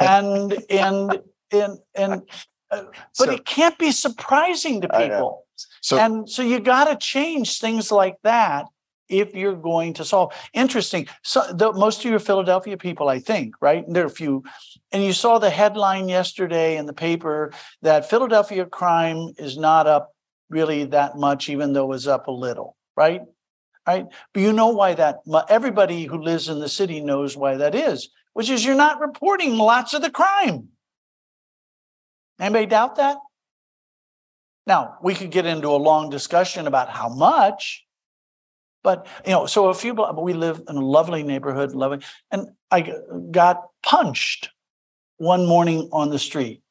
And 0.00 0.54
and 0.70 1.22
and 1.50 1.78
and 1.96 2.22
uh, 2.70 2.84
but 3.18 3.26
so, 3.26 3.30
it 3.32 3.44
can't 3.44 3.76
be 3.78 3.90
surprising 3.90 4.80
to 4.82 4.88
people. 4.88 5.44
So 5.80 5.98
and 5.98 6.30
so 6.30 6.42
you 6.42 6.60
got 6.60 6.84
to 6.84 6.96
change 6.96 7.58
things 7.58 7.90
like 7.90 8.16
that 8.22 8.66
if 9.08 9.34
you're 9.34 9.56
going 9.56 9.94
to 9.94 10.04
solve. 10.04 10.32
Interesting. 10.52 11.08
So 11.22 11.42
the, 11.52 11.72
most 11.72 12.04
of 12.04 12.10
your 12.10 12.20
Philadelphia 12.20 12.76
people, 12.76 13.08
I 13.08 13.18
think, 13.18 13.54
right? 13.60 13.86
And 13.86 13.96
there 13.96 14.04
are 14.04 14.06
a 14.06 14.10
few. 14.10 14.44
And 14.90 15.04
you 15.04 15.12
saw 15.12 15.38
the 15.38 15.50
headline 15.50 16.08
yesterday 16.08 16.76
in 16.76 16.86
the 16.86 16.94
paper 16.94 17.52
that 17.82 18.08
Philadelphia 18.08 18.64
crime 18.64 19.32
is 19.36 19.58
not 19.58 19.86
up 19.86 20.14
really 20.48 20.84
that 20.84 21.16
much, 21.16 21.48
even 21.48 21.72
though 21.72 21.84
it 21.84 21.88
was 21.88 22.08
up 22.08 22.26
a 22.26 22.32
little, 22.32 22.76
right? 22.96 23.22
Right. 23.86 24.06
But 24.34 24.42
you 24.42 24.52
know 24.52 24.68
why 24.68 24.94
that 24.94 25.20
everybody 25.48 26.04
who 26.04 26.18
lives 26.18 26.48
in 26.48 26.58
the 26.60 26.68
city 26.68 27.00
knows 27.00 27.36
why 27.36 27.56
that 27.56 27.74
is, 27.74 28.10
which 28.34 28.50
is 28.50 28.62
you're 28.62 28.74
not 28.74 29.00
reporting 29.00 29.56
lots 29.56 29.94
of 29.94 30.02
the 30.02 30.10
crime. 30.10 30.68
Anybody 32.38 32.66
doubt 32.66 32.96
that? 32.96 33.16
Now, 34.66 34.98
we 35.02 35.14
could 35.14 35.30
get 35.30 35.46
into 35.46 35.68
a 35.68 35.76
long 35.76 36.10
discussion 36.10 36.66
about 36.66 36.90
how 36.90 37.08
much, 37.08 37.86
but 38.82 39.06
you 39.24 39.32
know, 39.32 39.46
so 39.46 39.68
a 39.68 39.74
few 39.74 39.94
but 39.94 40.22
we 40.22 40.34
live 40.34 40.62
in 40.68 40.76
a 40.76 40.84
lovely 40.84 41.22
neighborhood, 41.22 41.72
lovely, 41.72 42.04
and 42.30 42.48
I 42.70 42.92
got 43.30 43.62
punched 43.82 44.50
one 45.18 45.46
morning 45.46 45.88
on 45.92 46.10
the 46.10 46.18
street. 46.18 46.62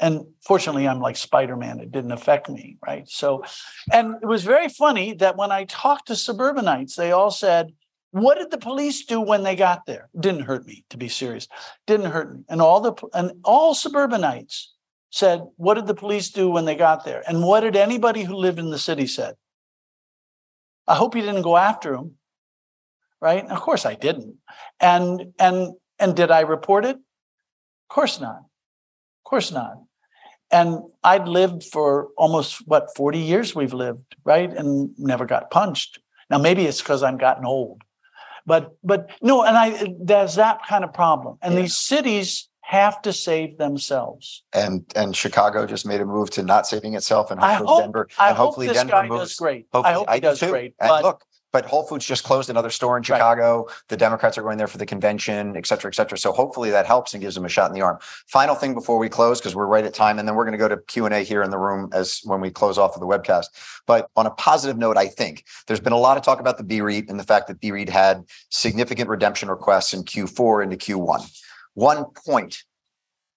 And 0.00 0.26
fortunately, 0.44 0.86
I'm 0.88 1.00
like 1.00 1.16
Spider 1.16 1.56
Man. 1.56 1.80
It 1.80 1.92
didn't 1.92 2.12
affect 2.12 2.48
me, 2.48 2.78
right? 2.86 3.08
So, 3.08 3.44
and 3.92 4.16
it 4.22 4.26
was 4.26 4.44
very 4.44 4.68
funny 4.68 5.14
that 5.14 5.36
when 5.36 5.52
I 5.52 5.64
talked 5.64 6.08
to 6.08 6.16
suburbanites, 6.16 6.96
they 6.96 7.12
all 7.12 7.30
said, 7.30 7.72
What 8.10 8.38
did 8.38 8.50
the 8.50 8.58
police 8.58 9.04
do 9.04 9.20
when 9.20 9.44
they 9.44 9.56
got 9.56 9.86
there? 9.86 10.08
Didn't 10.18 10.42
hurt 10.42 10.66
me, 10.66 10.84
to 10.90 10.96
be 10.96 11.08
serious. 11.08 11.48
Didn't 11.86 12.10
hurt 12.10 12.34
me. 12.34 12.44
And 12.48 12.60
all 12.60 12.80
the 12.80 12.94
and 13.14 13.32
all 13.44 13.74
suburbanites 13.74 14.74
said, 15.10 15.42
What 15.56 15.74
did 15.74 15.86
the 15.86 15.94
police 15.94 16.30
do 16.30 16.50
when 16.50 16.64
they 16.64 16.74
got 16.74 17.04
there? 17.04 17.22
And 17.26 17.44
what 17.44 17.60
did 17.60 17.76
anybody 17.76 18.24
who 18.24 18.34
lived 18.34 18.58
in 18.58 18.70
the 18.70 18.78
city 18.78 19.06
said? 19.06 19.34
I 20.88 20.96
hope 20.96 21.14
you 21.14 21.22
didn't 21.22 21.42
go 21.42 21.56
after 21.56 21.94
him. 21.94 22.16
Right? 23.20 23.46
Of 23.46 23.60
course 23.60 23.86
I 23.86 23.94
didn't. 23.94 24.36
And 24.80 25.32
and 25.38 25.74
and 26.00 26.16
did 26.16 26.32
I 26.32 26.40
report 26.40 26.84
it? 26.84 26.98
Of 27.88 27.94
course 27.94 28.20
not. 28.20 28.38
Of 28.38 29.24
course 29.24 29.52
not. 29.52 29.82
And 30.50 30.80
I'd 31.02 31.26
lived 31.26 31.64
for 31.64 32.08
almost 32.16 32.66
what 32.66 32.94
40 32.96 33.18
years 33.18 33.54
we've 33.54 33.72
lived, 33.72 34.16
right? 34.24 34.52
And 34.52 34.90
never 34.98 35.26
got 35.26 35.50
punched. 35.50 35.98
Now 36.30 36.38
maybe 36.38 36.64
it's 36.66 36.80
because 36.80 37.02
I'm 37.02 37.18
gotten 37.18 37.44
old. 37.44 37.82
But 38.46 38.76
but 38.84 39.10
no, 39.22 39.42
and 39.42 39.56
I 39.56 39.94
there's 39.98 40.34
that 40.34 40.60
kind 40.66 40.84
of 40.84 40.92
problem. 40.92 41.38
And 41.42 41.54
yeah. 41.54 41.62
these 41.62 41.76
cities 41.76 42.48
have 42.60 43.00
to 43.02 43.12
save 43.12 43.58
themselves. 43.58 44.42
And 44.52 44.84
and 44.94 45.16
Chicago 45.16 45.66
just 45.66 45.86
made 45.86 46.00
a 46.00 46.04
move 46.04 46.30
to 46.30 46.42
not 46.42 46.66
saving 46.66 46.94
itself, 46.94 47.30
and 47.30 47.40
hopefully 47.40 47.66
hope, 47.66 47.82
Denver. 47.82 48.08
I 48.18 48.28
and 48.28 48.36
hopefully 48.36 48.66
hope 48.66 48.74
this 48.74 48.82
Denver 48.82 48.92
guy 48.92 49.08
moves, 49.08 49.20
does 49.22 49.36
great. 49.36 49.66
I 49.72 49.92
hope 49.92 50.08
he 50.08 50.16
I 50.16 50.18
does 50.20 50.40
great. 50.40 50.74
But 50.78 51.02
look, 51.02 51.24
but 51.54 51.64
Whole 51.66 51.84
Foods 51.84 52.04
just 52.04 52.24
closed 52.24 52.50
another 52.50 52.68
store 52.68 52.96
in 52.96 53.04
Chicago. 53.04 53.66
Right. 53.66 53.74
The 53.88 53.96
Democrats 53.96 54.36
are 54.36 54.42
going 54.42 54.58
there 54.58 54.66
for 54.66 54.78
the 54.78 54.86
convention, 54.86 55.56
et 55.56 55.68
cetera, 55.68 55.88
et 55.88 55.94
cetera. 55.94 56.18
So 56.18 56.32
hopefully 56.32 56.68
that 56.70 56.84
helps 56.84 57.14
and 57.14 57.20
gives 57.20 57.36
them 57.36 57.44
a 57.44 57.48
shot 57.48 57.70
in 57.70 57.74
the 57.74 57.80
arm. 57.80 57.98
Final 58.26 58.56
thing 58.56 58.74
before 58.74 58.98
we 58.98 59.08
close, 59.08 59.38
because 59.38 59.54
we're 59.54 59.68
right 59.68 59.84
at 59.84 59.94
time, 59.94 60.18
and 60.18 60.26
then 60.26 60.34
we're 60.34 60.42
going 60.42 60.50
to 60.50 60.58
go 60.58 60.66
to 60.66 60.78
Q 60.78 61.04
and 61.06 61.14
A 61.14 61.20
here 61.20 61.44
in 61.44 61.50
the 61.50 61.58
room 61.58 61.90
as 61.92 62.22
when 62.24 62.40
we 62.40 62.50
close 62.50 62.76
off 62.76 62.96
of 62.96 63.00
the 63.00 63.06
webcast. 63.06 63.46
But 63.86 64.08
on 64.16 64.26
a 64.26 64.32
positive 64.32 64.76
note, 64.78 64.96
I 64.96 65.06
think 65.06 65.44
there's 65.68 65.78
been 65.78 65.92
a 65.92 65.96
lot 65.96 66.16
of 66.16 66.24
talk 66.24 66.40
about 66.40 66.58
the 66.58 66.64
BREIT 66.64 67.08
and 67.08 67.20
the 67.20 67.24
fact 67.24 67.46
that 67.46 67.60
BREIT 67.60 67.88
had 67.88 68.24
significant 68.48 69.08
redemption 69.08 69.48
requests 69.48 69.94
in 69.94 70.02
Q4 70.02 70.64
into 70.64 70.76
Q1. 70.76 71.40
One 71.74 72.06
point 72.26 72.64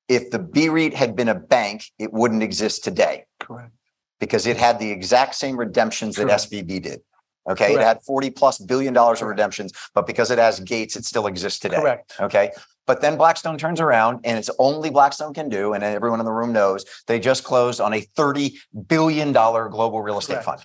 if 0.08 0.32
the 0.32 0.40
BREIT 0.40 0.96
had 0.96 1.16
been 1.16 1.30
a 1.30 1.36
bank, 1.36 1.84
it 2.00 2.12
wouldn't 2.12 2.42
exist 2.42 2.84
today. 2.84 3.26
Correct. 3.40 3.74
Because 4.20 4.48
it 4.48 4.58
had 4.58 4.80
the 4.80 4.90
exact 4.90 5.36
same 5.36 5.56
redemptions 5.56 6.16
Correct. 6.16 6.50
that 6.50 6.50
SVB 6.50 6.82
did. 6.82 7.02
Okay. 7.50 7.74
Correct. 7.74 7.82
It 7.82 7.86
had 7.86 8.02
40 8.04 8.30
plus 8.32 8.58
billion 8.60 8.94
dollars 8.94 9.22
of 9.22 9.28
redemptions, 9.28 9.72
but 9.94 10.06
because 10.06 10.32
it 10.32 10.40
has 10.40 10.60
gates, 10.60 10.96
it 10.96 11.06
still 11.06 11.28
exists 11.28 11.60
today. 11.60 11.78
Correct. 11.78 12.16
Okay. 12.20 12.52
But 12.86 13.02
then 13.02 13.18
Blackstone 13.18 13.58
turns 13.58 13.82
around 13.82 14.22
and 14.24 14.38
it's 14.38 14.50
only 14.60 14.90
Blackstone 14.90 15.34
can 15.34 15.50
do, 15.50 15.74
and 15.74 15.84
everyone 15.84 16.20
in 16.20 16.26
the 16.26 16.32
room 16.32 16.54
knows 16.54 16.86
they 17.06 17.20
just 17.20 17.44
closed 17.44 17.82
on 17.82 17.94
a 17.94 18.02
$30 18.18 18.54
billion 18.88 19.34
global 19.34 20.02
real 20.02 20.18
estate 20.18 20.36
Correct. 20.36 20.46
fund. 20.46 20.62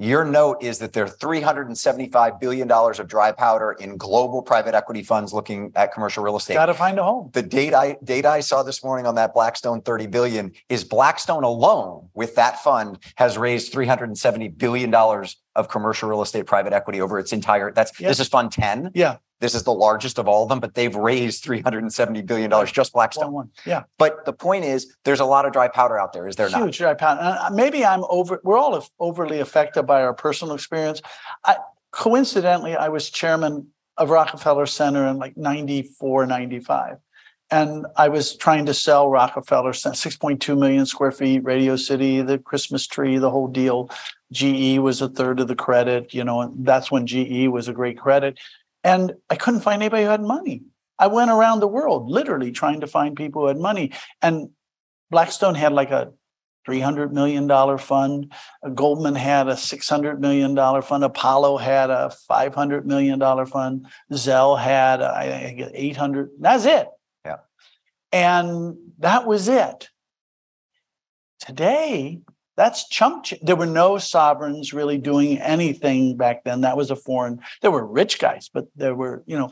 Your 0.00 0.24
note 0.24 0.62
is 0.62 0.78
that 0.78 0.94
there 0.94 1.04
are 1.04 1.08
$375 1.08 2.40
billion 2.40 2.72
of 2.72 3.06
dry 3.06 3.32
powder 3.32 3.72
in 3.72 3.98
global 3.98 4.40
private 4.40 4.74
equity 4.74 5.02
funds 5.02 5.34
looking 5.34 5.72
at 5.76 5.92
commercial 5.92 6.24
real 6.24 6.38
estate. 6.38 6.54
Got 6.54 6.66
to 6.66 6.74
find 6.74 6.98
a 6.98 7.04
home. 7.04 7.28
The 7.34 7.42
data 7.42 7.76
I, 7.76 7.96
data 8.02 8.30
I 8.30 8.40
saw 8.40 8.62
this 8.62 8.82
morning 8.82 9.06
on 9.06 9.16
that 9.16 9.34
Blackstone 9.34 9.82
30 9.82 10.06
billion 10.06 10.52
is 10.70 10.84
Blackstone 10.84 11.44
alone 11.44 12.08
with 12.14 12.34
that 12.36 12.62
fund 12.62 12.98
has 13.16 13.36
raised 13.36 13.74
$370 13.74 14.56
billion 14.56 14.94
of 14.94 15.68
commercial 15.68 16.08
real 16.08 16.22
estate 16.22 16.46
private 16.46 16.72
equity 16.72 17.02
over 17.02 17.18
its 17.18 17.34
entire 17.34 17.70
that's 17.70 17.98
yep. 18.00 18.08
this 18.08 18.20
is 18.20 18.28
fund 18.28 18.52
10 18.52 18.92
yeah 18.94 19.16
this 19.40 19.54
is 19.54 19.62
the 19.64 19.72
largest 19.72 20.18
of 20.18 20.28
all 20.28 20.42
of 20.44 20.48
them 20.48 20.60
but 20.60 20.74
they've 20.74 20.94
raised 20.94 21.42
370 21.42 22.22
billion 22.22 22.50
dollars 22.50 22.70
just 22.70 22.92
blackstone 22.92 23.32
one, 23.32 23.50
yeah. 23.66 23.84
But 23.98 24.24
the 24.24 24.32
point 24.32 24.64
is 24.64 24.94
there's 25.04 25.20
a 25.20 25.24
lot 25.24 25.46
of 25.46 25.52
dry 25.52 25.68
powder 25.68 25.98
out 25.98 26.12
there 26.12 26.28
is 26.28 26.36
there 26.36 26.46
huge 26.46 26.52
not? 26.52 26.62
Huge 26.64 26.78
dry 26.78 26.94
powder. 26.94 27.20
Uh, 27.22 27.50
maybe 27.52 27.84
i'm 27.84 28.04
over 28.08 28.40
we're 28.44 28.58
all 28.58 28.86
overly 28.98 29.40
affected 29.40 29.84
by 29.84 30.02
our 30.02 30.14
personal 30.14 30.54
experience. 30.54 31.02
I, 31.44 31.56
coincidentally 31.90 32.76
i 32.76 32.88
was 32.88 33.10
chairman 33.10 33.66
of 33.96 34.10
rockefeller 34.10 34.66
center 34.66 35.06
in 35.06 35.18
like 35.18 35.36
94 35.36 36.26
95 36.26 36.98
and 37.50 37.86
I 37.96 38.08
was 38.08 38.36
trying 38.36 38.66
to 38.66 38.74
sell 38.74 39.10
Rockefeller 39.10 39.72
Center, 39.72 39.96
6.2 39.96 40.56
million 40.56 40.86
square 40.86 41.10
feet, 41.10 41.42
Radio 41.42 41.74
City, 41.76 42.22
the 42.22 42.38
Christmas 42.38 42.86
tree, 42.86 43.18
the 43.18 43.30
whole 43.30 43.48
deal. 43.48 43.90
GE 44.32 44.78
was 44.78 45.02
a 45.02 45.08
third 45.08 45.40
of 45.40 45.48
the 45.48 45.56
credit, 45.56 46.14
you 46.14 46.22
know, 46.22 46.42
and 46.42 46.64
that's 46.64 46.90
when 46.90 47.06
GE 47.06 47.48
was 47.48 47.66
a 47.66 47.72
great 47.72 47.98
credit. 47.98 48.38
And 48.82 49.14
I 49.28 49.36
couldn't 49.36 49.60
find 49.60 49.82
anybody 49.82 50.04
who 50.04 50.10
had 50.10 50.22
money. 50.22 50.62
I 50.98 51.06
went 51.06 51.30
around 51.30 51.60
the 51.60 51.68
world 51.68 52.10
literally 52.10 52.52
trying 52.52 52.80
to 52.80 52.86
find 52.86 53.16
people 53.16 53.42
who 53.42 53.48
had 53.48 53.58
money. 53.58 53.92
And 54.20 54.50
Blackstone 55.10 55.54
had 55.54 55.72
like 55.72 55.90
a 55.90 56.12
$300 56.68 57.10
million 57.12 57.48
fund. 57.78 58.32
Goldman 58.74 59.14
had 59.14 59.48
a 59.48 59.54
$600 59.54 60.18
million 60.18 60.54
fund. 60.82 61.04
Apollo 61.04 61.56
had 61.58 61.90
a 61.90 62.12
$500 62.30 62.84
million 62.84 63.46
fund. 63.46 63.86
Zell 64.12 64.56
had, 64.56 65.02
I 65.02 65.54
think, 65.54 65.70
800. 65.72 66.30
That's 66.38 66.66
it. 66.66 66.88
Yeah. 67.24 67.38
And 68.12 68.76
that 68.98 69.26
was 69.26 69.48
it. 69.48 69.88
Today, 71.40 72.20
that's 72.60 72.86
chump. 72.88 73.24
Ch- 73.24 73.40
there 73.40 73.56
were 73.56 73.64
no 73.64 73.96
sovereigns 73.96 74.74
really 74.74 74.98
doing 74.98 75.38
anything 75.38 76.18
back 76.18 76.44
then. 76.44 76.60
That 76.60 76.76
was 76.76 76.90
a 76.90 76.96
foreign. 76.96 77.40
There 77.62 77.70
were 77.70 77.86
rich 77.86 78.18
guys, 78.18 78.50
but 78.52 78.66
there 78.76 78.94
were, 78.94 79.22
you 79.24 79.38
know, 79.38 79.50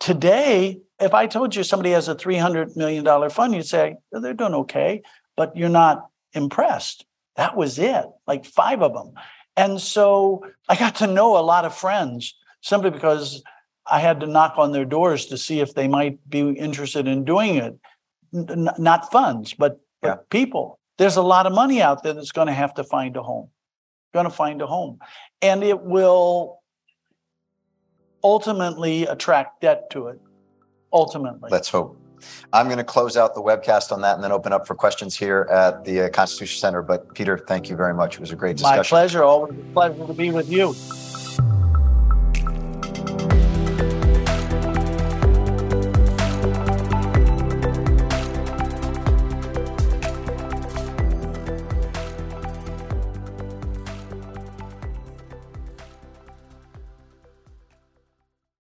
today, 0.00 0.80
if 0.98 1.14
I 1.14 1.28
told 1.28 1.54
you 1.54 1.62
somebody 1.62 1.92
has 1.92 2.08
a 2.08 2.16
$300 2.16 2.76
million 2.76 3.30
fund, 3.30 3.54
you'd 3.54 3.66
say, 3.66 3.94
they're 4.10 4.34
doing 4.34 4.54
okay, 4.54 5.02
but 5.36 5.56
you're 5.56 5.68
not 5.68 6.08
impressed. 6.32 7.06
That 7.36 7.56
was 7.56 7.78
it, 7.78 8.06
like 8.26 8.44
five 8.44 8.82
of 8.82 8.94
them. 8.94 9.12
And 9.56 9.80
so 9.80 10.44
I 10.68 10.74
got 10.74 10.96
to 10.96 11.06
know 11.06 11.38
a 11.38 11.46
lot 11.46 11.64
of 11.64 11.72
friends 11.72 12.34
simply 12.62 12.90
because 12.90 13.44
I 13.88 14.00
had 14.00 14.18
to 14.20 14.26
knock 14.26 14.54
on 14.56 14.72
their 14.72 14.84
doors 14.84 15.26
to 15.26 15.38
see 15.38 15.60
if 15.60 15.74
they 15.74 15.86
might 15.86 16.18
be 16.28 16.40
interested 16.40 17.06
in 17.06 17.24
doing 17.24 17.58
it. 17.58 17.78
N- 18.34 18.70
not 18.76 19.12
funds, 19.12 19.54
but, 19.54 19.78
but 20.02 20.28
people. 20.30 20.79
There's 21.00 21.16
a 21.16 21.22
lot 21.22 21.46
of 21.46 21.54
money 21.54 21.80
out 21.80 22.02
there 22.02 22.12
that's 22.12 22.30
going 22.30 22.48
to 22.48 22.52
have 22.52 22.74
to 22.74 22.84
find 22.84 23.16
a 23.16 23.22
home, 23.22 23.48
going 24.12 24.26
to 24.26 24.30
find 24.30 24.60
a 24.60 24.66
home. 24.66 24.98
And 25.40 25.64
it 25.64 25.80
will 25.80 26.60
ultimately 28.22 29.06
attract 29.06 29.62
debt 29.62 29.88
to 29.92 30.08
it. 30.08 30.20
Ultimately. 30.92 31.48
Let's 31.50 31.70
hope. 31.70 31.98
I'm 32.52 32.66
going 32.66 32.76
to 32.76 32.84
close 32.84 33.16
out 33.16 33.34
the 33.34 33.40
webcast 33.40 33.92
on 33.92 34.02
that 34.02 34.16
and 34.16 34.22
then 34.22 34.30
open 34.30 34.52
up 34.52 34.66
for 34.66 34.74
questions 34.74 35.16
here 35.16 35.48
at 35.50 35.86
the 35.86 36.02
uh, 36.02 36.08
Constitution 36.10 36.60
Center. 36.60 36.82
But 36.82 37.14
Peter, 37.14 37.38
thank 37.38 37.70
you 37.70 37.76
very 37.76 37.94
much. 37.94 38.16
It 38.16 38.20
was 38.20 38.32
a 38.32 38.36
great 38.36 38.58
discussion. 38.58 38.76
My 38.76 38.82
pleasure. 38.82 39.22
Always 39.22 39.58
a 39.58 39.72
pleasure 39.72 40.06
to 40.06 40.12
be 40.12 40.30
with 40.30 40.50
you. 40.50 40.74